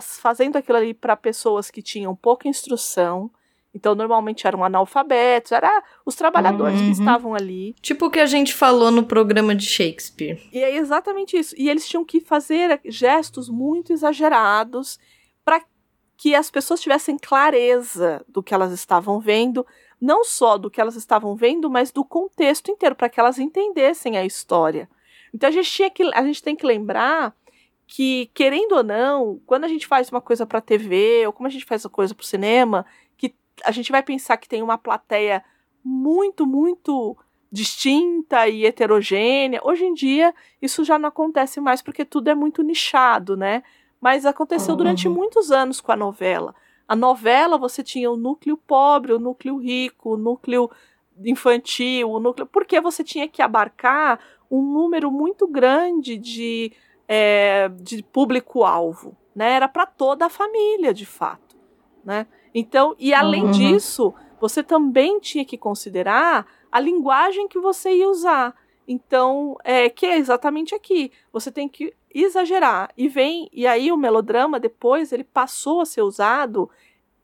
[0.00, 3.30] fazendo aquilo ali para pessoas que tinham pouca instrução.
[3.74, 6.86] Então, normalmente eram analfabetos, era os trabalhadores Uhum.
[6.86, 7.74] que estavam ali.
[7.82, 10.40] tipo o que a gente falou no programa de Shakespeare.
[10.50, 11.54] E é exatamente isso.
[11.58, 14.98] E eles tinham que fazer gestos muito exagerados
[15.44, 15.62] para
[16.16, 19.66] que as pessoas tivessem clareza do que elas estavam vendo,
[20.00, 24.16] não só do que elas estavam vendo, mas do contexto inteiro, para que elas entendessem
[24.16, 24.88] a história.
[25.34, 27.34] Então a gente, tinha que, a gente tem que lembrar
[27.86, 31.50] que, querendo ou não, quando a gente faz uma coisa para TV, ou como a
[31.50, 32.86] gente faz uma coisa para o cinema,
[33.16, 33.34] que
[33.64, 35.44] a gente vai pensar que tem uma plateia
[35.84, 37.16] muito, muito
[37.52, 39.60] distinta e heterogênea.
[39.62, 43.62] Hoje em dia, isso já não acontece mais porque tudo é muito nichado, né?
[44.00, 44.78] Mas aconteceu Uhum.
[44.78, 46.54] durante muitos anos com a novela.
[46.88, 50.70] A novela você tinha o núcleo pobre, o núcleo rico, o núcleo
[51.24, 52.46] infantil, o núcleo.
[52.46, 54.18] Porque você tinha que abarcar
[54.50, 56.72] um número muito grande de,
[57.08, 59.16] é, de público-alvo.
[59.34, 59.52] Né?
[59.52, 61.56] Era para toda a família, de fato.
[62.04, 62.26] Né?
[62.54, 63.50] Então, e além Uhum.
[63.50, 68.54] disso, você também tinha que considerar a linguagem que você ia usar.
[68.86, 71.10] Então, é que é exatamente aqui.
[71.32, 72.90] Você tem que exagerar.
[72.96, 76.70] E vem, e aí o melodrama depois ele passou a ser usado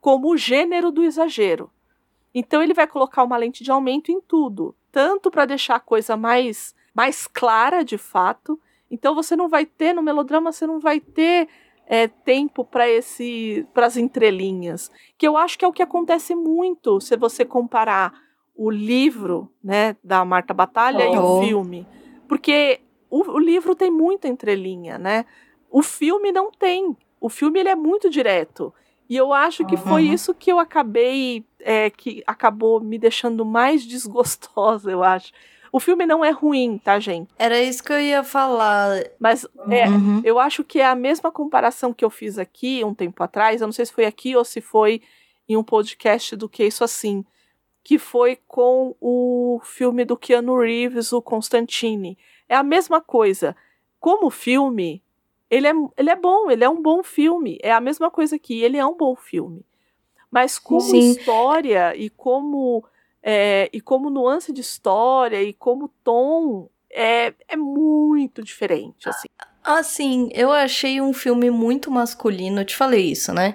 [0.00, 1.70] como o gênero do exagero.
[2.34, 6.16] Então ele vai colocar uma lente de aumento em tudo, tanto para deixar a coisa
[6.16, 8.58] mais mais clara de fato.
[8.90, 11.48] Então você não vai ter no melodrama, você não vai ter
[11.86, 16.34] é, tempo para esse para as entrelinhas, que eu acho que é o que acontece
[16.34, 18.12] muito se você comparar
[18.54, 21.22] o livro, né, da Marta Batalha e Oh.
[21.36, 21.86] o filme,
[22.28, 25.24] porque o, o livro tem muita entrelinha, né?
[25.70, 26.96] O filme não tem.
[27.20, 28.72] O filme ele é muito direto.
[29.08, 30.12] E eu acho que foi Uhum.
[30.12, 35.32] isso que eu acabei, é, que acabou me deixando mais desgostosa, eu acho.
[35.72, 37.30] O filme não é ruim, tá, gente?
[37.38, 39.04] Era isso que eu ia falar.
[39.18, 40.20] Mas é, Uhum.
[40.24, 43.60] eu acho que é a mesma comparação que eu fiz aqui um tempo atrás.
[43.60, 45.00] Eu não sei se foi aqui ou se foi
[45.48, 47.24] em um podcast do Que Isso Assim.
[47.84, 52.18] Que foi com o filme do Keanu Reeves, o Constantine.
[52.48, 53.56] É a mesma coisa.
[53.98, 55.02] Como filme,
[55.48, 57.58] ele é, ele é bom, ele é um bom filme.
[57.62, 59.64] É a mesma coisa que ele é um bom filme.
[60.30, 61.10] Mas como Sim.
[61.10, 62.84] história e como
[63.22, 69.28] é, e como nuance de história e como tom é, é muito diferente, assim.
[69.62, 73.54] Assim, eu achei um filme muito masculino, eu te falei isso, né?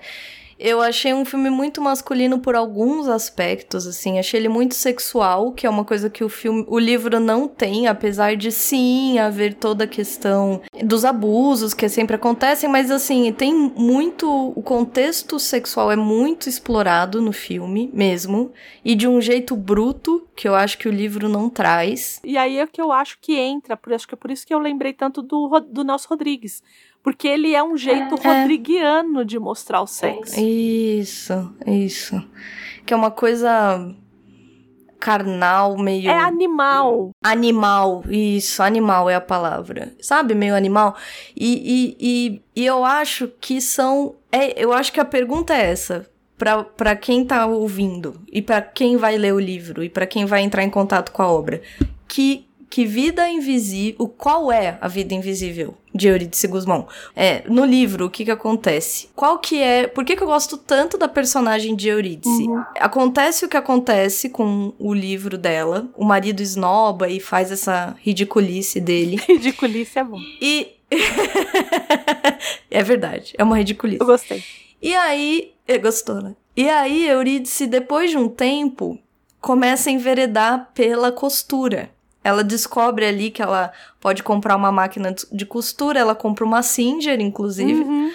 [0.58, 4.18] Eu achei um filme muito masculino por alguns aspectos, assim.
[4.18, 7.88] Achei ele muito sexual, que é uma coisa que o filme, o livro não tem,
[7.88, 13.54] apesar de sim haver toda a questão dos abusos que sempre acontecem, mas assim, tem
[13.54, 18.52] muito o contexto sexual é muito explorado no filme mesmo,
[18.84, 22.20] e de um jeito bruto, que eu acho que o livro não traz.
[22.24, 24.54] E aí é que eu acho que entra, por, acho que é por isso que
[24.54, 26.64] eu lembrei tanto do, do Nelson Rodrigues.
[27.06, 28.42] Porque ele é um jeito É.
[28.42, 30.40] rodriguiano de mostrar o sexo.
[30.42, 32.20] Isso, isso.
[32.84, 33.96] Que é uma coisa
[35.00, 37.12] carnal, meio É animal.
[37.24, 38.04] animal.
[38.10, 39.94] Isso, animal é a palavra.
[40.02, 40.96] Sabe, meio animal.
[41.36, 44.16] E, e, e, e eu acho que são.
[44.32, 46.10] É, eu acho que a pergunta é essa.
[46.38, 50.26] Pra, pra quem tá ouvindo, e pra quem vai ler o livro, e pra quem
[50.26, 51.62] vai entrar em contato com a obra.
[52.10, 52.46] Que,
[52.76, 54.06] que vida invisível.
[54.18, 56.90] Qual é a vida invisível de Eurídice Guzmão?
[57.16, 59.08] É, no livro, o que que acontece?
[59.16, 59.88] Qual que é.
[59.88, 62.46] Por que, que eu gosto tanto da personagem de Eurídice?
[62.78, 65.88] Acontece o que acontece com o livro dela.
[65.96, 69.22] O marido esnoba e faz essa ridiculice dele.
[69.26, 70.20] Ridiculice é bom.
[70.42, 70.74] E.
[72.70, 74.02] é verdade, é uma ridiculice.
[74.02, 74.44] Eu gostei.
[74.82, 75.54] E aí.
[75.66, 76.36] É, gostou, né?
[76.58, 79.00] E aí, Eurídice, depois de um tempo,
[79.40, 81.95] começa a enveredar pela costura.
[82.26, 83.72] Ela descobre ali que ela
[84.02, 87.84] pode comprar uma máquina de- costura, ela compra uma Singer, inclusive.
[87.84, 88.12] Uhum.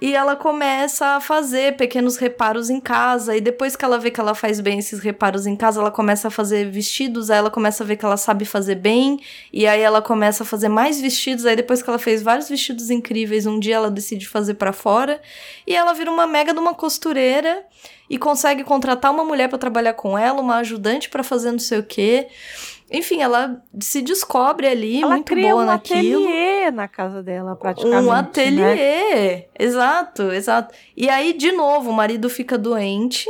[0.00, 3.36] E ela começa a fazer pequenos reparos em casa.
[3.36, 6.28] E depois que ela vê que ela faz bem esses reparos em casa, ela começa
[6.28, 7.28] a fazer vestidos.
[7.28, 9.18] Aí ela começa a ver que ela sabe fazer bem.
[9.52, 11.44] E aí ela começa a fazer mais vestidos.
[11.44, 15.20] Aí depois que ela fez vários vestidos incríveis, um dia ela decide fazer pra fora.
[15.66, 17.62] E ela vira uma mega de uma costureira.
[18.08, 21.78] E consegue contratar uma mulher pra trabalhar com ela, uma ajudante pra fazer não sei
[21.78, 22.26] o quê.
[22.90, 26.24] Enfim, ela se descobre ali, Ela muito cria boa um naquilo.
[26.24, 28.04] ateliê na casa dela, praticamente.
[28.08, 28.18] Um né?
[28.18, 29.44] ateliê.
[29.58, 30.74] Exato, exato.
[30.96, 33.26] E aí, de novo, o marido fica doente,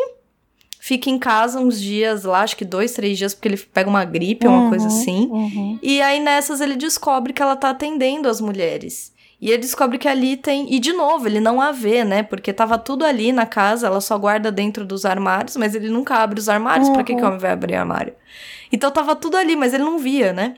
[0.79, 4.05] fica em casa uns dias lá, acho que dois, três dias, porque ele pega uma
[4.05, 5.29] gripe, uma Uhum, coisa assim.
[5.31, 5.79] uhum.
[5.83, 9.13] E aí, nessas, ele descobre que ela tá atendendo as mulheres.
[9.41, 10.73] E ele descobre que ali tem.
[10.75, 12.23] E de novo, ele não a vê, né?
[12.23, 16.17] Porque tava tudo ali na casa, ela só guarda dentro dos armários, mas ele nunca
[16.17, 16.89] abre os armários.
[16.91, 17.29] Pra que, que o Uhum.
[17.29, 18.13] homem vai abrir armário?
[18.71, 20.57] Então tava tudo ali, mas ele não via, né?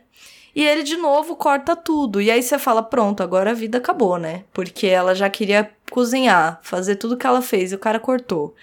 [0.55, 2.21] E ele de novo corta tudo.
[2.21, 4.43] E aí você fala: pronto, agora a vida acabou, né?
[4.53, 8.55] Porque ela já queria cozinhar, fazer tudo que ela fez e o cara cortou.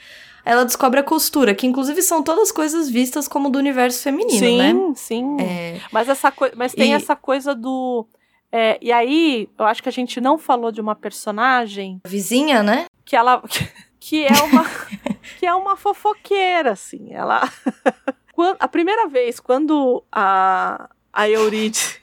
[0.46, 4.58] Ela descobre a costura, que inclusive são todas coisas vistas como do universo feminino, sim,
[4.58, 4.74] né?
[4.96, 5.38] sim.
[5.40, 8.06] É, Mas, essa mas tem E- essa coisa do.
[8.52, 12.86] É, e aí, eu acho que a gente não falou de uma personagem vizinha, né?
[13.06, 13.42] que ela.
[14.00, 14.66] que é uma.
[15.40, 17.14] que é uma fofoqueira, assim.
[17.14, 17.42] Ela.
[18.34, 22.00] Quan- a primeira vez, quando a, a Eurídice.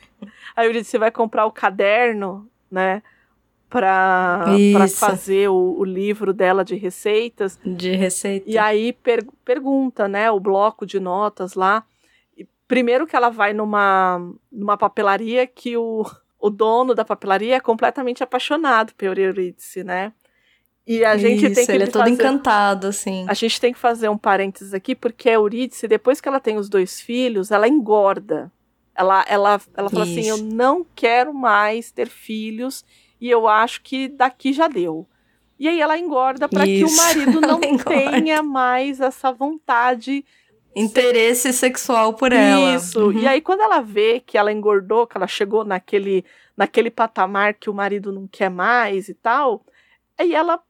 [0.54, 3.02] A Eurídice vai comprar o caderno, né?
[3.68, 7.58] Pra, pra fazer o, o livro dela de receitas.
[7.64, 8.48] De receita.
[8.48, 11.84] E aí per- pergunta, né, o bloco de notas lá.
[12.38, 14.18] E primeiro que ela vai numa,
[14.50, 16.04] numa papelaria que o,
[16.38, 20.12] o dono da papelaria é completamente apaixonado pela Eurídice, né?
[20.86, 23.26] E a gente Isso, tem que ele é todo fazer, encantado, assim.
[23.28, 26.56] a gente tem que fazer um parênteses aqui, porque a Eurídice, depois que ela tem
[26.56, 28.52] os dois filhos, ela engorda.
[28.94, 30.44] Ela, ela, ela fala assim: Eu Isso.
[30.44, 32.84] não quero mais ter filhos
[33.20, 35.06] e eu acho que daqui já deu.
[35.58, 40.24] E aí ela engorda para que o Isso, marido não tenha mais essa vontade.
[40.76, 42.74] Interesse sexual por ela.
[42.74, 43.06] Isso.
[43.06, 43.12] Uhum.
[43.12, 46.22] E aí, quando ela vê que ela engordou, que ela chegou naquele,
[46.54, 49.64] naquele patamar que o marido não quer mais e tal,
[50.18, 50.60] aí ela,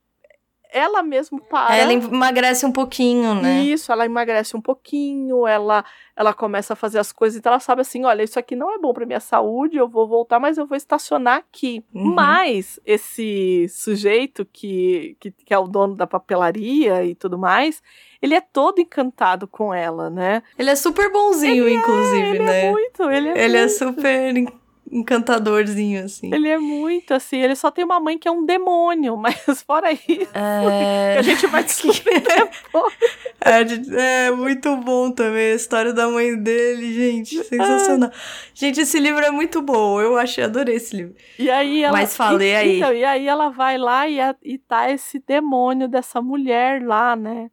[0.71, 1.77] ela mesmo para.
[1.77, 3.63] Ela emagrece um pouquinho, né?
[3.63, 5.85] Isso, ela emagrece um pouquinho, ela
[6.17, 8.79] ela começa a fazer as coisas, então ela sabe assim, olha, isso aqui não é
[8.79, 11.85] bom para minha saúde, eu vou voltar, mas eu vou estacionar aqui.
[11.95, 12.15] Uhum.
[12.15, 17.83] Mas esse sujeito que, que, que é o dono da papelaria e tudo mais,
[18.27, 20.43] ele é todo encantado com ela, né?
[20.59, 22.67] Ele é super bonzinho, inclusive, ele né?
[22.67, 23.79] é muito, ele é ele é muito.
[23.79, 24.49] super en-
[24.91, 26.33] encantadorzinho, assim.
[26.35, 29.93] Ele é muito assim, ele só tem uma mãe que é um demônio, mas fora
[29.93, 31.17] isso, É...
[31.19, 32.95] a gente vai descobrir depois.
[33.41, 37.43] É, é muito bom também a história da mãe dele, gente.
[37.45, 38.11] Sensacional.
[38.55, 40.01] Gente, esse livro é muito bom.
[40.01, 41.15] Eu achei, adorei esse livro.
[41.39, 41.93] E aí ela.
[41.99, 42.77] Mas falei e, aí.
[42.79, 47.15] Então, e aí ela vai lá e, a- e tá esse demônio dessa mulher lá,
[47.15, 47.51] né?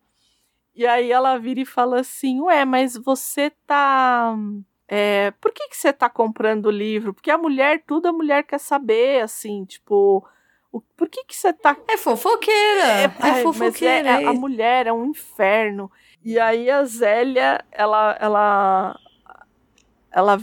[0.75, 4.35] E aí ela vira e fala assim: Ué, mas você tá.
[4.87, 7.13] é, por que, que você tá comprando o livro?
[7.13, 10.25] Porque a mulher, tudo a mulher quer saber, assim, tipo,
[10.71, 11.77] o, por que que você tá...
[11.87, 14.09] É fofoqueira, é, é, é fofoqueira.
[14.09, 15.91] É, a mulher é um inferno.
[16.25, 18.99] E aí a Zélia, ela, ela,
[20.11, 20.41] ela,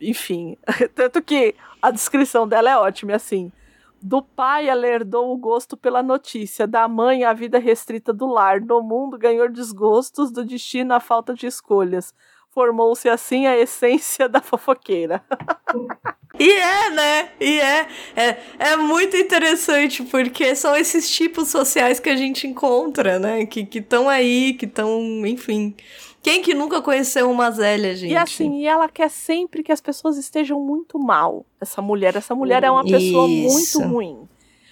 [0.00, 0.58] enfim,
[0.96, 3.52] tanto que a descrição dela é ótima, assim,
[4.00, 6.66] do pai, ela herdou o gosto pela notícia.
[6.66, 8.60] Da mãe, a vida restrita do lar.
[8.60, 10.30] No mundo, ganhou desgostos.
[10.30, 12.14] Do destino, a falta de escolhas.
[12.50, 15.22] Formou-se assim a essência da fofoqueira.
[16.38, 17.30] E é, né?
[17.40, 18.36] E é, é.
[18.58, 23.44] É muito interessante, porque são esses tipos sociais que a gente encontra, né?
[23.44, 25.74] Que estão aí, que estão, enfim.
[26.22, 28.12] Quem que nunca conheceu uma Zélia, gente?
[28.12, 31.46] E assim, e ela quer sempre que as pessoas estejam muito mal.
[31.60, 33.80] Essa mulher, essa mulher é uma pessoa Isso.
[33.80, 34.28] muito ruim.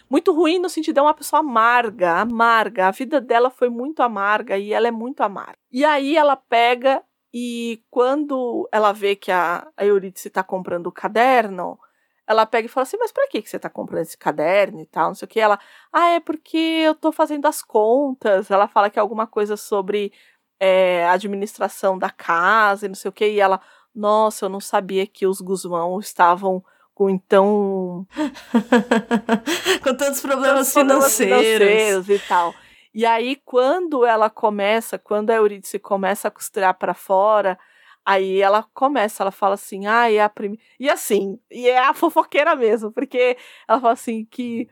[0.08, 2.88] Muito ruim no sentido de é uma pessoa amarga, amarga.
[2.88, 5.58] A vida dela foi muito amarga e ela é muito amarga.
[5.72, 7.02] E aí ela pega
[7.34, 11.78] e quando ela vê que a, a Eurídice tá comprando o caderno,
[12.26, 14.86] ela pega e fala assim, mas pra que que você tá comprando esse caderno e
[14.86, 15.38] tal, não sei o que.
[15.38, 15.58] Ela,
[15.92, 18.50] ah, é porque eu tô fazendo as contas.
[18.50, 20.12] Ela fala que é alguma coisa sobre
[20.58, 23.26] é, administração da casa e não sei o que.
[23.28, 23.60] E ela,
[23.94, 26.64] nossa, eu não sabia que os Guzmão estavam
[26.94, 28.06] com então.
[29.84, 31.68] Com tantos problemas tantos problemas financeiros.
[31.68, 32.54] financeiros e tal.
[32.94, 37.58] E aí, quando ela começa, quando a Eurídice começa a costurar para fora,
[38.06, 40.62] aí ela começa, ela fala assim, ah, é a primeira.
[40.80, 43.36] E assim, e é a fofoqueira mesmo, porque
[43.68, 44.66] ela fala assim que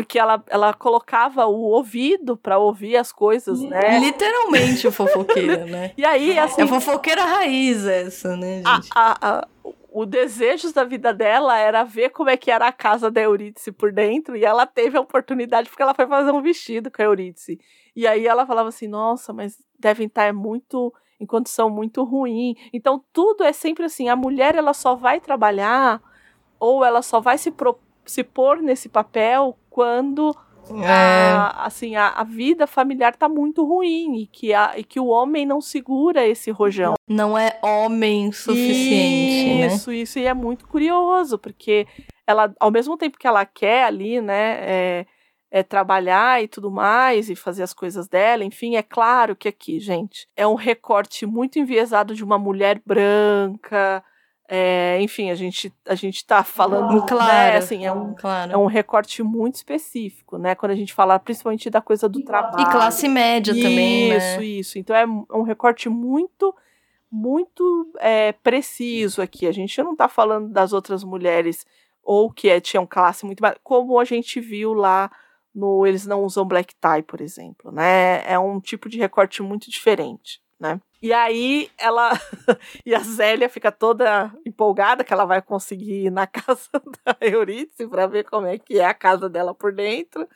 [0.00, 3.98] porque ela, ela colocava o ouvido para ouvir as coisas, né?
[3.98, 5.92] Literalmente a fofoqueira, né?
[5.96, 8.90] E aí, assim, É a fofoqueira raiz essa, né, a, gente?
[8.94, 9.48] a, a,
[9.90, 13.72] o desejo da vida dela era ver como é que era a casa da Eurídice
[13.72, 17.06] por dentro, e ela teve a oportunidade porque ela foi fazer um vestido com a
[17.06, 17.58] Eurídice.
[17.96, 22.54] E aí ela falava assim: nossa, mas devem estar muito em condição muito ruim.
[22.72, 26.00] Então tudo é sempre assim: a mulher ela só vai trabalhar
[26.60, 27.78] ou ela só vai se, pro,
[28.10, 30.34] se pôr nesse papel quando
[30.70, 30.86] É.
[30.86, 35.06] a, assim, a, a vida familiar tá muito ruim e que, a, e que o
[35.06, 36.94] homem não segura esse rojão.
[37.08, 39.66] Não é homem suficiente, né?
[39.68, 40.18] Isso, isso.
[40.18, 41.86] E é muito curioso, porque
[42.26, 45.06] ela, ao mesmo tempo que ela quer ali, né, é,
[45.50, 49.80] é trabalhar e tudo mais, e fazer as coisas dela, enfim, é claro que aqui,
[49.80, 54.04] gente, é um recorte muito enviesado de uma mulher branca.
[54.50, 57.26] É, enfim, a gente, a gente tá falando, Claro.
[57.26, 58.52] né, assim, é um, Claro.
[58.52, 60.54] é um recorte muito específico, né?
[60.54, 62.66] Quando a gente fala principalmente da coisa do trabalho.
[62.66, 64.44] E classe média também, Isso, né?
[64.44, 64.78] isso.
[64.78, 65.04] Então é
[65.36, 66.54] um recorte muito,
[67.10, 69.46] muito é, preciso aqui.
[69.46, 71.66] A gente não tá falando das outras mulheres
[72.02, 75.10] ou que é, tinham classe muito mais, como a gente viu lá
[75.54, 78.22] no Eles Não Usam Black Tie, por exemplo, né?
[78.24, 80.80] É um tipo de recorte muito diferente, né?
[81.00, 82.10] E aí ela
[82.84, 86.68] e a Zélia fica toda empolgada que ela vai conseguir ir na casa
[87.04, 90.28] da Eurídice para ver como é que é a casa dela por dentro,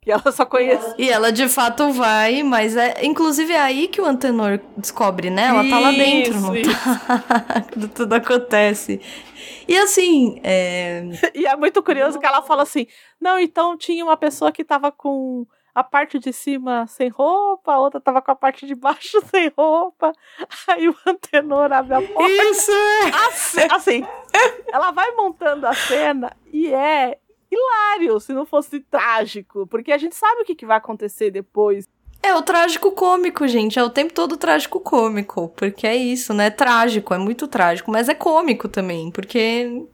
[0.00, 4.00] que ela só conhece E ela de fato vai, mas é inclusive é aí que
[4.00, 5.46] o Antenor descobre, né?
[5.46, 7.64] Ela tá lá dentro, não tá?
[7.94, 9.00] Tudo acontece.
[9.66, 11.02] E assim, é...
[11.34, 12.86] E é muito curioso que ela fala assim:
[13.18, 17.80] não, então tinha uma pessoa que tava com a parte de cima sem roupa, a
[17.80, 20.12] outra tava com a parte de baixo sem roupa.
[20.68, 22.30] Aí o antenor abre a porta.
[22.50, 23.10] isso é.
[23.28, 24.06] Assim, assim,
[24.72, 27.18] ela vai montando a cena e é
[27.50, 31.86] hilário se não fosse trágico, porque a gente sabe o que, que vai acontecer depois.
[32.22, 33.78] É o trágico cômico, gente.
[33.78, 35.48] É o tempo todo trágico cômico.
[35.56, 36.46] Porque é isso, né?
[36.46, 39.86] É trágico, é muito trágico, mas é cômico também, porque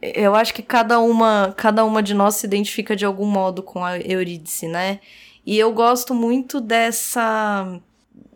[0.00, 3.84] eu acho que cada uma, cada uma de nós se identifica de algum modo com
[3.84, 5.00] a Eurídice, né?
[5.44, 7.80] E eu gosto muito dessa.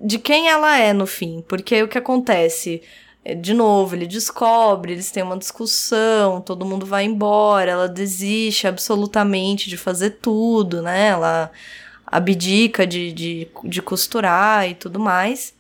[0.00, 1.44] de quem ela é no fim.
[1.48, 2.82] Porque o que acontece?
[3.24, 8.66] É, De novo, ele descobre, eles têm uma discussão, todo mundo vai embora, ela desiste
[8.66, 11.08] absolutamente de fazer tudo, né?
[11.08, 11.50] Ela
[12.06, 15.54] abdica de, de, de costurar e tudo mais.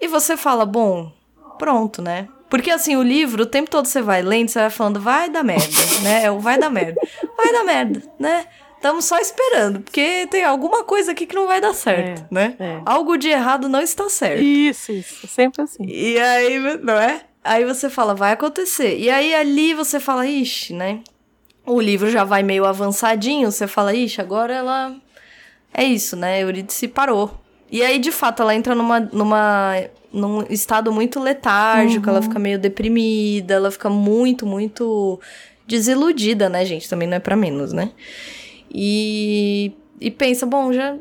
[0.00, 1.12] E você fala, bom,
[1.58, 2.28] pronto, né?
[2.52, 5.42] Porque assim, o livro, o tempo todo você vai lendo, você vai falando, vai dar
[5.42, 5.64] merda,
[6.04, 6.24] né?
[6.24, 7.00] É o vai dar merda.
[7.34, 8.44] Vai dar merda, né?
[8.76, 12.54] Estamos só esperando, porque tem alguma coisa aqui que não vai dar certo, né?
[12.60, 12.82] é.
[12.84, 14.42] Algo de errado não está certo.
[14.42, 15.26] Isso, isso.
[15.28, 15.86] Sempre assim.
[15.86, 17.22] E aí, não é?
[17.42, 18.98] Aí você fala, vai acontecer.
[18.98, 21.00] E aí ali você fala, ixi, né?
[21.64, 24.94] O livro já vai meio avançadinho, você fala, ixi, agora ela.
[25.72, 26.42] É isso, né?
[26.42, 27.40] Eurídice parou.
[27.70, 29.00] E aí, de fato, ela entra numa.
[29.00, 29.74] numa
[30.12, 35.18] num estado muito letárgico, ela fica meio deprimida, ela fica muito, muito
[35.66, 36.88] desiludida, né, gente?
[36.88, 37.90] Também não é pra menos, né?
[38.70, 40.96] E, e pensa, bom, já,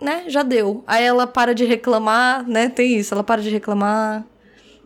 [0.00, 0.82] né, já deu.
[0.86, 2.68] Aí ela para de reclamar, né?
[2.68, 4.24] Tem isso, ela para de reclamar.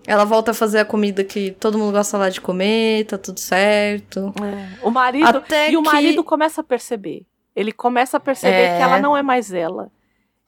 [0.06, 3.38] Ela volta a fazer a comida que todo mundo gosta lá de comer, tá tudo
[3.40, 4.32] certo.
[4.42, 4.78] É.
[4.86, 7.26] O marido Até e o que- marido começa a perceber.
[7.55, 8.76] Ele começa a perceber É.
[8.76, 9.90] que ela não é mais ela.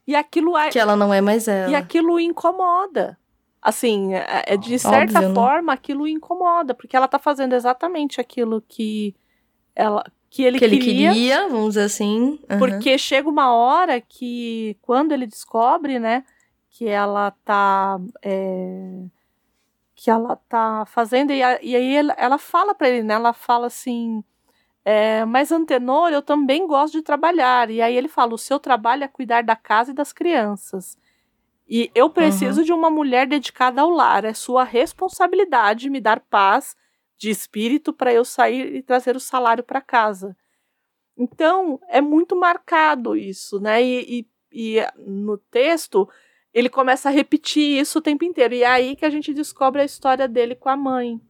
[0.07, 1.70] E aquilo é, Que ela não é mais ela.
[1.70, 3.19] e aquilo incomoda.
[3.62, 5.35] Assim, é, é de certa Óbvio, né?
[5.35, 9.15] forma aquilo incomoda, porque ela tá fazendo exatamente aquilo que
[9.77, 12.39] ela que ele que ele queria, queria, vamos dizer assim.
[12.49, 12.59] aham.
[12.59, 16.24] porque chega uma hora que quando ele descobre, né,
[16.70, 19.03] que ela tá é,
[19.95, 23.15] que ela tá fazendo e, a- e aí ela, ela fala pra ele, né?
[23.15, 24.24] Ela fala assim,
[24.85, 27.70] é, mas Antenor, eu também gosto de trabalhar.
[27.70, 30.97] E aí ele fala, o seu trabalho é cuidar da casa e das crianças.
[31.71, 34.25] E eu preciso de uma mulher dedicada ao lar.
[34.25, 36.75] É sua responsabilidade me dar paz
[37.17, 40.37] de espírito para eu sair e trazer o salário para casa.
[41.17, 43.81] Então, é muito marcado isso, né?
[43.81, 46.09] E, e, e no texto,
[46.53, 48.55] ele começa a repetir isso o tempo inteiro.
[48.55, 51.21] E é aí que a gente descobre a história dele com a mãe,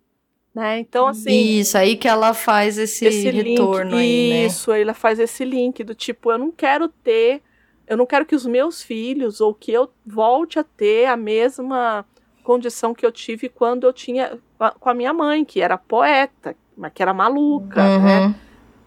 [0.54, 0.78] né?
[0.78, 1.58] Então, assim...
[1.58, 4.46] Isso, aí que ela faz esse, retorno link, aí, né?
[4.46, 7.42] Isso, ela faz esse link do tipo, eu não quero ter,
[7.90, 12.06] eu não quero que os meus filhos ou que eu volte a ter a mesma
[12.44, 14.38] condição que eu tive quando eu tinha
[14.78, 18.20] com a- minha mãe, que era poeta, mas que era maluca, né?
[18.20, 18.34] Uhum,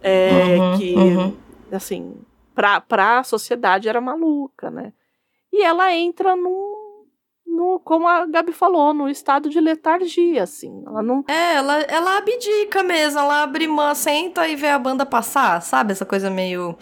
[0.01, 1.37] É, uhum, que, uhum.
[1.71, 2.15] assim,
[2.55, 4.91] pra, pra sociedade era maluca, né?
[5.51, 7.05] E ela entra num,
[7.45, 10.83] num, como a Gabi falou, num estado de letargia, assim.
[10.85, 11.23] Ela não.
[11.27, 15.91] É, ela, ela abdica mesmo, ela abre mão, senta e vê a banda passar, sabe?
[15.91, 16.77] Essa coisa meio.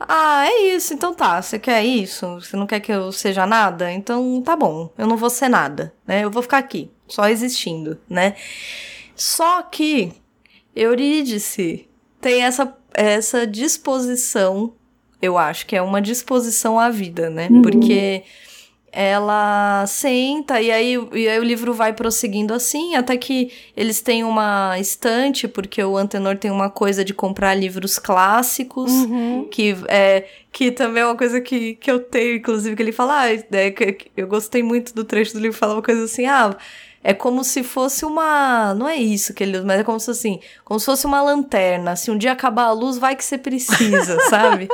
[0.00, 2.26] Ah, é isso, então tá, você quer isso?
[2.40, 3.92] Você não quer que eu seja nada?
[3.92, 6.24] Então tá bom, eu não vou ser nada, né?
[6.24, 8.34] Eu vou ficar aqui, só existindo, né?
[9.14, 10.12] Só que
[10.74, 11.86] Eurídice
[12.20, 14.72] tem essa, essa disposição,
[15.20, 17.48] eu acho que é uma disposição à vida, né?
[17.50, 17.60] Uhum.
[17.60, 18.24] Porque
[18.92, 24.24] ela senta e aí, e aí o livro vai prosseguindo assim, até que eles têm
[24.24, 29.48] uma estante, porque o Antenor tem uma coisa de comprar livros clássicos, Uhum.
[29.50, 33.20] que é que também é uma coisa que, que eu tenho, inclusive, que ele fala,
[33.20, 36.56] ah, é, que- eu gostei muito do trecho do livro, fala uma coisa assim, ah,
[37.02, 40.10] é como se fosse uma, não é isso que ele usa, mas é como se
[40.10, 43.38] assim, como se fosse uma lanterna, se um dia acabar a luz, vai que você
[43.38, 44.68] precisa, sabe?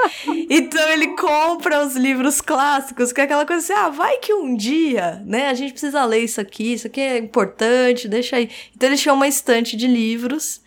[0.50, 4.56] Então ele compra os livros clássicos, que é aquela coisa assim, ah, vai que um
[4.56, 8.50] dia, né, a gente precisa ler isso aqui, isso aqui é importante, deixa aí.
[8.74, 10.60] Então ele tinha uma estante de livros,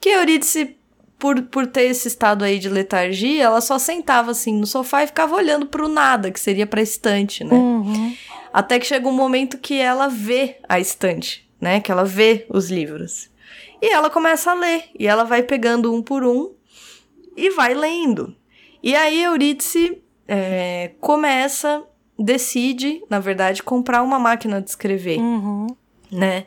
[0.00, 0.76] que Eurídice
[1.22, 5.06] por, por ter esse estado aí de letargia, ela só sentava assim no sofá e
[5.06, 7.54] ficava olhando pro nada, que seria pra estante, né?
[7.54, 8.12] Uhum.
[8.52, 11.80] Até que chega um momento que ela vê a estante, né?
[11.80, 13.30] Que ela vê os livros.
[13.80, 14.82] E ela começa a ler.
[14.98, 16.50] E ela vai pegando um por um
[17.36, 18.34] e vai lendo.
[18.82, 21.84] E aí Eurídice é, começa,
[22.18, 25.68] decide, na verdade, comprar uma máquina de escrever Uhum.
[26.10, 26.46] né?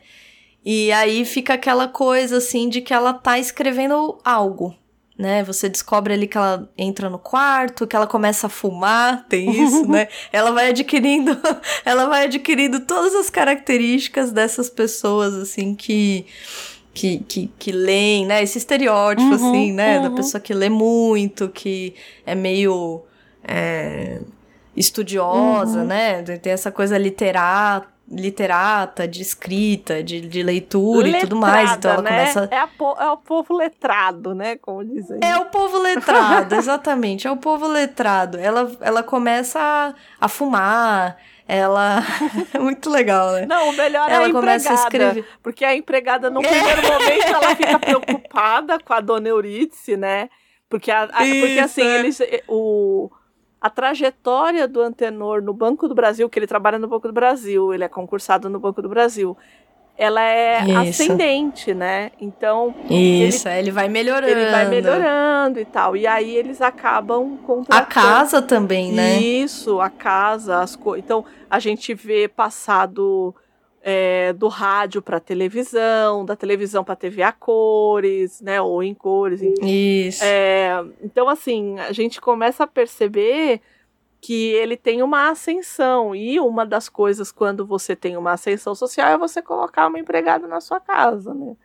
[0.66, 4.76] E aí fica aquela coisa assim de que ela tá escrevendo algo,
[5.18, 5.44] né?
[5.44, 9.88] Você descobre ali que ela entra no quarto, que ela começa a fumar, tem isso,
[9.88, 10.08] né?
[10.34, 11.38] Ela vai adquirindo,
[11.86, 16.26] ela vai adquirindo todas as características dessas pessoas assim que
[16.94, 18.42] que, que, que leem, né?
[18.42, 20.00] Esse estereótipo, Uhum, assim, né?
[20.00, 20.16] Da uhum.
[20.16, 21.94] pessoa que lê muito, que
[22.26, 23.04] é meio
[23.44, 24.22] é,
[24.76, 25.86] estudiosa, Uhum.
[25.88, 26.22] né?
[26.24, 31.72] Tem essa coisa literata, literata, de escrita, de, de leitura e tudo mais.
[31.74, 32.32] Então ela Letrada, né?
[32.34, 32.56] começa.
[32.56, 34.58] É, po- é o povo letrado, né?
[34.58, 35.20] Como dizem.
[35.24, 38.38] É o povo letrado, exatamente, é o povo letrado.
[38.38, 41.18] Ela, ela começa a, a fumar,
[41.48, 42.04] ela.
[42.54, 43.46] é muito legal, né?
[43.48, 45.06] Não, o melhor é Ela a começa a empregada.
[45.20, 45.38] escrever.
[45.42, 46.30] Porque a empregada, É.
[46.30, 50.30] no primeiro momento, ela fica preocupada com a dona Eurídice, né?
[50.70, 52.00] Porque, a, a- porque assim, é.
[52.00, 53.10] eles, o,
[53.66, 57.74] a trajetória do Antenor no Banco do Brasil, que ele trabalha no Banco do Brasil,
[57.74, 59.36] ele é concursado no Banco do Brasil,
[59.98, 61.02] ela é Isso.
[61.02, 62.12] ascendente, né?
[62.22, 64.32] Então, Isso, aí ele vai melhorando.
[64.32, 65.98] ele vai melhorando e tal.
[65.98, 67.88] E aí eles acabam A contratando.
[67.92, 69.18] casa também, né?
[69.18, 71.04] Isso, a casa, as coisas.
[71.04, 73.34] Então, a gente vê passado
[73.88, 78.60] é, do rádio para televisão, da televisão para TV a cores, né?
[78.60, 80.08] Ou em cores, enfim.
[80.08, 80.24] Isso.
[80.24, 83.62] É, então, assim, a gente começa a perceber
[84.20, 86.16] que ele tem uma ascensão.
[86.16, 90.48] E uma das coisas, quando você tem uma ascensão social, é você colocar uma empregada
[90.48, 91.56] na sua casa, né?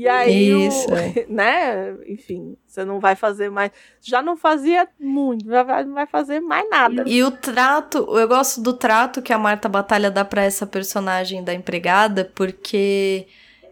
[0.00, 1.26] E aí, o- Isso, é.
[1.28, 1.96] né?
[2.06, 3.72] Enfim, você não vai fazer mais.
[4.00, 7.02] Já não fazia muito, já vai- não vai fazer mais nada.
[7.04, 11.42] E o trato, eu gosto do trato que a Marta Batalha dá pra essa personagem
[11.42, 13.26] da empregada, porque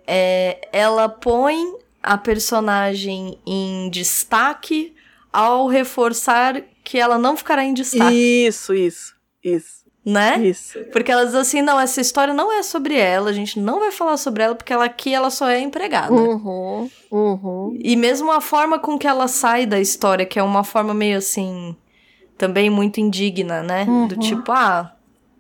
[0.05, 1.57] é, ela põe
[2.03, 4.97] a personagem em destaque
[5.32, 8.47] ao reforçar que ela não ficará em destaque.
[8.47, 9.86] Isso, isso, isso.
[10.07, 10.39] Né?
[10.39, 10.78] Isso.
[10.93, 13.91] Porque ela diz assim, não, essa história não é sobre ela, a gente não vai
[13.91, 16.12] falar sobre ela, porque ela aqui ela só é empregada.
[16.12, 17.77] Uhum, uhum.
[17.83, 21.19] E mesmo a forma com que ela sai da história, que é uma forma meio
[21.19, 21.74] assim,
[22.39, 23.85] também muito indigna, né?
[23.85, 24.20] Do Uhum.
[24.20, 24.93] tipo, ah,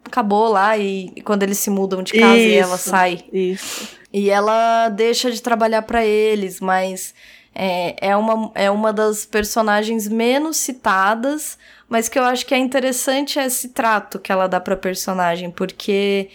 [0.04, 2.90] acabou lá e e quando eles se mudam de casa e ela Isso.
[2.90, 3.24] sai.
[3.32, 3.88] Isso.
[4.12, 7.14] E ela deixa de trabalhar pra eles, mas
[7.54, 11.56] é, é, uma, é uma das personagens menos citadas,
[11.88, 16.28] mas que eu acho que é interessante esse trato que ela dá pra personagem, porque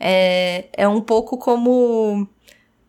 [0.00, 2.28] é, é um pouco como.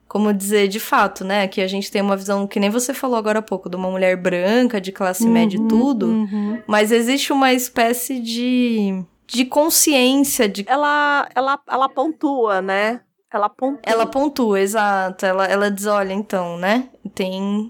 [0.07, 1.43] Como dizer, de fato, né?
[1.43, 3.91] Aqui a gente tem uma visão, que nem você falou agora há pouco, de uma
[3.91, 6.61] mulher branca, de classe média e tudo, Uhum.
[6.65, 13.01] mas existe uma espécie de, de consciência de Ela, ela, ela pontua, né?
[13.31, 13.81] Ela pontua.
[13.83, 15.25] Ela pontua, exato.
[15.25, 16.87] Ela, ela diz: olha, então, né?
[17.13, 17.69] Tem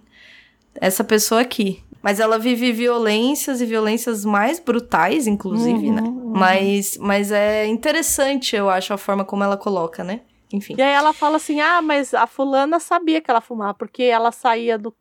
[0.80, 1.84] essa pessoa aqui.
[2.08, 6.02] Mas ela vive violências e violências mais brutais, inclusive, Uhum, né?
[6.04, 6.32] uhum.
[6.34, 10.22] Mas, mas é interessante, eu acho, a forma como ela coloca, né?
[10.54, 10.76] Enfim.
[10.78, 14.32] E aí ela fala assim: ah, mas a fulana sabia que ela fumava, porque ela
[14.32, 14.94] saía do.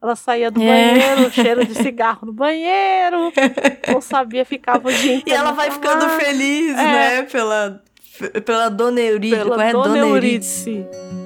[0.00, 0.66] Ela saía do É.
[0.66, 3.32] banheiro, cheiro de cigarro no banheiro,
[3.92, 6.74] não sabia, ficava o dia E inteiro ela no vai ficando feliz, É.
[6.84, 7.22] né?
[7.24, 7.82] Pela,
[8.46, 9.42] pela Dona Eurídice.
[9.42, 9.72] pela é?
[9.72, 10.70] Dona Eurídice.
[10.70, 11.21] Eurídice.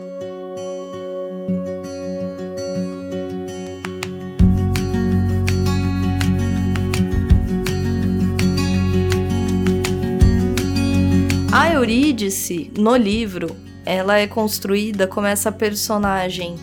[11.57, 13.57] A Eurídice, no livro,
[13.87, 16.57] ela é construída como essa personagem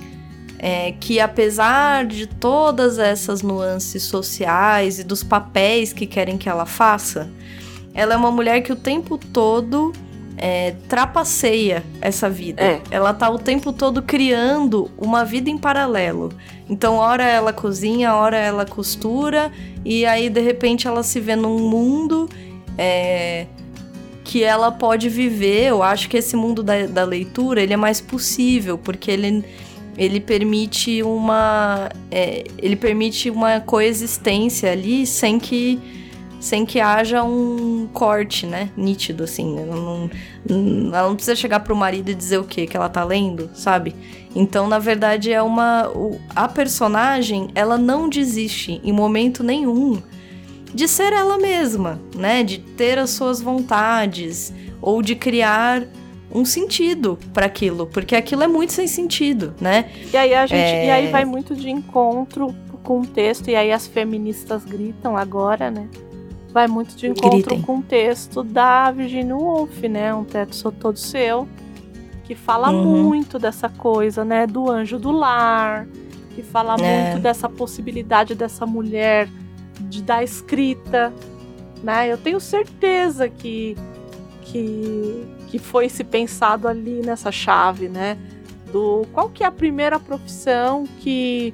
[0.60, 6.68] é, que, apesar de todas essas nuances sociais e dos papéis que querem que ela
[6.68, 7.28] faça,
[7.92, 9.92] ela é uma mulher que o tempo todo
[10.38, 12.62] é, trapaceia essa vida.
[12.62, 12.82] É.
[12.92, 16.30] Ela tá o tempo todo criando uma vida em paralelo.
[16.70, 19.52] Então, hora ela cozinha, hora ela costura,
[19.84, 22.30] e aí de repente ela se vê num mundo.
[22.78, 23.48] é,
[24.24, 25.66] que ela pode viver.
[25.68, 29.44] Eu acho que esse mundo da, da leitura ele é mais possível, porque ele,
[29.98, 31.90] ele permite uma.
[32.10, 35.80] é, ele permite uma coexistência ali sem que.
[36.40, 38.70] Sem que haja um corte, né?
[38.76, 39.58] Nítido, assim.
[39.58, 40.10] Ela não,
[40.94, 43.96] ela não precisa chegar pro marido e dizer o que que ela tá lendo, sabe?
[44.36, 45.90] Então, na verdade, é uma.
[46.36, 50.02] a personagem, ela não desiste em momento nenhum
[50.74, 52.44] de ser ela mesma, né?
[52.44, 55.84] De ter as suas vontades ou de criar
[56.34, 59.90] um sentido para aquilo, porque aquilo é muito sem sentido, né?
[60.12, 60.60] E aí a gente.
[60.60, 60.86] É.
[60.88, 65.70] E aí vai muito de encontro com o texto, e aí as feministas gritam agora,
[65.72, 65.88] né?
[66.52, 67.62] Vai muito de encontro Gritem.
[67.62, 70.14] com o texto da Virginia Woolf, né?
[70.14, 71.48] Um teto só todo seu,
[72.26, 73.04] que fala Uhum.
[73.04, 74.46] muito dessa coisa, né?
[74.46, 75.88] Do anjo do lar,
[76.36, 77.10] que fala É.
[77.12, 79.30] muito dessa possibilidade dessa mulher
[79.82, 81.14] de dar escrita,
[81.84, 82.12] né?
[82.12, 83.76] Eu tenho certeza que
[84.44, 88.18] que que foi se pensado ali nessa chave, né?
[88.72, 91.54] Do qual que é a primeira profissão que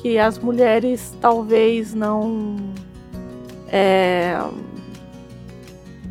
[0.00, 2.56] que as mulheres talvez não
[3.68, 4.38] é,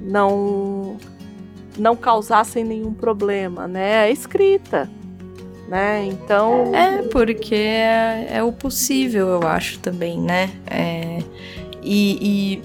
[0.02, 0.98] não
[1.78, 4.04] não causassem nenhum problema, né?
[4.04, 4.90] A escrita,
[5.68, 6.06] né?
[6.06, 10.52] Então É, porque é, é o possível, eu acho também, né?
[10.68, 11.20] É,
[11.82, 12.62] e,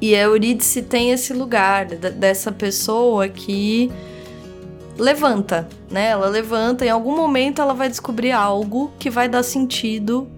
[0.00, 3.90] e, e a Eurídice tem esse lugar dessa pessoa que
[4.98, 6.08] levanta, né?
[6.08, 10.28] Ela levanta, em algum momento ela vai descobrir algo que vai dar sentido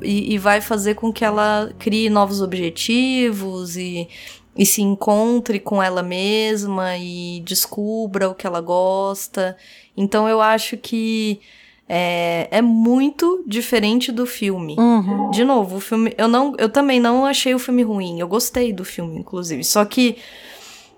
[0.00, 4.08] e, e vai fazer com que ela crie novos objetivos e,
[4.56, 9.56] e se encontre com ela mesma e descubra o que ela gosta.
[9.96, 11.40] Então eu acho que
[11.88, 14.76] é, é muito diferente do filme.
[14.78, 15.30] Uhum.
[15.30, 16.14] De novo, o filme.
[16.16, 18.18] Eu, não, eu também não achei o filme ruim.
[18.18, 19.64] Eu gostei do filme, inclusive.
[19.64, 20.16] Só que.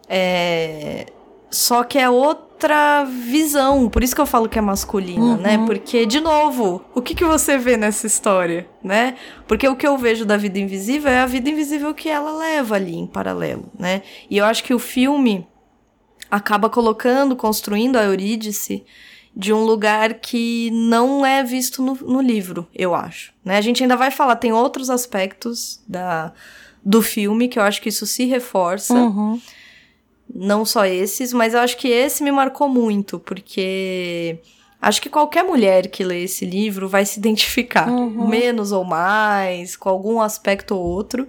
[0.08, 1.06] É,
[1.50, 2.10] só que é
[2.54, 3.88] outra visão.
[3.90, 5.36] Por isso que eu falo que é masculina, Uhum.
[5.36, 5.58] né?
[5.66, 9.16] Porque, de novo, o que, que você vê nessa história, né?
[9.46, 12.76] Porque o que eu vejo da vida invisível é a vida invisível que ela leva
[12.76, 14.02] ali em paralelo, né?
[14.30, 15.46] E eu acho que o filme
[16.30, 18.84] acaba colocando, construindo a Eurídice
[19.36, 23.32] de um lugar que não é visto no, no livro, eu acho.
[23.44, 23.56] Né?
[23.58, 26.32] A gente ainda vai falar, tem outros aspectos da,
[26.84, 29.40] do filme que eu acho que isso se reforça, Uhum.
[30.34, 34.38] Não só esses, mas eu acho que esse me marcou muito, porque
[34.82, 38.26] acho que qualquer mulher que lê esse livro vai se identificar, Uhum.
[38.26, 41.28] menos ou mais, com algum aspecto ou outro.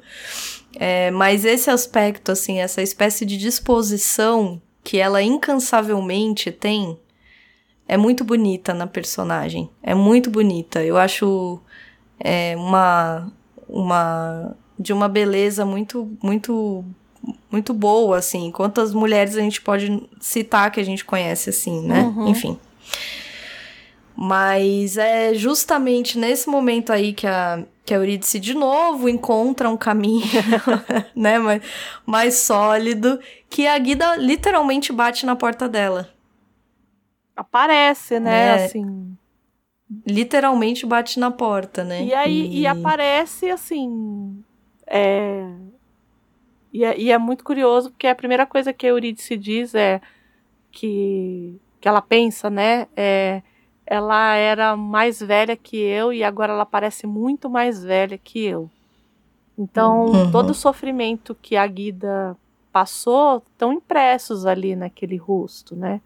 [0.77, 6.97] É, mas esse aspecto, assim, essa espécie de disposição que ela incansavelmente tem,
[7.87, 9.69] é muito bonita na personagem.
[9.81, 10.83] É muito bonita.
[10.83, 11.59] Eu acho
[12.19, 13.31] é, uma,
[13.69, 16.83] uma de uma beleza muito, muito
[17.51, 18.51] muito boa, assim.
[18.51, 22.01] Quantas mulheres a gente pode citar que a gente conhece, assim, né?
[22.01, 22.27] Uhum.
[22.27, 22.59] Enfim.
[24.15, 29.75] Mas é justamente nesse momento aí que a, que a Eurídice de novo encontra um
[29.75, 30.25] caminho,
[31.13, 31.61] né, mais,
[32.05, 33.19] mais sólido,
[33.49, 36.09] que a Guida literalmente bate na porta dela.
[37.35, 38.61] Aparece, né?
[38.61, 38.65] É.
[38.65, 39.17] Assim.
[40.07, 42.03] Literalmente bate na porta, né?
[42.05, 44.43] E aí e aparece assim.
[44.87, 45.45] É...
[46.75, 50.01] E, é, e é muito curioso, porque a primeira coisa que a Eurídice diz é
[50.73, 52.89] que, que ela pensa, né?
[52.97, 53.41] É,
[53.85, 58.69] ela era mais velha que eu e agora ela parece muito mais velha que eu.
[59.57, 60.31] Então, Uhum.
[60.31, 62.35] todo o sofrimento que a Guida
[62.73, 66.01] passou estão impressos ali naquele rosto, né?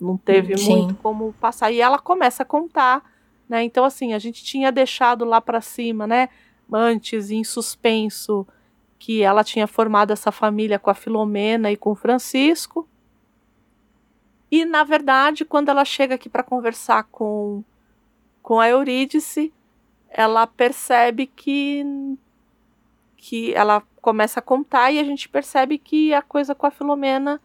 [0.00, 0.76] Não teve Sim.
[0.76, 1.72] muito como passar.
[1.72, 3.02] E ela começa a contar,
[3.48, 3.64] né?
[3.64, 6.28] Então, assim, a gente tinha deixado lá para cima, né?
[6.72, 8.46] Antes, em suspenso,
[9.04, 12.88] que ela tinha formado essa família com a Filomena e com o Francisco.
[14.50, 17.62] E, na verdade, quando ela chega aqui para conversar com,
[18.42, 19.52] com a Eurídice,
[20.08, 21.84] ela percebe que,
[23.18, 27.38] que ela começa a contar e a gente percebe que a coisa com a Filomena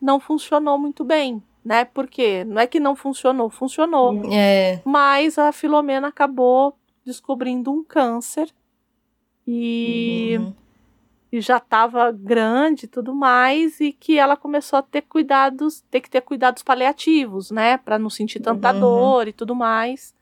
[0.00, 1.84] não funcionou muito bem, né?
[1.86, 4.22] Porque não é que não funcionou, funcionou.
[4.32, 8.54] É, Mas a Filomena acabou descobrindo um câncer
[9.44, 10.54] e, uhum.
[11.32, 16.00] E já estava grande e tudo mais, e que ela começou a ter cuidados, ter
[16.00, 17.76] que ter cuidados paliativos, né?
[17.78, 18.80] Para não sentir tanta Uhum.
[18.80, 20.14] dor e tudo mais.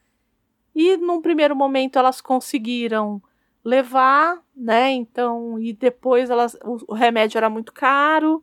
[0.74, 3.22] E num primeiro momento elas conseguiram
[3.64, 4.90] levar, né?
[4.92, 8.42] Então, e depois elas, o, o remédio era muito caro,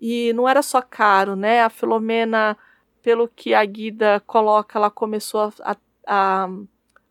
[0.00, 1.62] e não era só caro, né?
[1.62, 2.56] A Filomena,
[3.02, 6.48] pelo que a Guida coloca, ela começou a, a, a,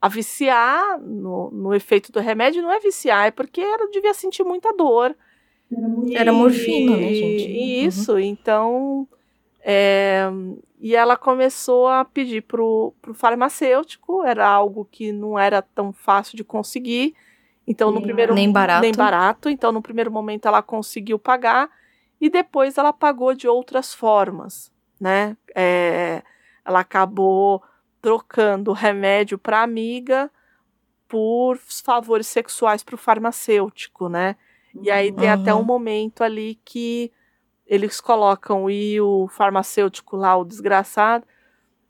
[0.02, 2.62] a viciar no, no efeito do remédio.
[2.62, 5.16] Não é viciar, é porque ela devia sentir muita dor.
[6.16, 7.48] Era morfina, né, gente?
[7.48, 9.08] E Isso, então.
[9.64, 10.28] é,
[10.80, 16.38] e ela começou a pedir pro, pro farmacêutico, era algo que não era tão fácil
[16.38, 17.14] de conseguir.
[17.68, 18.82] Então, no primeiro Nem barato.
[18.82, 19.48] nem barato.
[19.50, 21.70] Então, no primeiro momento, ela conseguiu pagar
[22.20, 25.38] e depois ela pagou de outras formas, né?
[25.56, 26.24] É,
[26.66, 27.62] ela acabou
[28.02, 30.30] trocando o remédio para amiga
[31.08, 34.36] por favores sexuais para o farmacêutico, né?
[34.82, 35.66] E aí tem até um Uhum.
[35.66, 37.12] momento ali que
[37.66, 41.26] eles colocam e o farmacêutico lá, o desgraçado,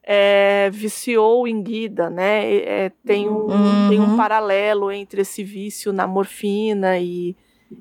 [0.03, 2.55] é, viciou em Guida, né?
[2.55, 3.87] É, tem, um, Uhum.
[3.89, 7.35] tem um paralelo entre esse vício na morfina e,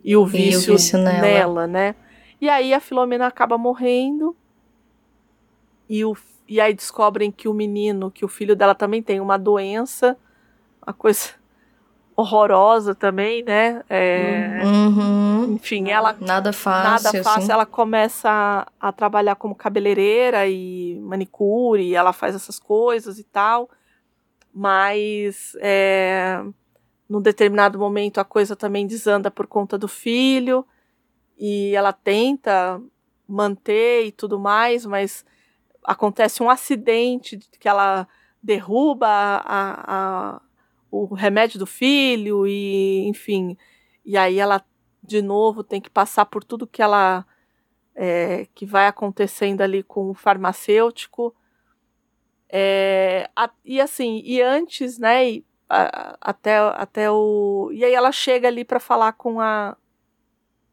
[0.05, 1.21] e o vício, vício nela.
[1.21, 1.95] nela, né?
[2.41, 4.37] E aí a Filomena acaba morrendo
[5.89, 6.17] e, o,
[6.49, 10.17] e aí descobrem que o menino, que o filho dela também tem uma doença,
[10.85, 11.31] uma coisa
[12.17, 13.83] horrorosa também, né?
[13.89, 15.55] É, Uhum.
[15.55, 16.91] Enfim, ela Nada fácil.
[16.91, 17.43] nada fácil.
[17.43, 17.53] assim.
[17.53, 23.69] Ela começa a, a trabalhar como cabeleireira e manicure, ela faz essas coisas e tal.
[24.53, 26.43] Mas é,
[27.09, 30.67] num determinado momento a coisa também desanda por conta do filho
[31.39, 32.81] e ela tenta
[33.29, 35.25] manter e tudo mais, mas
[35.89, 38.07] acontece um acidente de que ela
[38.43, 40.43] derruba a, a-
[40.91, 43.57] o remédio do filho e enfim
[44.05, 44.65] e aí ela
[45.03, 47.27] de novo tem que passar por tudo que ela
[47.95, 51.35] é, que vai acontecendo ali com o farmacêutico.
[52.51, 58.49] É, a- e assim e antes né e, até até o e aí ela chega
[58.49, 59.77] ali para falar com a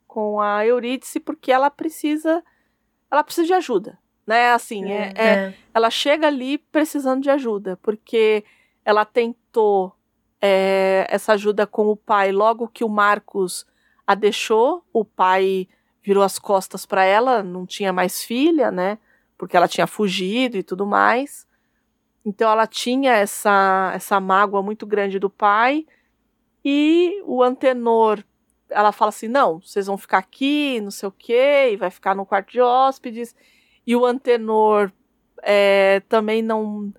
[0.07, 2.41] com a Eurídice porque ela precisa
[3.11, 5.53] ela precisa de ajuda né assim é, é- É.
[5.73, 8.43] ela chega ali precisando de ajuda, porque
[8.83, 9.93] ela tentou
[10.41, 13.65] é, essa ajuda com o pai logo que o Marcos
[14.05, 14.83] a deixou.
[14.93, 15.67] O pai
[16.03, 18.99] virou as costas para ela, não tinha mais filha, né?
[19.37, 21.47] Porque ela tinha fugido e tudo mais.
[22.23, 25.85] Então ela tinha essa, essa mágoa muito grande do pai.
[26.63, 28.23] E o Antenor,
[28.69, 32.15] ela fala assim: não, vocês vão ficar aqui, não sei o quê, e vai ficar
[32.15, 33.35] no quarto de hóspedes.
[33.85, 34.91] E o Antenor
[35.43, 36.91] é, também não.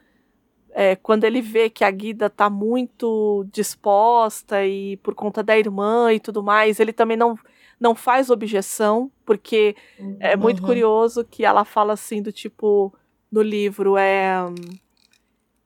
[0.71, 6.13] é, quando ele vê que a Guida tá muito disposta e por conta da irmã
[6.13, 7.37] e tudo mais, ele também não,
[7.81, 9.75] não faz objeção, porque
[10.21, 10.67] é muito Uhum.
[10.67, 12.93] curioso que ela fala assim do tipo
[13.33, 14.37] no livro é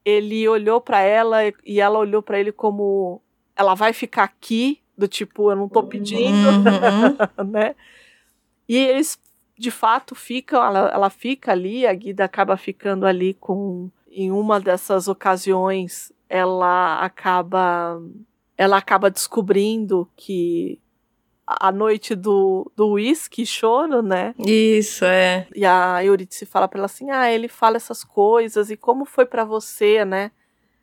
[0.05, 3.21] ele olhou pra ela e ela olhou pra ele como
[3.55, 7.45] ela vai ficar aqui do tipo eu não tô pedindo Uhum.
[7.51, 7.75] né?
[8.69, 9.19] E eles,
[9.61, 13.91] de fato, ficam, ela, ela fica ali, a Guida acaba ficando ali com.
[14.11, 18.01] Em uma dessas ocasiões, ela acaba.
[18.57, 20.81] Ela acaba descobrindo que
[21.47, 24.35] a noite do do uísque choro, né?
[24.39, 25.47] Isso, é.
[25.55, 29.27] E a Eurídice fala pra ela assim: "Ah, ele fala essas coisas e como foi
[29.27, 30.31] pra você, né?"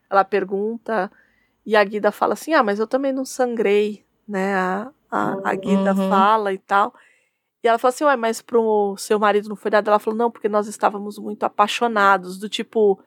[0.10, 1.12] Ela pergunta
[1.66, 4.54] e a Guida fala assim: "Ah, mas eu também não sangrei", né?
[4.56, 6.08] A, a, a Guida Uhum.
[6.10, 6.94] fala e tal.
[7.68, 10.32] E ela fala assim: "Ué, mas pro seu marido não foi nada?" Ela falou: "Não,
[10.32, 13.00] porque nós estávamos muito apaixonados, do tipo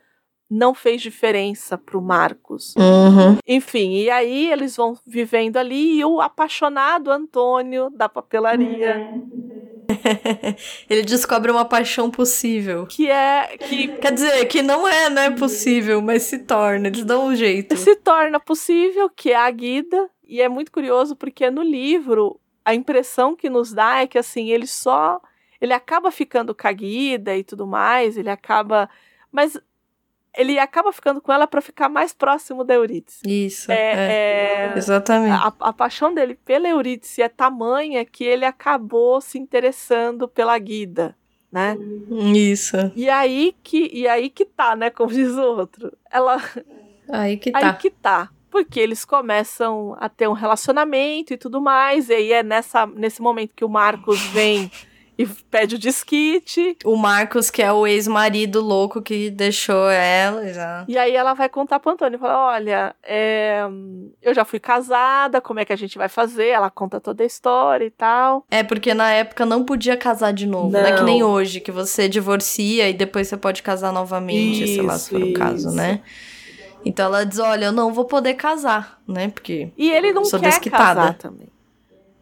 [0.50, 2.74] não fez diferença pro Marcos.
[2.76, 3.38] Uhum.
[3.46, 8.96] Enfim, e aí eles vão vivendo ali e o apaixonado Antônio da papelaria,
[10.88, 12.86] Ele descobre uma paixão possível.
[12.86, 17.26] que é que Quer dizer, que não é, né, possível, mas se torna, eles dão
[17.26, 17.76] um jeito.
[17.76, 22.74] se torna possível, que é a Guida, e é muito curioso porque no livro a
[22.74, 25.20] impressão que nos dá é que assim, ele só
[25.60, 28.88] ele acaba ficando com a Guida e tudo mais, ele acaba,
[29.30, 29.60] mas
[30.36, 33.20] ele acaba ficando com ela para ficar mais próximo da Eurídice.
[33.26, 33.74] Isso, é.
[33.74, 35.32] É, é- Exatamente.
[35.32, 41.16] a, a paixão dele pela Eurídice é tamanha que ele acabou se interessando pela Guida,
[41.52, 41.76] né?
[42.34, 42.76] Isso.
[42.94, 45.92] E aí que e aí que tá, né, como diz o outro.
[46.10, 46.38] Ela
[47.12, 47.72] Aí que Aí tá.
[47.74, 48.30] que tá.
[48.50, 52.08] Porque eles começam a ter um relacionamento e tudo mais.
[52.08, 54.70] E aí é nessa, nesse momento que o Marcos vem
[55.20, 56.78] e pede o disquite.
[56.82, 60.84] O Marcos, que é o ex-marido louco que deixou ela já.
[60.88, 62.18] E aí ela vai contar pro Antônio.
[62.18, 63.60] Fala, olha, é,
[64.22, 66.46] eu já fui casada, como é que a gente vai fazer?
[66.46, 68.46] Ela conta toda a história e tal.
[68.50, 70.70] É, porque na época não podia casar de novo.
[70.70, 71.04] Não, é que Não.
[71.04, 75.20] nem hoje, que você divorcia e depois você pode casar novamente, sei lá, se for
[75.20, 75.76] o Isso, caso, isso.
[75.76, 76.00] né?
[76.84, 79.28] Então ela diz: Olha, eu não vou poder casar, né?
[79.28, 79.70] Porque.
[79.76, 81.00] E ele não Sou quer desquitada.
[81.00, 81.48] casar também.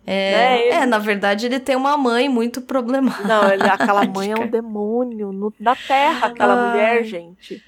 [0.07, 3.29] É, Né, ele- é, na verdade, ele tem uma mãe muito problemática.
[3.29, 6.71] Não, ele, aquela mãe é um demônio no, na terra, aquela Ai.
[6.71, 7.63] mulher, gente.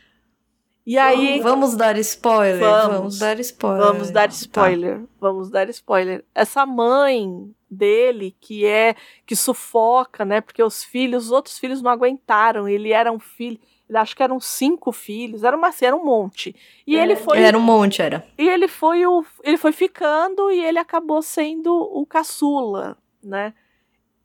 [0.87, 1.39] E aí.
[1.41, 2.59] Vamos dar spoiler?
[2.61, 3.19] Vamos.
[3.19, 3.85] dar spoiler.
[3.87, 4.35] Vamos dar Tá.
[4.35, 5.01] spoiler.
[5.21, 6.25] Vamos dar spoiler.
[6.35, 8.97] Essa mãe dele que é
[9.27, 10.41] que sufoca, né?
[10.41, 12.67] Porque os filhos, os outros filhos não aguentaram.
[12.67, 13.61] Ele era um filho,
[13.97, 16.55] acho que eram cinco filhos, era uma, era um monte.
[16.87, 18.27] E ele foi Era um monte, era.
[18.39, 23.53] e ele foi o ele foi ficando e ele acabou sendo o caçula, né?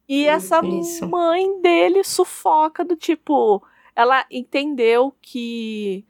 [0.07, 1.07] E essa Isso.
[1.07, 3.63] mãe dele sufoca do tipo,
[3.95, 6.05] ela entendeu que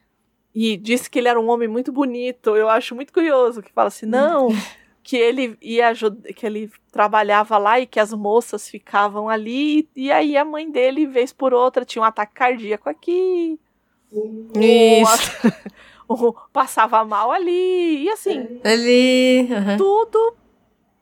[0.54, 2.56] e disse que ele era um homem muito bonito.
[2.56, 4.48] Eu acho muito curioso que fala assim, não,
[5.08, 5.94] que ele ia
[6.36, 11.06] que ele trabalhava lá e que as moças ficavam ali e aí a mãe dele
[11.06, 13.60] vez por outra tinha um ataque cardíaco aqui,
[14.12, 15.32] Isso.
[16.10, 19.48] o- passava mal ali e assim Ali.
[19.54, 19.78] aham.
[19.78, 20.34] tudo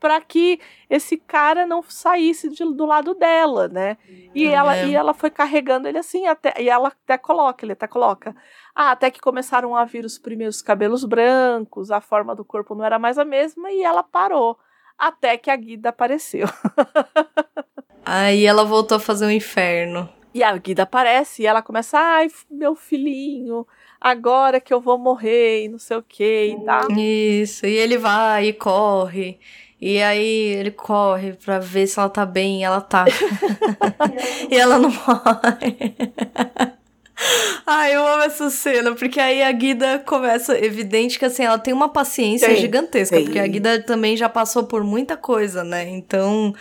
[0.03, 0.59] para que
[0.89, 3.95] esse cara não saísse de- do lado dela, né?
[4.35, 4.85] E ela É.
[4.87, 8.35] e ela foi carregando ele assim até e ela até coloca, ele até coloca.
[8.75, 12.83] Ah, até que começaram a vir os primeiros cabelos brancos, a forma do corpo não
[12.83, 14.57] era mais a mesma e ela parou.
[14.97, 16.47] Até que a Guida apareceu.
[18.05, 20.09] Aí ela voltou a fazer o inferno.
[20.33, 23.65] E a Guida aparece e ela começa, ai, meu filhinho,
[24.01, 26.91] agora que eu vou morrer e não sei o que e tal.
[26.91, 27.65] Isso.
[27.65, 29.39] E ele vai e corre.
[29.85, 33.03] E aí ele corre pra ver se ela tá bem e ela tá.
[34.49, 35.93] e ela não morre.
[37.67, 41.73] Ai, eu amo essa cena, porque aí a Guida começa, evidente que assim, ela tem
[41.73, 43.25] uma paciência Tem, gigantesca, tem.
[43.25, 45.85] porque a Guida também já passou por muita coisa, né?
[45.89, 46.55] Então,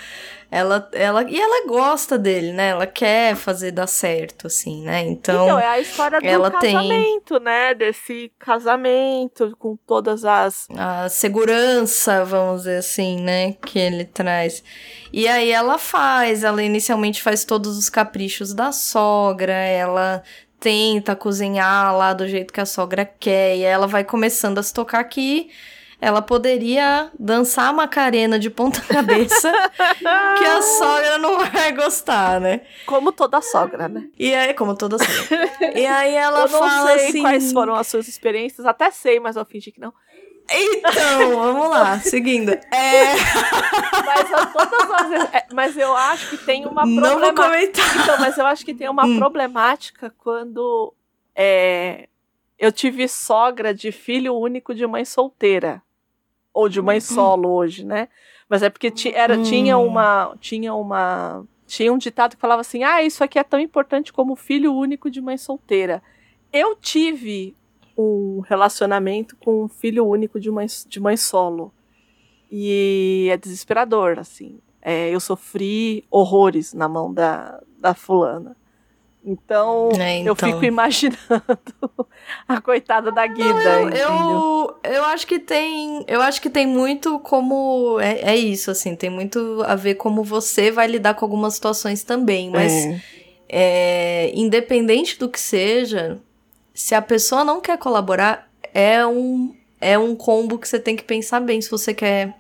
[0.55, 2.69] ela, ela, e ela gosta dele, né?
[2.69, 5.01] Ela quer fazer dar certo, assim, né?
[5.01, 7.75] Então, Então, é a história do ela tem- casamento, né?
[7.75, 10.67] Desse casamento com todas as.
[10.77, 14.63] a segurança, vamos dizer assim, né, que ele traz.
[15.11, 20.23] E aí ela faz, ela inicialmente faz todos os caprichos da sogra, ela
[20.61, 24.73] tenta cozinhar lá do jeito que a sogra quer, e ela vai começando a se
[24.75, 25.51] tocar que
[26.03, 29.53] ela poderia dançar Macarena de ponta cabeça,
[30.37, 32.63] que a sogra não vai gostar, né?
[32.85, 34.09] Como toda sogra, né?
[34.19, 35.49] E aí, como toda sogra.
[35.79, 37.21] e aí ela eu não fala sei assim...
[37.23, 39.95] quais foram as suas experiências, até sei, mas eu fingi que não.
[40.51, 42.51] Então, vamos lá, seguindo.
[42.51, 43.15] É...
[44.05, 47.81] Mas, eu, todas as, é, mas eu acho que tem uma Não vou problemática.
[47.85, 48.03] comentar.
[48.03, 49.19] Então, mas eu acho que tem uma Hum.
[49.19, 50.93] problemática quando
[51.37, 52.09] é,
[52.59, 55.81] eu tive sogra de filho único de mãe solteira.
[56.55, 58.09] Ou de mãe solo hoje, né?
[58.49, 59.43] Mas é porque ti- era, Hum.
[59.43, 60.37] tinha uma.
[60.41, 61.45] Tinha uma.
[61.67, 65.11] Tinha um ditado que falava assim: ah, isso aqui é tão importante como filho único
[65.11, 66.03] de mãe solteira.
[66.53, 67.57] Eu tive
[67.97, 71.73] um relacionamento com um filho único de mãe, de mãe solo.
[72.51, 74.59] E é desesperador, assim.
[74.83, 78.57] É, eu sofri horrores na mão da, da fulana.
[79.25, 80.49] Então, É, eu então.
[80.49, 81.19] fico imaginando
[82.49, 83.51] a coitada da Guida.
[83.51, 84.07] Eu, entendeu?
[84.09, 86.05] eu, eu acho que tem.
[86.09, 87.99] Eu acho que tem muito como.
[88.01, 92.03] É, é isso, assim, tem muito a ver como você vai lidar com algumas situações
[92.03, 92.51] também.
[92.51, 93.01] Mas É.
[93.49, 96.19] é, independente do que seja,
[96.75, 101.05] se a pessoa não quer colaborar, é um, é um combo que você tem que
[101.05, 102.35] pensar bem se você quer.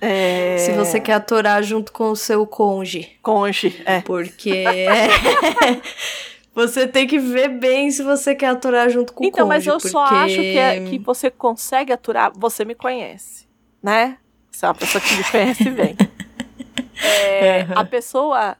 [0.00, 3.16] É, Se você quer atorar junto com o seu conge.
[3.22, 4.00] Conge, é.
[4.00, 4.64] Porque
[6.54, 9.86] você tem que ver bem se você quer aturar junto com Então, o mas cônjuge.
[9.86, 12.32] eu só porque- acho que, é- que você consegue aturar.
[12.36, 13.46] Você me conhece,
[13.82, 14.18] né?
[14.50, 15.96] Você é uma pessoa que me conhece bem.
[17.00, 18.56] É, a pessoa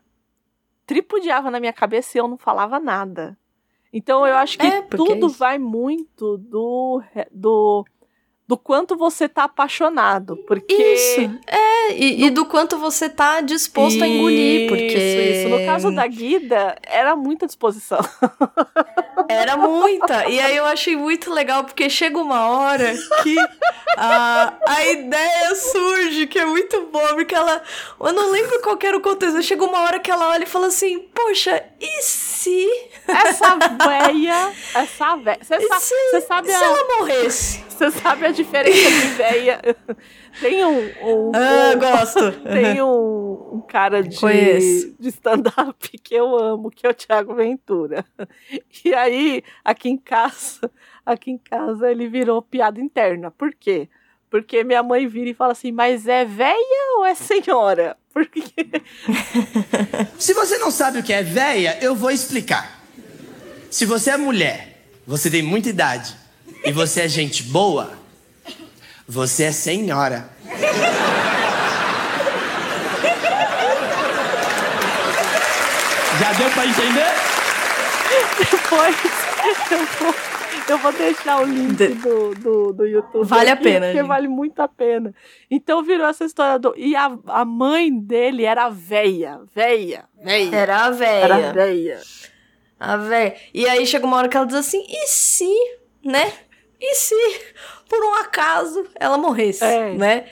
[0.86, 3.36] tripudiava na minha cabeça e eu não falava nada.
[3.92, 7.84] Então eu acho que É, é tudo vai muito do, do,
[8.48, 10.36] do quanto você tá apaixonado.
[10.38, 10.72] Porque.
[10.74, 11.30] Isso.
[11.46, 14.86] É, e, e do quanto você tá disposto a engolir, porque.
[14.86, 15.48] Isso, isso.
[15.50, 17.98] No caso da Guida, era muita disposição.
[19.28, 20.26] Era muita.
[20.26, 23.36] E aí eu achei muito legal, porque chega uma hora que
[23.96, 27.62] a, a ideia surge, que é muito boa, porque ela.
[28.00, 29.42] Eu não lembro qual era o contexto.
[29.42, 32.66] Chega uma hora que ela olha e fala assim: Poxa, e se.
[33.06, 33.56] Essa
[33.86, 34.52] véia.
[34.74, 35.38] Essa véia.
[35.42, 36.64] Você E sa- se, sabe se a.
[36.64, 37.67] ela morresse?
[37.78, 39.60] Você sabe a diferença de véia?
[40.40, 40.78] Tem um.
[40.78, 42.32] um- Ah, um- gosto.
[42.42, 44.96] tem um, um cara de, Conheço.
[44.98, 48.04] de stand-up que eu amo, que é o Thiago Ventura.
[48.84, 50.68] E aí, aqui em casa,
[51.06, 53.30] aqui em casa ele virou piada interna.
[53.30, 53.88] Por quê?
[54.28, 57.96] Porque minha mãe vira e fala assim, mas é véia ou é senhora?
[58.12, 58.42] Porque
[60.18, 62.82] Se você não sabe o que é véia, eu vou explicar.
[63.70, 66.14] Se você é mulher, você tem muita idade
[66.64, 67.92] e você é gente boa,
[69.06, 70.28] você é senhora.
[76.20, 77.06] Já deu pra entender?
[78.38, 78.96] depois
[79.70, 80.14] eu vou,
[80.68, 83.26] eu vou deixar o link do, do, do YouTube.
[83.26, 84.08] Vale a aqui, pena, Porque gente.
[84.08, 85.14] vale muito a pena.
[85.50, 86.74] Então virou essa história do.
[86.76, 89.40] E a, a mãe dele era véia.
[89.54, 90.04] Véia.
[90.22, 90.56] Véia.
[90.56, 91.52] Era a Era véia.
[91.52, 92.00] véia.
[92.80, 93.36] A véia.
[93.54, 95.52] E aí chega uma hora que ela diz assim: e se,
[96.04, 96.32] né?
[96.80, 97.14] E se,
[97.88, 99.92] por um acaso, ela morresse, É.
[99.94, 100.24] né?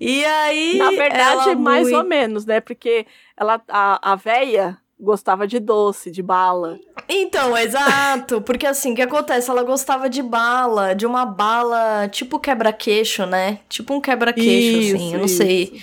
[0.00, 0.76] E aí.
[0.78, 2.60] Na verdade, mais muito- ou menos, né?
[2.60, 6.78] Porque ela, a, a véia gostava de doce, de bala.
[7.08, 8.40] Então, exato.
[8.40, 9.50] Porque assim, o que acontece?
[9.50, 13.58] Ela gostava de bala, de uma bala tipo quebra-queixo, né?
[13.68, 15.80] Tipo um quebra-queixo, assim, eu não Isso, sei.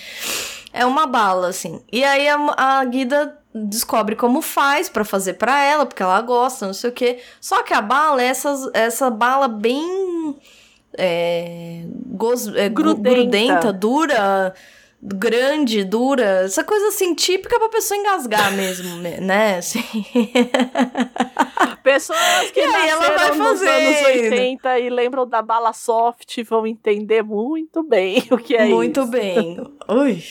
[0.72, 1.80] É uma bala, assim.
[1.92, 6.66] E aí a, a Guida descobre como faz pra fazer pra ela, porque ela gosta,
[6.66, 7.18] não sei o quê.
[7.40, 10.36] Só que a bala é essas, essa bala bem.
[10.96, 13.10] É, gos, é, Grudenta.
[13.10, 14.54] grudenta, dura,
[15.02, 16.42] grande, dura.
[16.44, 19.58] Essa coisa assim, típica pra pessoa engasgar mesmo, né?
[19.58, 19.82] Assim.
[21.82, 24.32] Pessoas que E aí ela vai nos anos fazendo.
[24.32, 29.10] 80 e lembram da bala soft vão entender muito bem o que é Muito isso.
[29.10, 29.56] bem.
[29.88, 30.22] Ui.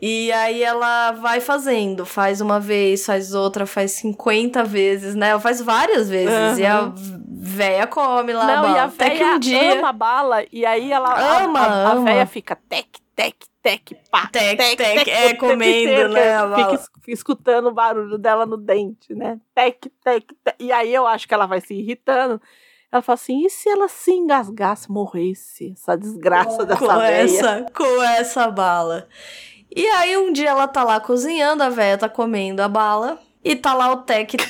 [0.00, 5.30] E aí ela vai fazendo, faz uma vez, faz outra, faz 50 vezes, né?
[5.30, 6.58] Ela faz várias vezes.
[6.58, 6.92] E a
[7.28, 8.76] véia come lá a Não, bala.
[8.76, 9.78] e a Até que véia um dia.
[9.78, 12.04] ama bala e aí ela a- Ama, a, a, ama.
[12.04, 14.26] véia fica tec, tec, tec, pá.
[14.26, 16.54] Tec, tec, é, o tempo comendo, inteiro, né, a.
[16.56, 19.38] Fica es- escutando o barulho dela no dente, né?
[19.54, 20.56] Tec, tec, tec.
[20.60, 22.38] E aí eu acho que ela vai se irritando.
[22.92, 25.72] Ela fala assim: e se ela se engasgasse, morresse?
[25.72, 27.22] Essa desgraça dessa com véia.
[27.24, 29.08] essa, com essa bala.
[29.76, 33.20] E aí um dia ela tá lá cozinhando, a véia tá comendo a bala.
[33.44, 34.34] E tá lá o tec.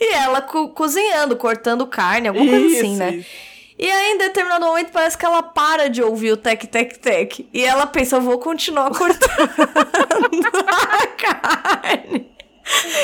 [0.00, 3.10] E ela co- cozinhando, cortando carne, alguma coisa Isso, assim, né?
[3.16, 3.28] isso.
[3.78, 7.48] E aí, em determinado momento, parece que ela para de ouvir o tec, tec, tec.
[7.52, 9.48] E ela pensa, eu vou continuar cortando
[10.66, 12.33] a carne.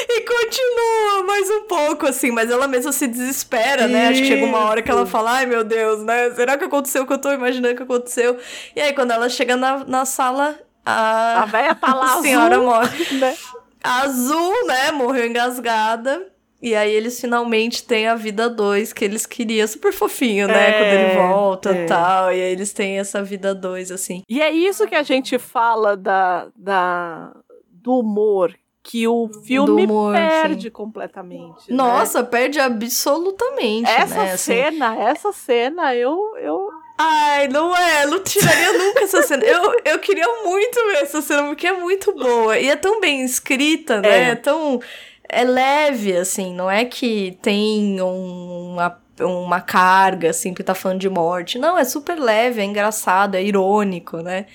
[0.09, 4.09] E continua mais um pouco, assim, mas ela mesma se desespera, né?
[4.09, 6.31] Acho que chega uma hora que ela fala, ai meu Deus, né?
[6.35, 8.39] Será que aconteceu o que eu tô imaginando que aconteceu?
[8.75, 12.57] E aí, quando ela chega na, na sala, a, A véia tá lá a senhora
[12.57, 13.15] azul, morre.
[13.19, 13.37] né?
[13.83, 14.91] Azul, né?
[14.93, 16.27] Morreu engasgada.
[16.63, 19.67] E aí eles finalmente têm a vida dois que eles queriam.
[19.67, 20.69] Super fofinho, né?
[20.69, 21.85] É, Quando ele volta é.
[21.85, 22.33] e tal.
[22.33, 24.23] E aí eles têm essa vida dois, assim.
[24.29, 27.33] E é isso que a gente fala da, da,
[27.71, 31.71] do humor, que o filme humor, perde completamente.
[31.71, 31.77] né?
[31.77, 34.33] Nossa, perde absolutamente, Essa né?
[34.33, 36.69] Assim, cena, essa cena, eu, eu.
[36.99, 39.45] Ai, não é, não tiraria nunca essa cena.
[39.45, 42.59] Eu, eu queria muito ver essa cena, porque é muito boa.
[42.59, 44.09] E é tão bem escrita, né?
[44.09, 44.31] É.
[44.31, 44.81] É tão.
[45.29, 50.99] É leve, assim, não é que tem um- uma, uma carga, assim, porque tá falando
[51.01, 51.57] de morte.
[51.59, 54.47] Não, é super leve, é engraçado, é irônico, né?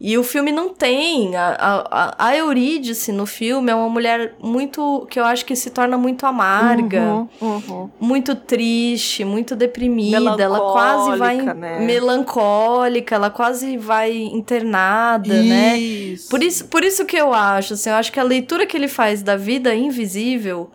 [0.00, 1.34] E o filme não tem.
[1.34, 1.56] A,
[1.90, 5.04] a, a Eurídice no filme é uma mulher muito.
[5.10, 7.90] que eu acho que se torna muito amarga, Uhum, uhum.
[7.98, 10.40] muito triste, muito deprimida.
[10.40, 11.36] Ela quase vai.
[11.38, 11.80] Melancólica, né?
[11.80, 15.76] Melancólica, ela quase vai internada, né?
[15.76, 16.28] Isso.
[16.28, 18.88] Por isso, por isso que eu acho, assim, eu acho que a leitura que ele
[18.88, 20.70] faz da vida invisível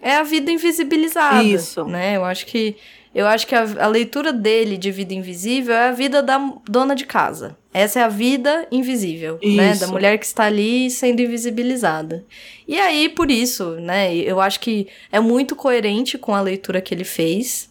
[0.00, 1.42] é a vida invisibilizada.
[1.42, 1.84] Isso.
[1.84, 2.16] Né?
[2.16, 2.76] Eu acho que.
[3.14, 6.94] Eu acho que a, a leitura dele de vida invisível é a vida da dona
[6.94, 7.56] de casa.
[7.74, 9.68] Essa é a vida invisível, né?
[9.68, 9.92] Da Isso.
[9.92, 12.24] mulher que está ali sendo invisibilizada.
[12.68, 14.14] E aí, por isso, né?
[14.14, 17.70] Eu acho que é muito coerente com a leitura que ele fez,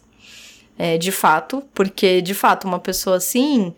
[0.78, 3.72] é, de fato, porque, de fato, uma pessoa assim,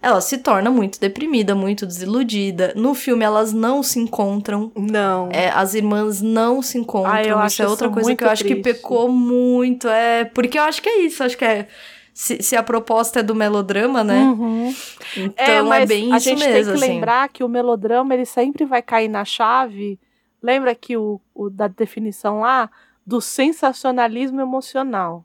[0.00, 2.72] ela se torna muito deprimida, muito desiludida.
[2.76, 4.70] No filme, elas não se encontram.
[4.76, 5.28] Não.
[5.32, 7.12] É, as irmãs não se encontram.
[7.12, 8.62] Ah, eu isso é outra coisa que eu acho que triste.
[8.80, 9.88] pecou muito.
[9.88, 11.24] É, porque eu acho que é isso.
[11.24, 11.68] Acho que é.
[12.14, 14.20] Se, se a proposta é do melodrama, né?
[14.20, 14.74] Uhum.
[15.16, 16.52] Então É, é, bem a isso gente mesmo.
[16.52, 16.80] tem que assim.
[16.94, 19.98] lembrar que o melodrama ele sempre vai cair na chave.
[20.42, 22.70] Lembra que o, o da definição lá
[23.06, 25.24] do sensacionalismo emocional.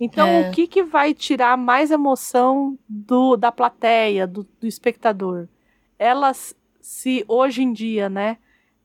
[0.00, 0.48] Então, É.
[0.48, 5.48] o que, que vai tirar mais emoção do, da plateia, do, do espectador?
[5.98, 8.36] Elas se hoje em dia, né?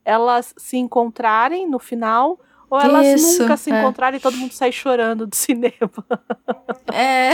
[0.04, 2.38] Elas se encontrarem no final
[2.70, 3.80] ou elas Isso, nunca se é.
[3.80, 5.90] encontrarem e todo mundo sai chorando do cinema.
[6.92, 7.32] É,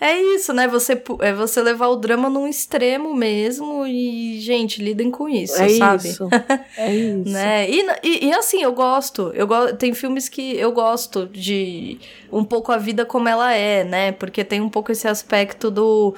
[0.00, 0.66] é isso, né?
[0.66, 6.08] Você, é você levar o drama num extremo mesmo e, gente, lidem com isso, sabe?
[6.08, 6.26] isso.
[6.76, 7.30] É isso.
[7.30, 7.68] Né?
[7.68, 9.30] E, e, e assim, eu gosto.
[9.34, 11.98] Eu go tem filmes que eu gosto de
[12.32, 14.12] um pouco a vida como ela é, né?
[14.12, 16.14] Porque tem um pouco esse aspecto do.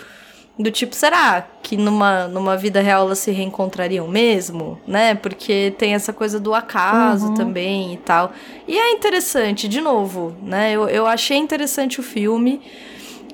[0.61, 4.78] Do tipo, será que numa, numa vida real elas se reencontrariam mesmo?
[4.87, 5.15] Né?
[5.15, 7.35] Porque tem essa coisa do acaso Uhum.
[7.35, 8.32] também e tal.
[8.69, 10.73] E é interessante, de novo, né?
[10.73, 12.61] Eu, eu achei interessante o filme.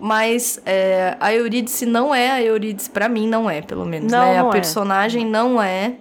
[0.00, 4.12] Mas é, a Eurídice não é a Eurídice, pra mim não é, pelo menos.
[4.12, 4.38] Não, né?
[4.38, 4.52] não a é.
[4.52, 5.94] personagem não é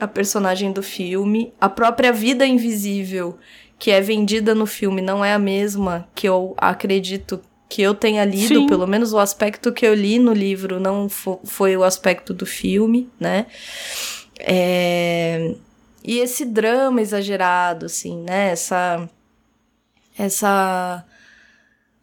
[0.00, 1.52] a personagem do filme.
[1.60, 3.38] A própria vida invisível
[3.78, 8.24] que é vendida no filme não é a mesma que eu acredito que eu tenha
[8.24, 8.66] lido, Sim.
[8.66, 12.46] pelo menos o aspecto que eu li no livro não fo- foi o aspecto do
[12.46, 13.46] filme, né?
[14.38, 15.54] É,
[16.02, 18.50] E esse drama exagerado, assim, né?
[18.50, 19.08] Essa.
[20.18, 21.04] Essa.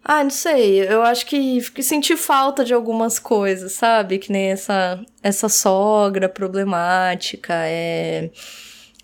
[0.04, 0.82] Ah, não sei.
[0.92, 4.18] Eu acho que, que senti falta de algumas coisas, sabe?
[4.18, 8.32] Que nem essa, essa sogra problemática, é.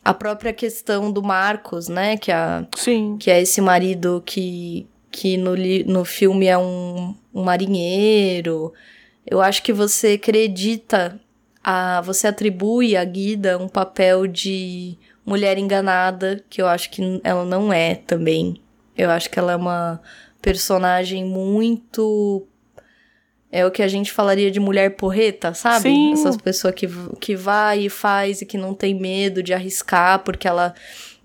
[0.04, 2.18] A própria questão do Marcos, né?
[2.18, 3.18] Que a, Sim.
[3.20, 5.56] que é esse marido que, que no,
[5.88, 8.72] no filme é um, um marinheiro.
[9.26, 11.20] Eu acho que você acredita,
[11.64, 14.96] a, você atribui a Guida um papel de
[15.26, 18.62] mulher enganada, que eu acho que ela não é também.
[18.96, 20.00] Eu acho que ela é uma
[20.40, 22.46] personagem muito.
[23.52, 25.90] É o que a gente falaria de mulher porreta, sabe?
[25.90, 26.14] Sim.
[26.14, 26.88] Essas pessoas que,
[27.20, 30.76] que vai e faz e que não tem medo de arriscar, porque ela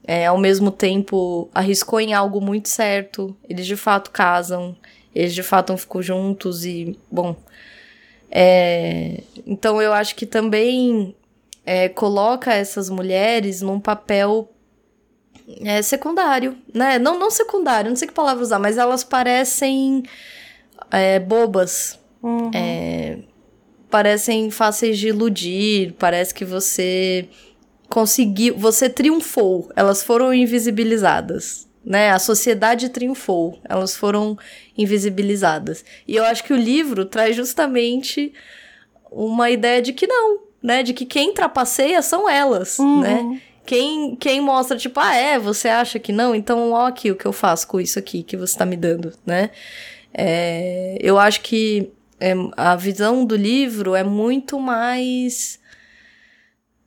[0.06, 3.36] é, ao mesmo tempo arriscou em algo muito certo.
[3.48, 4.76] Eles de fato casam,
[5.14, 7.36] eles de fato ficam juntos e, bom.
[8.30, 11.14] é, então eu acho que também
[11.64, 14.50] é, coloca essas mulheres num papel
[15.60, 16.98] é, secundário, né?
[16.98, 20.02] Não, não secundário, não sei que palavra usar, mas elas parecem
[20.90, 22.52] é, bobas, Uhum.
[22.54, 23.18] é,
[23.90, 27.28] parecem fáceis de iludir, parece que você
[27.92, 32.10] conseguiu, você triunfou, elas foram invisibilizadas, né?
[32.10, 34.38] A sociedade triunfou, elas foram
[34.78, 35.84] invisibilizadas.
[36.08, 38.32] E eu acho que o livro traz justamente
[39.10, 40.82] uma ideia de que não, né?
[40.82, 43.00] De que quem trapaceia são elas, Uhum.
[43.00, 43.40] né?
[43.66, 46.34] Quem, quem mostra, tipo, ah, é, você acha que não?
[46.34, 49.12] Então, ó aqui o que eu faço com isso aqui que você tá me dando,
[49.26, 49.50] né?
[50.14, 55.60] É, eu acho que é, a visão do livro é muito mais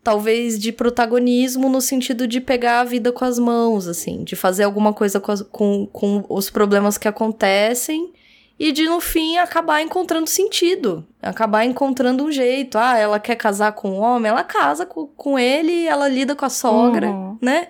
[0.05, 4.63] talvez de protagonismo no sentido de pegar a vida com as mãos, assim, de fazer
[4.63, 8.13] alguma coisa com, as- com, com os problemas que acontecem
[8.59, 12.77] e de no fim acabar encontrando sentido, acabar encontrando um jeito.
[12.77, 16.45] Ah, ela quer casar com um homem, ela casa com, com ele, ela lida com
[16.45, 17.37] a sogra, Uhum.
[17.41, 17.67] né?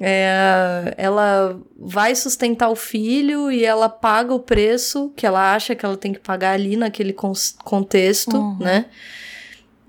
[0.00, 5.84] É, ela vai sustentar o filho e ela paga o preço que ela acha que
[5.84, 8.58] ela tem que pagar ali naquele cons- contexto, Uhum.
[8.60, 8.84] né?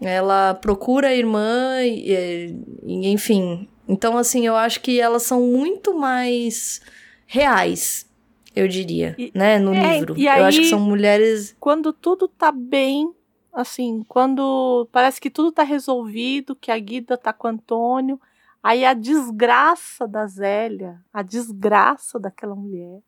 [0.02, 3.68] Ela procura a irmã, e, e, enfim.
[3.88, 6.80] Então, assim, eu acho que elas são muito mais
[7.26, 8.08] reais,
[8.56, 9.60] eu diria, E- né?
[9.60, 10.16] No é, livro.
[10.18, 11.56] Eu acho que aí- são mulheres.
[11.60, 13.12] Quando tudo tá bem,
[13.52, 18.20] assim, quando parece que tudo tá resolvido, que a Guida tá com o Antônio,
[18.64, 23.00] aí a desgraça da Zélia, a desgraça daquela mulher,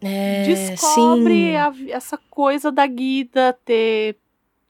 [0.00, 4.16] É, descobre a essa coisa da Guida ter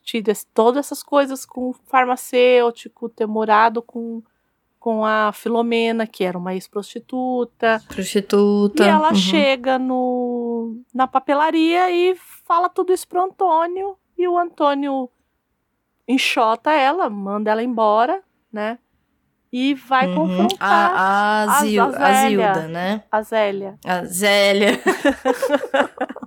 [0.03, 4.23] tido todas essas coisas com o farmacêutico, ter morado com,
[4.79, 7.81] com a Filomena, que era uma ex-prostituta.
[7.89, 8.85] Prostituta.
[8.85, 9.15] E ela uhum.
[9.15, 13.97] chega no, na papelaria e fala tudo isso pro Antônio.
[14.19, 15.09] E o Antônio
[16.07, 18.23] enxota ela, manda ela embora,
[18.53, 18.79] né?
[19.53, 20.15] E vai Uhum.
[20.15, 22.55] confrontar A, a, a Zil, a Zélia.
[22.55, 23.05] Zilda, né?
[23.11, 23.79] a Zélia.
[23.85, 24.81] A Zélia.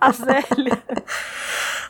[0.00, 0.82] A Zélia.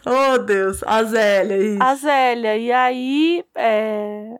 [0.35, 0.83] oh, Deus.
[0.85, 1.83] A Zélia, isso.
[1.83, 2.57] a Zélia.
[2.57, 3.45] E aí.
[3.55, 4.39] é,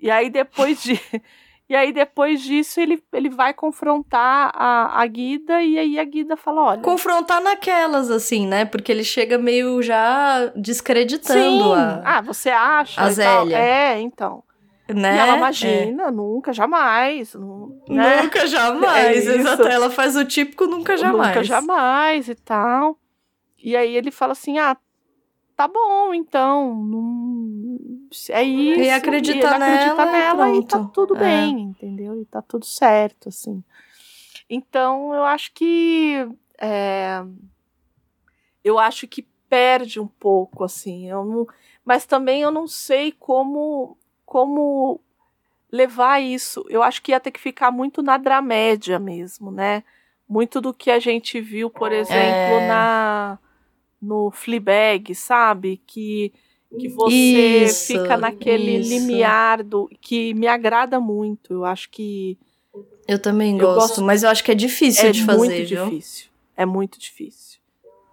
[0.00, 1.00] E aí depois de.
[1.70, 6.34] E aí, depois disso, ele, ele vai confrontar a, a Guida, e aí a Guida
[6.34, 6.80] fala: olha.
[6.80, 8.64] Confrontar naquelas, assim, né?
[8.64, 11.74] Porque ele chega meio já descreditando Sim.
[11.74, 12.02] a.
[12.02, 12.98] Ah, você acha?
[12.98, 13.44] a e tal.
[13.44, 13.58] Zélia.
[13.58, 14.42] É, então.
[14.94, 15.16] Né?
[15.16, 15.36] E ela É.
[15.36, 17.34] imagina, nunca, jamais.
[17.88, 18.22] né?
[18.22, 19.26] Nunca jamais.
[19.26, 19.62] É exato.
[19.64, 21.28] Ela faz o típico nunca jamais.
[21.28, 22.98] Nunca jamais e tal.
[23.62, 24.76] E aí ele fala assim: ah,
[25.56, 26.74] tá bom, então.
[26.74, 27.78] Não...
[28.30, 28.80] É isso.
[28.80, 31.18] E acredita ele acredita nela e nela e tá tudo É.
[31.20, 32.18] bem, entendeu?
[32.20, 33.62] E tá tudo certo, assim.
[34.48, 36.26] Então eu acho que.
[36.58, 37.22] é,
[38.64, 41.08] Eu acho que perde um pouco, assim.
[41.08, 41.46] Eu não...
[41.84, 43.96] Mas também eu não sei como.
[44.28, 45.00] Como
[45.72, 46.64] levar isso.
[46.68, 49.82] Eu acho que ia ter que ficar muito na dramédia mesmo, né?
[50.28, 52.14] Muito do que a gente viu, por exemplo,
[52.60, 52.68] É.
[52.68, 53.38] na
[54.00, 55.80] no Fleabag, sabe?
[55.86, 56.30] Que
[56.78, 58.90] que você Isso, fica naquele isso.
[58.90, 61.54] limiar do que me agrada muito.
[61.54, 62.36] Eu acho que
[63.08, 65.66] Eu também Eu gosto, gosto- mas eu acho que é difícil é de fazer, muito
[65.68, 65.84] viu?
[65.86, 66.28] difícil.
[66.54, 67.58] É muito difícil.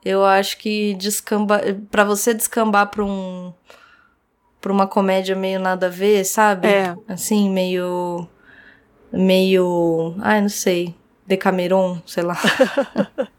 [0.06, 1.62] Eu acho que descamba
[1.92, 3.54] para você descambar pra um
[4.66, 6.68] pra uma comédia meio nada a ver, sabe?
[6.68, 6.96] É.
[7.08, 8.28] Assim, meio
[9.14, 10.96] meio, ai, não sei,
[11.28, 12.36] Decameron, sei lá.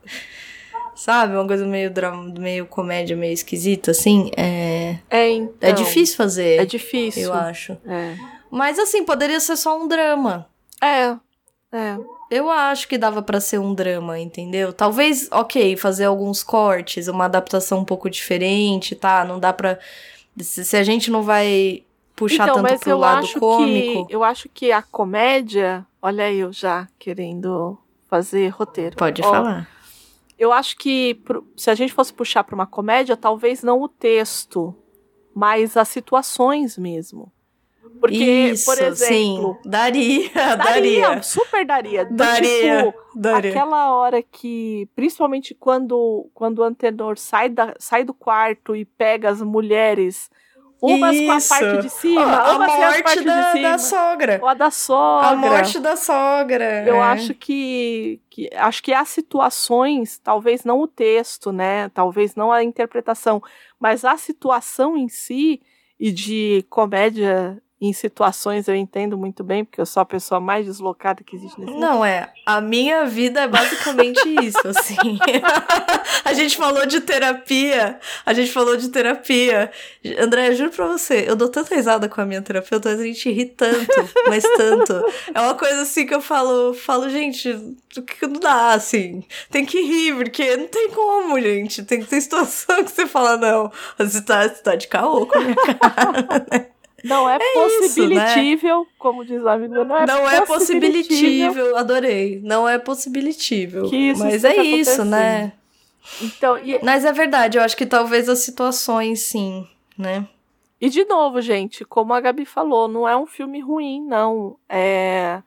[0.95, 1.35] sabe?
[1.35, 6.61] Uma coisa meio drama, meio comédia, meio esquisita assim, é É, então, é difícil fazer,
[6.61, 7.25] É difícil.
[7.25, 7.77] eu acho.
[7.85, 8.15] É.
[8.49, 10.47] Mas assim, poderia ser só um drama.
[10.81, 11.17] É.
[11.73, 11.97] É.
[12.31, 14.73] Eu acho que dava pra ser um drama, entendeu?
[14.73, 19.25] Talvez, ok, fazer alguns cortes, uma adaptação um pouco diferente, tá?
[19.25, 19.77] Não dá pra.
[20.39, 21.85] Se, a gente não vai
[22.15, 24.07] puxar então, tanto pro lado cômico.
[24.07, 28.97] que eu acho que a comédia, olha aí eu já querendo fazer roteiro.
[28.97, 29.69] Pode Ó, falar.
[30.39, 31.21] Eu acho que
[31.57, 34.75] se a gente fosse puxar para uma comédia, talvez não o texto,
[35.35, 37.33] mas as situações mesmo.
[38.01, 39.69] Porque, Isso, por exemplo, sim.
[39.71, 41.23] Daria, daria, daria.
[41.23, 42.05] super daria.
[42.05, 43.51] Daria, tipo, daria.
[43.51, 49.31] aquela hora que, principalmente quando, quando o Antenor sai, da, sai do quarto e pega
[49.31, 50.31] as mulheres,
[50.81, 51.49] umas com a Isso.
[51.49, 53.69] parte de cima, a a morte da, cima.
[53.71, 54.39] da sogra.
[54.43, 55.29] Ou a da sogra.
[55.29, 56.85] A morte da sogra.
[56.87, 57.01] Eu é.
[57.01, 61.89] acho que, que acho que as situações, talvez não o texto, né?
[61.91, 63.43] Talvez não a interpretação,
[63.81, 65.63] mas a situação em si
[65.99, 70.65] e de comédia em situações eu entendo muito bem, porque eu sou a pessoa mais
[70.65, 71.81] deslocada que existe nesse mundo.
[71.81, 72.33] Não, é.
[72.47, 74.97] A minha vida é basicamente isso, assim.
[76.25, 78.01] a gente falou de terapia.
[78.25, 79.71] A gente falou de terapia.
[80.19, 83.45] André, juro pra você, eu dou tanta risada com a minha terapeuta, a gente ri
[83.45, 83.93] tanto,
[84.27, 84.95] mas tanto.
[85.35, 89.23] É uma coisa assim que eu falo, falo, gente, o que não dá, assim.
[89.51, 91.83] Tem que rir, porque não tem como, gente.
[91.83, 95.39] Tem que ter situação que você fala, não, você tá, você tá de caô com
[95.39, 96.71] a minha cara.
[97.07, 101.77] Não é, isso, possibilitível, como diz amigo meu, não é não é possibilitível.
[101.77, 102.41] adorei.
[102.43, 103.89] Não é possibilitível.
[103.89, 105.53] Que isso Mas é isso, né?
[106.23, 109.67] Então, e, Mas é verdade, eu acho que talvez as situações, sim,
[109.99, 110.27] né?
[110.81, 114.57] e de novo, gente, como a Gabi falou, não é um filme ruim, não.
[114.69, 115.43] É.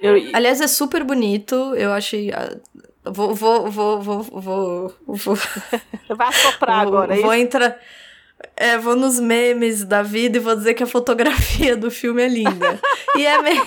[0.00, 2.32] Eu, Aliás, é super bonito, eu achei.
[2.32, 2.56] ah,
[3.06, 5.38] Vou, vou, vou, vou, vou, vou,
[6.16, 7.42] vai assoprar vou, agora, é vou isso?
[7.42, 7.78] entrar.
[8.56, 12.28] É, vou nos memes da vida e vou dizer que a fotografia do filme é
[12.28, 12.80] linda.
[13.16, 13.64] e é mesmo.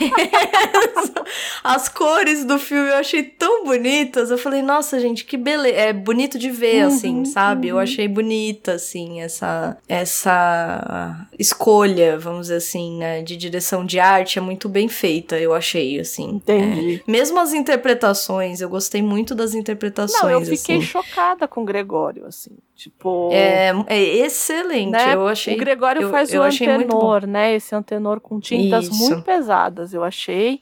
[1.63, 4.31] As cores do filme eu achei tão bonitas.
[4.31, 5.75] Eu falei, nossa, gente, que beleza.
[5.75, 7.67] É bonito de ver, Uhum, assim, sabe?
[7.67, 14.39] Eu achei bonita, assim, essa, essa escolha, vamos dizer assim, né, de direção de arte.
[14.39, 16.29] É muito bem feita, eu achei, assim.
[16.35, 17.03] Entendi.
[17.07, 20.21] Mesmo as interpretações, eu gostei muito das interpretações.
[20.21, 20.81] Não, eu fiquei assim.
[20.85, 22.51] chocada com o Gregório, assim.
[22.77, 23.29] Tipo.
[23.33, 25.15] É, é excelente, né?
[25.15, 25.55] eu achei.
[25.55, 27.55] o Gregório eu- faz eu o antenor, né?
[27.55, 28.93] Esse antenor com tintas Isso.
[29.09, 30.61] muito pesadas, eu achei.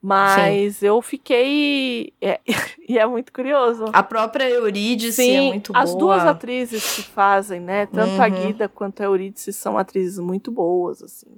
[0.00, 2.12] Mas eu fiquei.
[2.20, 2.38] é,
[2.88, 3.86] e é muito curioso.
[3.92, 5.82] A própria Eurídice é muito boa.
[5.82, 7.86] as duas atrizes que fazem, né?
[7.86, 8.46] Tanto a Uhum.
[8.46, 11.34] Guida quanto a Eurídice são atrizes muito boas, assim.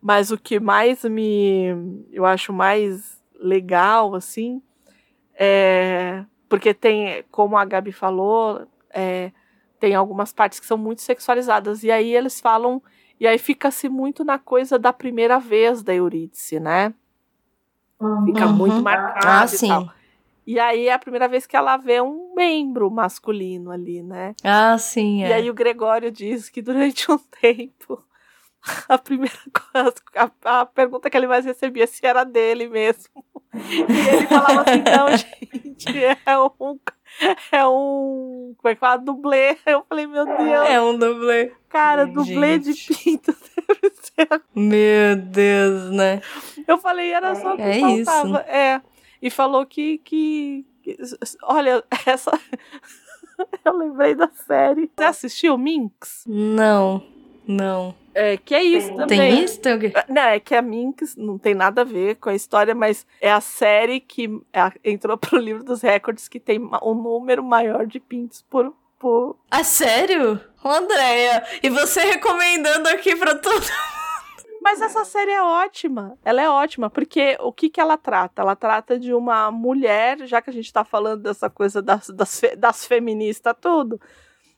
[0.00, 1.66] Mas o que mais me.
[2.12, 4.62] Eu acho mais legal, assim,
[5.36, 6.24] é.
[6.48, 9.32] Porque tem, como a Gabi falou, é,
[9.78, 11.82] tem algumas partes que são muito sexualizadas.
[11.82, 12.82] E aí eles falam.
[13.18, 16.94] E aí fica-se muito na coisa da primeira vez da Eurídice, né?
[18.24, 18.52] Fica Uhum.
[18.54, 19.68] muito marcado Ah, e sim.
[19.68, 19.92] tal.
[20.46, 24.34] E aí é a primeira vez que ela vê um membro masculino ali, né?
[24.42, 25.34] Ah, sim, E é.
[25.34, 28.02] aí o Gregório diz que durante um tempo
[28.88, 29.38] a primeira
[29.72, 29.94] coisa,
[30.44, 33.24] a, a pergunta que ele mais recebia se era dele mesmo.
[33.52, 36.78] E ele falava assim, não, gente, é um.
[37.52, 38.54] É um.
[38.56, 38.98] Como é que fala?
[38.98, 39.56] Dublê.
[39.66, 41.52] Eu falei, meu Deus, É um dublê.
[41.68, 42.94] cara, dublê de gente.
[43.04, 43.32] pinto
[43.68, 44.42] deve ser.
[44.54, 46.22] Meu Deus, né?
[46.66, 48.38] Eu falei, era só o que É faltava.
[48.48, 48.80] É.
[49.22, 50.64] E falou que, que.
[50.82, 50.96] que-
[51.42, 52.30] Olha, essa.
[53.64, 54.90] Eu lembrei da série.
[54.96, 56.24] Você assistiu Minx?
[56.26, 57.02] Não,
[57.46, 57.94] não.
[58.14, 59.18] É, que é isso também.
[59.18, 59.60] Tem isso?
[59.60, 59.92] Tem?
[60.08, 63.30] Não, é que a Minx não tem nada a ver com a história, mas é
[63.30, 68.00] a série que é- entrou pro livro dos recordes que tem um número maior de
[68.00, 68.74] pintos por.
[68.98, 69.36] por...
[69.50, 70.40] Ah, sério?
[70.64, 73.64] Andréia, e você recomendando aqui pra todo
[74.60, 76.18] Mas essa série é ótima.
[76.22, 78.42] Ela é ótima, porque o que, que ela trata?
[78.42, 82.42] Ela trata de uma mulher, já que a gente tá falando dessa coisa das, das,
[82.58, 83.98] das feministas, tudo.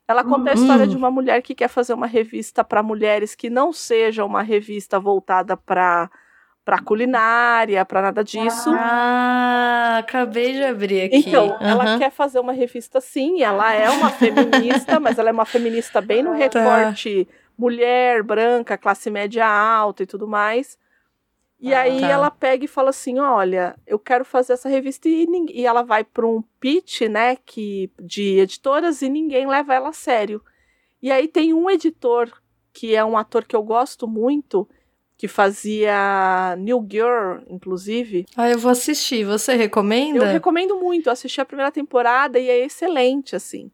[0.09, 0.89] Ela conta a história Hum.
[0.89, 4.99] de uma mulher que quer fazer uma revista para mulheres que não seja uma revista
[4.99, 6.11] voltada para
[6.65, 8.71] para culinária, para nada disso.
[8.71, 11.17] Ah, acabei de abrir aqui.
[11.29, 11.99] Então, ela Aham.
[11.99, 16.23] quer fazer uma revista sim, ela é uma feminista, mas ela é uma feminista bem
[16.23, 17.27] no recorte
[17.59, 20.79] mulher, branca, classe média alta e tudo mais.
[21.63, 22.09] E aí tá.
[22.09, 26.03] ela pega e fala assim: olha, eu quero fazer essa revista e, e ela vai
[26.03, 30.43] para um pitch, né, que, de editoras e ninguém leva ela a sério.
[31.01, 32.31] E aí tem um editor,
[32.73, 34.69] que é um ator que eu gosto muito,
[35.17, 38.27] que fazia New Girl, inclusive.
[38.37, 39.25] Ah, eu vou assistir.
[39.25, 40.19] Você recomenda?
[40.19, 41.07] Eu recomendo muito.
[41.09, 43.71] Eu assisti a primeira temporada e é excelente, assim.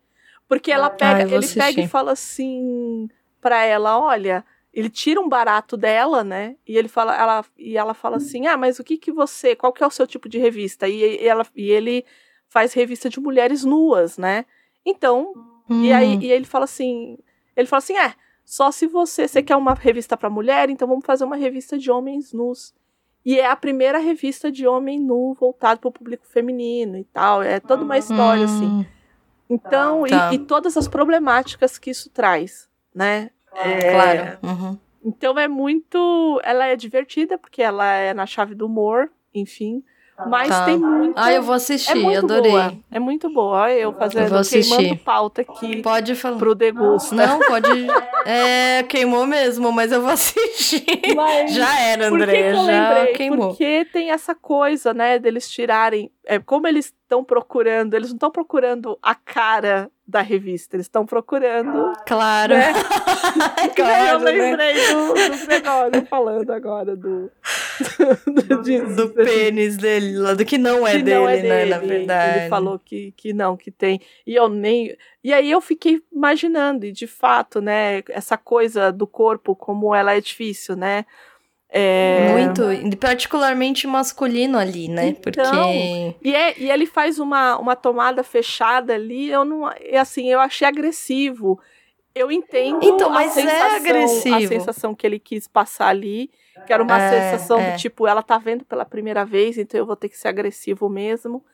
[0.47, 1.85] Porque ela pega, Ah, eu vou ele pega assistir.
[1.85, 3.09] e fala assim
[3.41, 4.45] pra ela, olha,
[4.79, 6.57] ele tira um barato dela, né?
[6.67, 9.73] E ele fala, ela e ela fala assim: "Ah, mas o que que você, qual
[9.73, 12.05] que é o seu tipo de revista?" E, e ela e ele
[12.49, 14.45] faz revista de mulheres nuas, né?
[14.85, 15.35] Então,
[15.69, 16.19] e aí Hum.
[16.23, 17.19] e ele fala assim,
[17.57, 18.15] ele fala assim: "É,
[18.45, 21.91] só se você, você quer uma revista pra mulher, então vamos fazer uma revista de
[21.91, 22.73] homens nus."
[23.25, 27.43] E é a primeira revista de homem nu voltado para o público feminino e tal.
[27.43, 28.67] É toda uma história, assim.
[28.67, 28.85] Hum.
[29.51, 30.33] Então, e- Tá.
[30.33, 33.31] e, todas as problemáticas que isso traz, né?
[33.55, 34.39] É, Claro.
[34.43, 34.79] Uhum.
[35.05, 36.41] Então é muito.
[36.45, 39.83] Ela é divertida, porque ela é na chave do humor, enfim.
[40.27, 40.65] Mas Tá.
[40.65, 41.15] tem muito.
[41.17, 42.51] Ah, eu vou é assistir, muito adorei.
[42.51, 42.75] boa.
[42.91, 43.57] É muito boa.
[43.63, 44.77] Olha eu fazendo, vou assistir.
[44.77, 46.39] queimando pauta aqui Pode falar.
[46.39, 47.15] pro degusto.
[47.15, 47.69] Não, pode.
[48.27, 50.85] É, queimou mesmo, mas eu vou assistir.
[51.17, 52.51] Mas- Já era, Por que, que André.
[52.51, 53.13] eu Já lembrei?
[53.15, 53.49] queimou.
[53.51, 56.11] Porque tem essa coisa, né, deles tirarem.
[56.27, 61.05] É, como eles estão procurando, eles não estão procurando a cara da revista, eles estão
[61.05, 61.93] procurando.
[62.07, 62.55] Claro.
[62.55, 62.73] Né?
[63.77, 64.31] Claro, eu né?
[64.31, 67.31] lembrei do, do Gregório falando agora do.
[68.27, 68.97] do, disso.
[68.97, 71.65] Do pênis dele, lá do que não é que dele, não é né?
[71.67, 71.93] Na dele.
[71.99, 72.39] verdade.
[72.41, 74.01] Ele falou que, que não, que tem.
[74.27, 74.97] E eu nem.
[75.23, 80.15] E aí eu fiquei imaginando, e de fato, né, essa coisa do corpo, como ela
[80.15, 81.05] é difícil, né?
[81.71, 82.63] É, Muito,
[82.99, 85.09] particularmente masculino ali, né?
[85.09, 86.17] Então, Porque.
[86.23, 89.71] E, é- e ele faz uma, uma tomada fechada ali, eu não.
[89.71, 91.61] é Assim, eu achei agressivo.
[92.15, 94.35] Eu entendo Então, a mas é sensação, agressivo.
[94.35, 96.31] a sensação que ele quis passar ali,
[96.67, 97.71] que era uma É, sensação é.
[97.73, 100.89] do tipo, ela tá vendo pela primeira vez, então eu vou ter que ser agressivo
[100.89, 101.45] mesmo.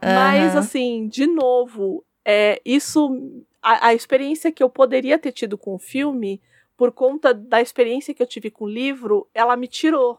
[0.00, 0.58] Mas, Aham.
[0.60, 3.40] assim, de novo, é, isso.
[3.60, 6.40] A, a experiência que eu poderia ter tido com o filme,
[6.76, 10.18] por conta da experiência que eu tive com o livro, ela me tirou.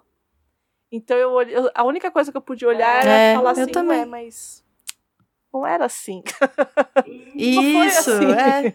[0.91, 3.71] Então, eu, eu- a única coisa que eu podia olhar era É, falar eu assim,
[3.71, 3.99] também.
[3.99, 4.63] ué, mas.
[5.51, 6.23] Não era assim.
[7.35, 8.31] Isso, assim.
[8.31, 8.73] é.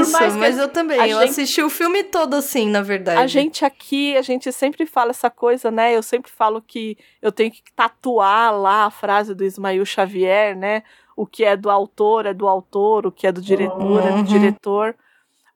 [0.00, 0.98] Isso, mas eu também.
[0.98, 3.18] Eu gente- assisti o filme todo assim, na verdade.
[3.20, 5.94] A gente aqui, a gente sempre fala essa coisa, né?
[5.96, 10.82] Eu sempre falo que eu tenho que tatuar lá a frase do Ismael Xavier, né?
[11.16, 14.22] O que é do autor é do autor, o que é do diretor é Uhum.
[14.22, 14.94] do diretor.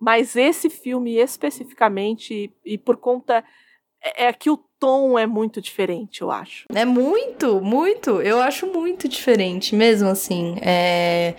[0.02, 3.44] Mas esse filme especificamente, e, e por conta.
[4.02, 6.66] É, é que o tom é muito diferente, eu acho.
[6.74, 8.20] É muito, muito.
[8.20, 10.56] Eu acho muito diferente, mesmo assim.
[10.60, 11.36] É,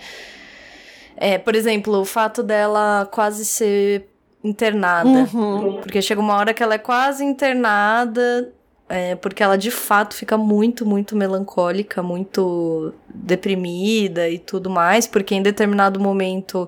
[1.14, 4.08] é, por exemplo, o fato dela quase ser
[4.42, 5.28] internada.
[5.34, 5.82] Uhum.
[5.82, 8.50] Porque chega uma hora que ela é quase internada,
[8.88, 15.34] é, porque ela de fato fica muito, muito melancólica, muito deprimida e tudo mais, porque
[15.34, 16.66] em determinado momento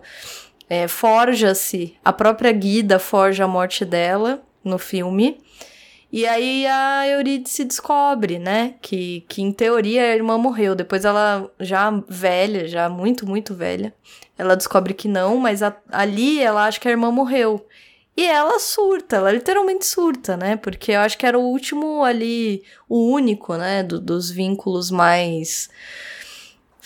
[0.69, 5.41] é, forja-se, a própria Guida forja a morte dela no filme.
[6.13, 10.75] E aí a Eurídice descobre, né, que, que em teoria a irmã morreu.
[10.75, 13.93] Depois ela, já velha, já muito, muito velha,
[14.39, 17.67] ela descobre que não, mas a, ali ela acha que a irmã morreu.
[18.17, 20.57] E ela surta, ela literalmente surta, né?
[20.57, 25.69] Porque eu acho que era o último ali, o único, né, do, dos vínculos mais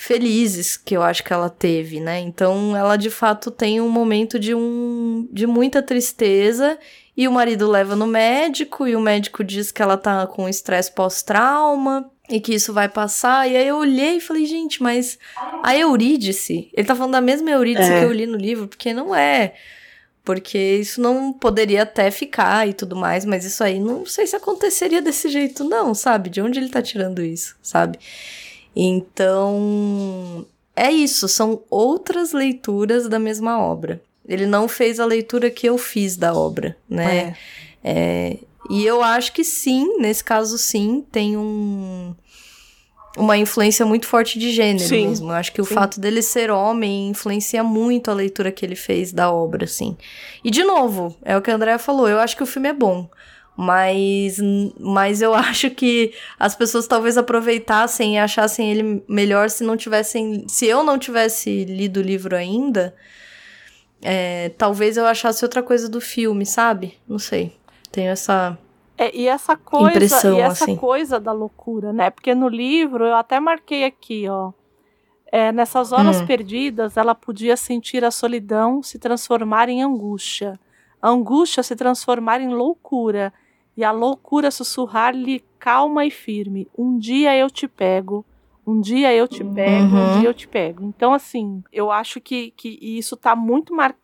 [0.01, 2.19] felizes que eu acho que ela teve, né?
[2.21, 6.79] Então ela de fato tem um momento de um de muita tristeza
[7.15, 10.91] e o marido leva no médico e o médico diz que ela tá com estresse
[10.91, 13.47] pós-trauma e que isso vai passar.
[13.47, 15.19] E aí eu olhei e falei, gente, mas
[15.63, 17.99] a Eurídice, ele tá falando da mesma Eurídice É.
[17.99, 19.53] que eu li no livro, porque não é.
[20.25, 24.35] Porque isso não poderia até ficar e tudo mais, mas isso aí não sei se
[24.37, 26.31] aconteceria desse jeito, não, sabe?
[26.31, 27.99] De onde ele tá tirando isso, sabe?
[28.75, 34.01] Então, é isso, são outras leituras da mesma obra.
[34.27, 37.37] Ele não fez a leitura que eu fiz da obra, né?
[37.83, 38.37] É,
[38.69, 42.15] e eu acho que sim, nesse caso sim, tem um
[43.17, 45.31] uma influência muito forte de gênero Sim, mesmo.
[45.31, 45.75] Eu acho que o sim.
[45.75, 49.97] fato dele ser homem influencia muito a leitura que ele fez da obra, assim.
[50.45, 52.73] E de novo, é o que a Andrea falou, eu acho que o filme é
[52.73, 53.09] bom.
[53.63, 54.39] Mas,
[54.79, 60.47] mas eu acho que as pessoas talvez aproveitassem e achassem ele melhor se não tivessem.
[60.49, 62.95] Se eu não tivesse lido o livro ainda,
[64.01, 66.97] é, talvez eu achasse outra coisa do filme, sabe?
[67.07, 67.53] Não sei.
[67.93, 68.57] Tenho essa.
[68.97, 70.77] É, e essa coisa, Impressão, e essa assim.
[70.77, 72.09] coisa da loucura, né?
[72.11, 74.53] Porque no livro eu até marquei aqui, ó.
[75.33, 76.27] é, nessas horas Hum.
[76.27, 80.59] perdidas, ela podia sentir a solidão se transformar em angústia,
[81.01, 83.33] a angústia se transformar em loucura,
[83.77, 88.25] e a loucura sussurrar-lhe calma e firme: Um dia eu te pego,
[88.67, 90.11] um dia eu te pego, um Uhum.
[90.11, 90.85] dia eu te pego.
[90.85, 93.95] Então, assim, eu acho que, que isso tá muito mar...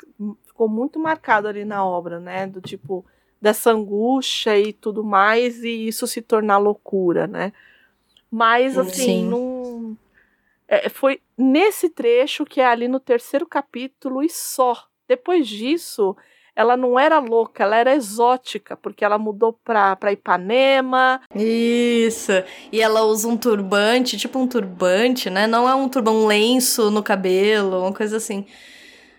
[0.46, 2.46] ficou muito marcado ali na obra, né?
[2.46, 3.04] Do tipo,
[3.40, 7.52] dessa angústia e tudo mais, e isso se tornar loucura, né?
[8.30, 9.28] Mas, assim, Sim.
[9.28, 9.96] não.
[10.68, 14.86] é, foi nesse trecho que é ali no terceiro capítulo e só.
[15.06, 16.16] Depois disso,
[16.56, 21.20] ela não era louca, ela era exótica, porque ela mudou pra, pra Ipanema.
[21.34, 22.32] Isso.
[22.72, 25.46] E ela usa um turbante, tipo um turbante, né?
[25.46, 28.46] Não é um turbante, um lenço no cabelo, uma coisa assim.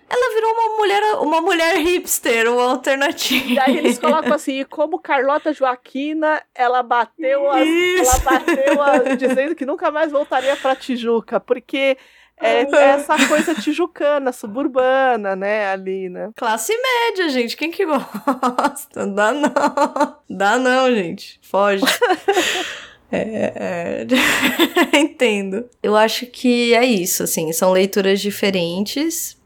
[0.09, 3.45] Ela virou uma mulher, uma mulher hipster, uma alternativa.
[3.51, 8.03] E aí eles colocam assim, e como Carlota Joaquina, ela bateu, as, Isso.
[8.09, 11.97] ela bateu a- dizendo que nunca mais voltaria pra Tijuca, porque
[12.39, 16.30] é, é essa coisa tijucana, suburbana, né, ali, né?
[16.35, 17.57] Classe média, gente.
[17.57, 19.07] Quem que gosta?
[19.07, 20.18] Dá não.
[20.30, 21.39] Dá não, gente.
[21.41, 21.84] Foge.
[23.09, 24.07] É, é...
[24.99, 25.65] Entendo.
[25.81, 27.51] Eu acho que é isso, assim.
[27.53, 29.38] São leituras diferentes.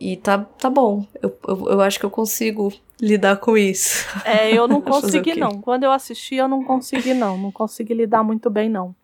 [0.00, 1.06] E tá, tá bom.
[1.22, 4.06] Eu, eu, eu acho que eu consigo lidar com isso.
[4.24, 5.60] É, eu não consegui, não.
[5.60, 7.36] Quando eu assisti, eu não consegui, não.
[7.36, 8.94] Não consegui lidar muito bem, não.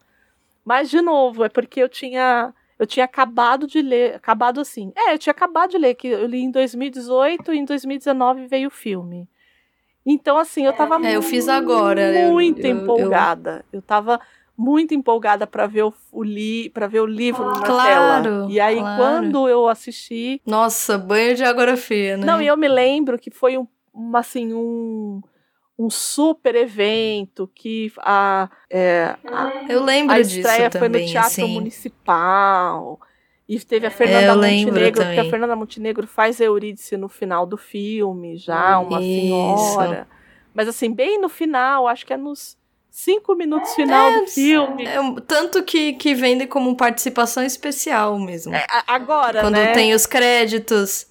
[0.66, 2.52] Mas, de novo, é porque eu tinha.
[2.76, 4.16] Eu tinha acabado de ler.
[4.16, 4.92] Acabado assim.
[4.96, 8.66] É, eu tinha acabado de ler, que eu li em 2018 e em 2019 veio
[8.66, 9.28] o filme.
[10.04, 13.64] Então, assim, eu tava É, eu fiz agora, eu- muito eu- eu- empolgada.
[13.72, 14.20] Eu, tava
[14.58, 18.50] muito empolgada pra ver o, o li, para ver o livro na Claro, tela.
[18.50, 18.96] E aí, claro.
[18.96, 22.26] quando eu assisti, Nossa, banho de água fria, né?
[22.26, 25.20] não, e eu me lembro que foi um, uma, assim, um,
[25.78, 31.12] um super evento que a, é, a, Eu lembro a disso estreia foi também, no
[31.12, 31.52] Teatro assim.
[31.52, 33.00] Municipal.
[33.48, 35.30] E teve a Fernanda eu lembro Montenegro, porque a também.
[35.30, 39.14] Fernanda Montenegro faz Eurídice no final do filme, já, uma Isso.
[39.14, 40.08] senhora.
[40.52, 42.56] Mas assim, bem no final, acho que é nos
[42.90, 44.84] cinco minutos final É, do filme.
[44.84, 44.96] É,
[45.26, 48.52] tanto que, que vendem como participação especial mesmo.
[48.56, 49.72] A- Agora, Quando né?
[49.72, 51.06] tem os créditos.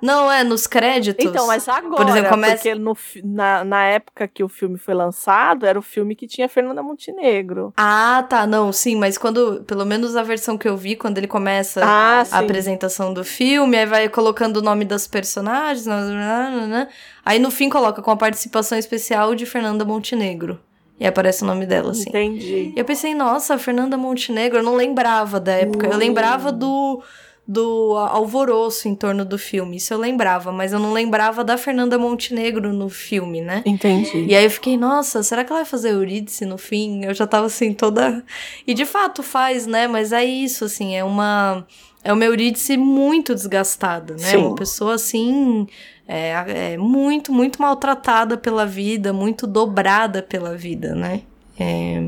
[0.00, 1.24] Não, é nos créditos.
[1.24, 5.66] Então, mas agora, exemplo, começa- porque no, na, na época que o filme foi lançado,
[5.66, 7.72] era o filme que tinha Fernanda Montenegro.
[7.76, 11.26] Ah, tá, não, sim, mas quando, pelo menos a versão que eu vi, quando ele
[11.28, 16.88] começa Ah, a apresentação do filme, aí vai colocando o nome das personagens, nananana,
[17.24, 20.58] aí no fim coloca com a participação especial de Fernanda Montenegro.
[20.98, 22.10] E aparece o nome dela, assim.
[22.10, 22.74] Entendi.
[22.76, 25.86] E eu pensei, nossa, Fernanda Montenegro, eu não lembrava da época.
[25.86, 27.02] Eu lembrava do,
[27.50, 31.98] do alvoroço em torno do filme, isso eu lembrava, mas eu não lembrava da Fernanda
[31.98, 33.64] Montenegro no filme, né?
[33.66, 34.26] Entendi.
[34.28, 37.04] E aí eu fiquei, nossa, será que ela vai fazer Eurídice no fim?
[37.04, 38.22] Eu já tava assim, toda.
[38.64, 39.88] E de fato faz, né?
[39.88, 41.66] Mas é isso, assim, é uma.
[42.04, 44.30] É uma Eurídice muito desgastada, né?
[44.30, 44.36] Sim.
[44.36, 45.66] Uma pessoa assim.
[46.06, 51.22] É, é muito, muito maltratada pela vida, muito dobrada pela vida, né?
[51.58, 52.04] É...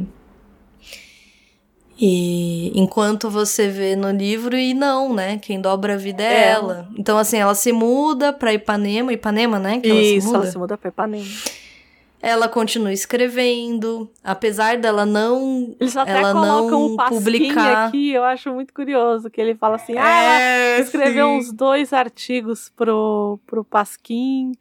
[2.04, 5.38] E enquanto você vê no livro, e não, né?
[5.38, 6.48] Quem dobra a vida é, É.
[6.48, 6.88] ela.
[6.98, 9.78] Então, assim, ela se muda pra Ipanema, Ipanema, né?
[9.78, 10.38] Que ela se Isso, muda.
[10.38, 11.24] ela se muda pra Ipanema.
[12.20, 17.86] ela continua escrevendo, apesar dela não Eles até ela colocam não um publicar.
[17.86, 21.36] aqui, eu acho muito curioso, que ele fala assim, ah, ela É, escreveu sim.
[21.38, 24.52] uns dois artigos pro, pro Pasquim,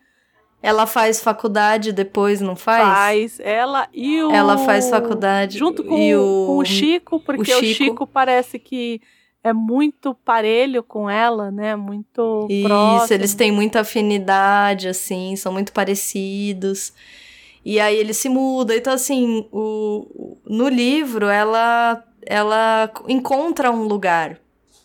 [0.64, 2.88] Ela faz faculdade depois, não faz?
[2.88, 4.32] faz, ela e o...
[4.32, 7.74] Ela faz faculdade Junto com, e com o Chico, porque o Chico.
[7.84, 8.08] Chico.
[8.08, 9.02] parece que
[9.44, 11.76] é muito parelho com ela, né?
[11.76, 13.16] Muito Isso, próximo.
[13.18, 16.94] eles têm muita afinidade, assim, são muito parecidos.
[17.66, 18.76] E aí ele se muda.
[18.76, 24.40] Então, assim, o, o- no livro ela, ela encontra um lugar,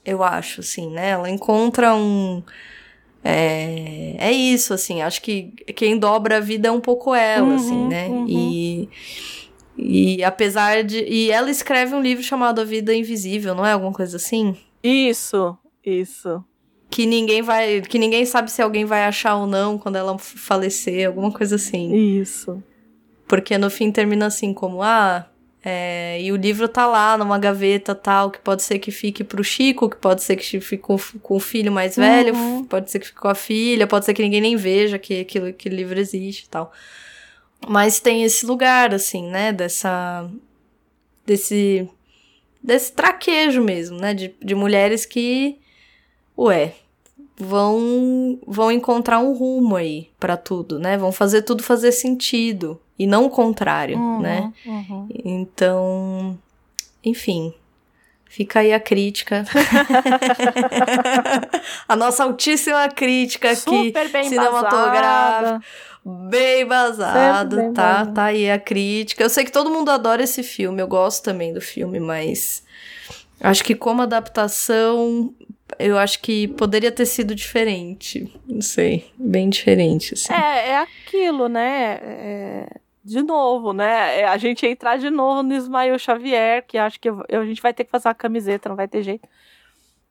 [0.05, 1.11] eu acho, assim, né?
[1.11, 2.43] Ela encontra um.
[3.29, 7.57] É, é isso, assim, acho que quem dobra a vida é um pouco ela, Uhum,
[7.57, 8.09] assim, né?
[8.09, 8.27] uhum.
[8.29, 8.89] E.
[9.79, 11.05] E apesar de.
[11.05, 13.73] E ela escreve um livro chamado A Vida Invisível, não é?
[13.73, 14.57] Alguma coisa assim?
[14.83, 16.43] Isso, isso.
[16.89, 21.07] que ninguém vai, que ninguém sabe se alguém vai achar ou não quando ela falecer,
[21.07, 21.95] alguma coisa assim.
[22.21, 22.63] Isso.
[23.29, 25.27] Porque no fim termina assim como ah,
[25.69, 29.43] é, e o livro tá lá numa gaveta tal, que pode ser que fique pro
[29.43, 32.65] Chico, que pode ser que fique com, com o filho mais velho, Uhum.
[32.65, 35.53] pode ser que fique com a filha, pode ser que ninguém nem veja que aquilo,
[35.53, 36.73] que livro existe e tal.
[37.67, 40.31] Mas tem esse lugar assim, né, dessa
[41.27, 41.89] desse
[42.63, 45.59] desse traquejo mesmo, né, de, de mulheres que
[46.39, 46.75] ué,
[47.37, 50.97] vão vão encontrar um rumo aí pra tudo, né?
[50.97, 54.53] Vão fazer tudo fazer sentido e não o contrário, Uhum, né?
[54.65, 55.09] uhum.
[55.25, 56.39] Então,
[57.05, 57.53] enfim,
[58.25, 59.45] fica aí a crítica.
[61.89, 65.61] a nossa altíssima crítica aqui, Super bem cinematográfica.
[66.05, 68.07] bem vazado, Sempre bem tá?
[68.07, 69.23] Tá aí a crítica.
[69.23, 72.63] Eu sei que todo mundo adora esse filme, eu gosto também do filme, mas
[73.41, 75.35] acho que como adaptação,
[75.79, 78.33] eu acho que poderia ter sido diferente.
[78.49, 80.33] Não sei, bem diferente, assim.
[80.33, 81.99] É, é aquilo, né?
[82.03, 82.67] É,
[83.07, 84.21] de novo, né?
[84.21, 87.63] É a gente entrar de novo no Ismael Xavier, que acho que eu- a gente
[87.63, 89.29] vai ter que fazer uma camiseta, não vai ter jeito.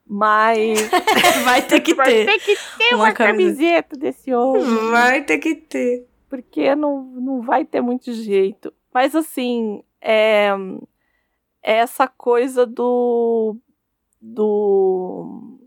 [0.08, 0.78] Mas
[1.44, 2.26] Vai ter que vai ter.
[2.26, 3.88] ter que ter uma uma, camiseta.
[3.92, 4.90] camiseta desse homem.
[4.90, 6.06] Vai ter que ter.
[6.30, 8.72] porque não, não vai ter muito jeito.
[8.94, 10.48] Mas assim, é,
[11.62, 13.56] é essa coisa do
[14.20, 15.58] do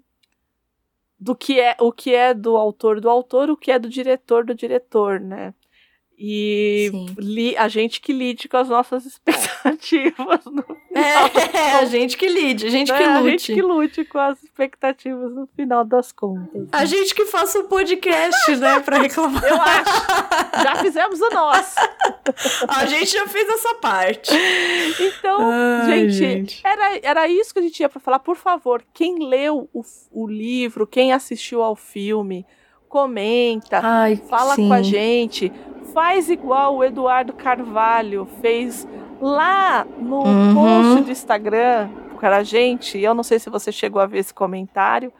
[1.19, 4.45] do que é o que é do autor do autor, o que é do diretor
[4.45, 5.53] do diretor, né?
[6.22, 12.28] E li, a gente que lide com as nossas expectativas no É, a gente que
[12.28, 13.06] lide, a gente que né?
[13.06, 13.32] A lute.
[13.32, 16.68] gente que lute com as expectativas no final das contas.
[16.74, 19.44] A gente que faça um podcast, né, pra reclamar.
[19.46, 20.64] Eu acho.
[20.64, 21.76] Já fizemos o nosso.
[22.68, 24.32] A gente já fez essa parte.
[25.00, 28.20] Então, Ai, gente, Era, era isso que a gente tinha pra falar.
[28.20, 29.82] Por favor, quem leu o,
[30.12, 32.46] o livro, quem assistiu ao filme,
[32.90, 34.68] comenta, Ai, fala sim.
[34.68, 35.52] com a gente.
[35.94, 38.86] Faz igual o Eduardo Carvalho fez
[39.22, 40.53] lá no Uhum.
[40.53, 41.90] post do Instagram
[42.20, 42.98] para a gente.
[42.99, 45.11] Eu não sei se você chegou a ver esse comentário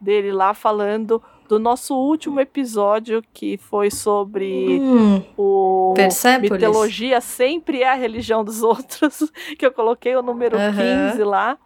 [0.00, 6.50] dele lá falando do nosso último episódio que foi sobre Hum, o Persépolis?
[6.52, 11.10] mitologia sempre é a religião dos outros, que eu coloquei o número Aham.
[11.10, 11.58] 15 lá,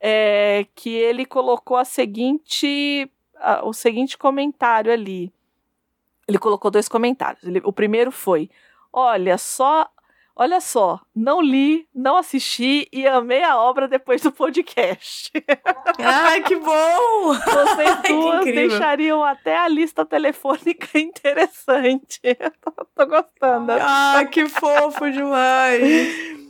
[0.00, 3.08] é, que ele colocou a seguinte,
[3.42, 5.32] a- o seguinte comentário ali.
[6.28, 7.42] Ele colocou dois comentários.
[7.44, 8.48] Ele- o primeiro foi:
[8.92, 9.88] Olha só,
[10.36, 15.32] olha só, não li, não assisti e amei a obra depois do podcast.
[15.98, 17.34] Ai, que bom!
[17.34, 22.20] Vocês duas deixariam até a lista telefônica interessante.
[22.94, 23.72] Tô gostando.
[23.80, 26.41] Ah, que fofo demais!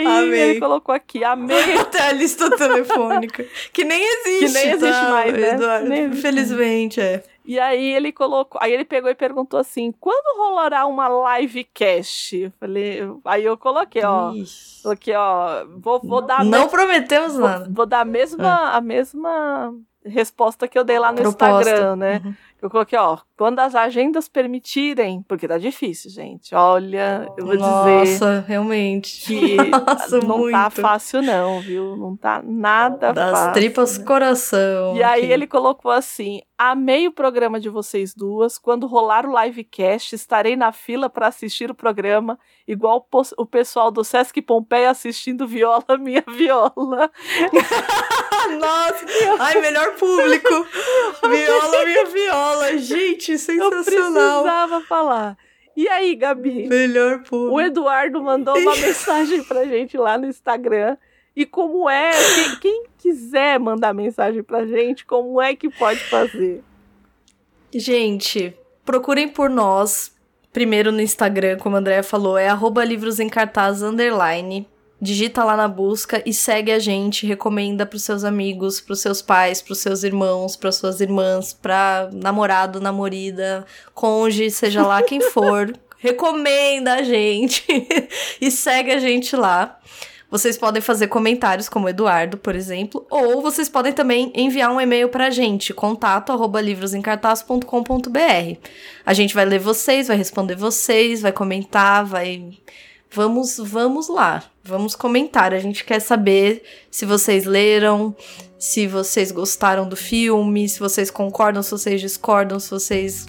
[0.00, 0.40] E aí Amei.
[0.50, 1.76] ele colocou aqui, amei.
[1.78, 3.44] Até a lista telefônica.
[3.72, 4.46] Que nem existe.
[4.46, 5.54] Que nem existe tá, mais, né?
[5.54, 5.88] Eduardo?
[5.88, 6.18] Nem existe.
[6.18, 7.22] Infelizmente, é.
[7.44, 11.08] E aí ele colocou, aí ele pegou e perguntou assim: quando rolará uma
[11.38, 12.36] livecast?
[12.36, 14.32] Eu falei, aí eu coloquei, ó.
[14.32, 14.82] Ixi.
[14.82, 17.66] Coloquei, ó, vou, vou dar Não mes- prometemos vou, nada.
[17.70, 19.72] vou dar a mesma, a mesma
[20.04, 21.70] resposta que eu dei lá no Proposta.
[21.70, 22.22] Instagram, né?
[22.24, 22.34] Uhum.
[22.60, 26.52] Eu coloquei, ó, quando as agendas permitirem, porque tá difícil, gente.
[26.56, 29.24] Olha, eu vou dizer Nossa, realmente.
[29.26, 30.52] que Nossa, não muito.
[30.54, 31.96] tá fácil não, viu?
[31.96, 33.52] Não tá nada Das fácil.
[33.52, 34.96] tripas coração.
[34.96, 38.58] E aí ele colocou assim: amei o programa de vocês duas.
[38.58, 42.36] Quando rolar o livecast, estarei na fila para assistir o programa,
[42.66, 43.06] igual
[43.36, 47.08] o pessoal do Sesc Pompeia assistindo Viola Minha Viola.
[48.58, 49.04] Nossa,
[49.40, 50.66] ai, melhor público.
[51.28, 52.47] Viola, minha viola.
[52.78, 54.42] Gente, Eu sensacional.
[54.42, 55.36] precisava falar.
[55.76, 56.66] E aí, Gabi?
[56.66, 57.54] Melhor público.
[57.54, 60.96] O Eduardo mandou uma mensagem pra gente lá no Instagram.
[61.36, 62.10] E como é?
[62.34, 66.64] Quem, quem quiser mandar mensagem pra gente, como é que pode fazer?
[67.72, 70.16] Gente, procurem por nós
[70.52, 74.66] primeiro no Instagram, como a Andrea falou, é arroba livros em cartaz underline.
[75.00, 79.62] Digita lá na busca e segue a gente, recomenda pros seus amigos, pros seus pais,
[79.62, 83.64] pros seus irmãos, pras suas irmãs, pra namorado, namorida,
[83.94, 85.72] conge, seja lá quem for.
[85.98, 87.64] recomenda a gente
[88.40, 89.78] e segue a gente lá.
[90.30, 95.08] Vocês podem fazer comentários, como Eduardo, por exemplo, ou vocês podem também enviar um e-mail
[95.08, 98.58] pra gente, contato arroba livrosencartaz.com.br.
[99.06, 102.50] A gente vai ler vocês, vai responder vocês, vai comentar, vai.
[103.10, 105.54] Vamos, vamos lá, vamos comentar.
[105.54, 108.14] A gente quer saber se vocês leram,
[108.58, 113.26] se vocês gostaram do filme, se vocês concordam, se vocês discordam, se vocês.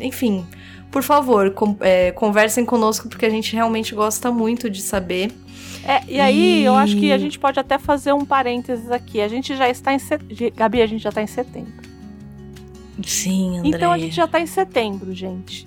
[0.00, 0.46] Enfim,
[0.90, 5.30] por favor, com, é, conversem conosco porque a gente realmente gosta muito de saber.
[5.84, 9.20] É, e aí eu acho que a gente pode até fazer um parênteses aqui.
[9.20, 10.52] A gente já está em setembro.
[10.54, 11.72] Gabi, a gente já está em setembro.
[13.04, 13.70] Sim, André.
[13.76, 15.66] Então a gente já está em setembro, gente.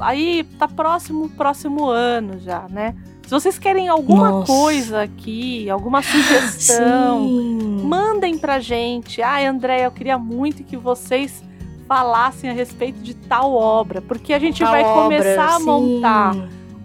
[0.00, 2.94] Aí tá próximo, próximo ano já, né?
[3.24, 4.46] Se vocês querem alguma Nossa.
[4.52, 7.82] coisa aqui, alguma sugestão, Sim.
[7.84, 9.20] mandem pra gente.
[9.20, 11.42] Ai, André, eu queria muito que vocês
[11.86, 15.64] falassem a respeito de tal obra, porque a gente Tal vai obra, começar a sim.
[15.66, 16.34] montar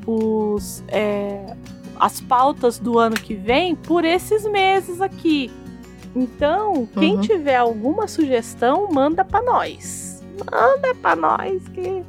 [0.05, 1.55] os, é,
[1.99, 5.51] as pautas do ano que vem por esses meses aqui.
[6.15, 7.21] Então, quem Uhum.
[7.21, 10.21] tiver alguma sugestão, manda pra nós.
[10.51, 12.03] Manda pra nós que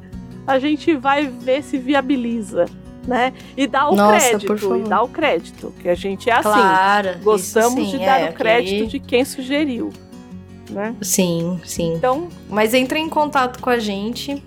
[0.47, 2.65] a gente vai ver se viabiliza,
[3.07, 3.33] né?
[3.55, 4.79] E dá o Nossa, crédito, por favor.
[4.79, 6.43] e dá o crédito, que a gente é assim.
[6.43, 7.09] Claro.
[7.23, 9.91] Gostamos sim, de dar é, o crédito aquele- de quem sugeriu,
[10.69, 10.95] né?
[11.01, 11.93] Sim, sim.
[11.95, 14.41] Então, Mas entre em contato com a gente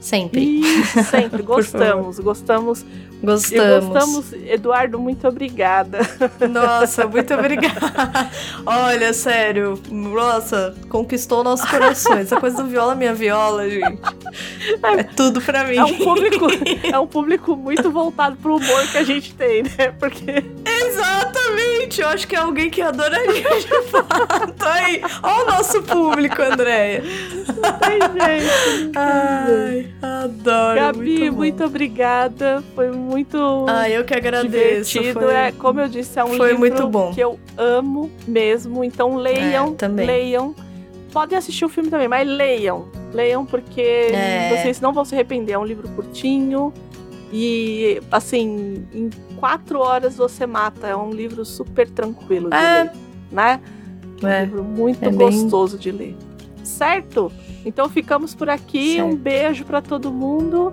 [0.00, 0.40] sempre.
[0.42, 1.54] isso, sempre Por
[2.22, 2.84] gostamos,
[3.22, 3.50] gostamos.
[3.50, 4.32] E Gostamos.
[4.46, 5.98] Eduardo, muito obrigada.
[6.50, 8.30] Nossa, muito obrigada.
[8.64, 12.26] Olha, sério, nossa, conquistou nossos corações.
[12.26, 14.00] Essa coisa do viola, minha viola, gente.
[14.82, 15.76] É tudo pra mim.
[15.76, 16.46] É um público,
[16.82, 19.92] é um público muito voltado pro humor que a gente tem, né?
[19.98, 24.64] Porque Exatamente, eu acho que é alguém que adoraria de fato.
[24.66, 27.02] Aí, ó o nosso público, Andréia.
[27.02, 28.92] tem gente.
[28.96, 30.80] Ai, adoro.
[30.80, 32.62] Gabi, muito, muito, obrigada.
[32.74, 34.92] Foi muito Ai, eu que agradeço.
[34.92, 35.20] divertido.
[35.20, 37.12] foi- É, como eu disse, é um foi livro muito bom.
[37.12, 38.84] que eu amo mesmo.
[38.84, 40.06] Então leiam, É, também.
[40.06, 40.54] leiam.
[41.12, 42.88] Podem assistir o filme também, mas leiam.
[43.12, 44.54] Leiam porque É.
[44.56, 45.54] vocês não vão se arrepender.
[45.54, 46.72] É um livro curtinho.
[47.32, 50.86] E, assim, em quatro horas você mata.
[50.86, 52.82] É um livro super tranquilo de É.
[52.84, 52.90] ler,
[53.30, 53.60] né?
[54.22, 54.40] É um É.
[54.44, 56.16] livro muito É bem- gostoso de ler.
[56.62, 57.30] Certo?
[57.64, 58.96] Então ficamos por aqui.
[58.96, 59.06] Certo.
[59.08, 60.72] Um beijo pra todo mundo.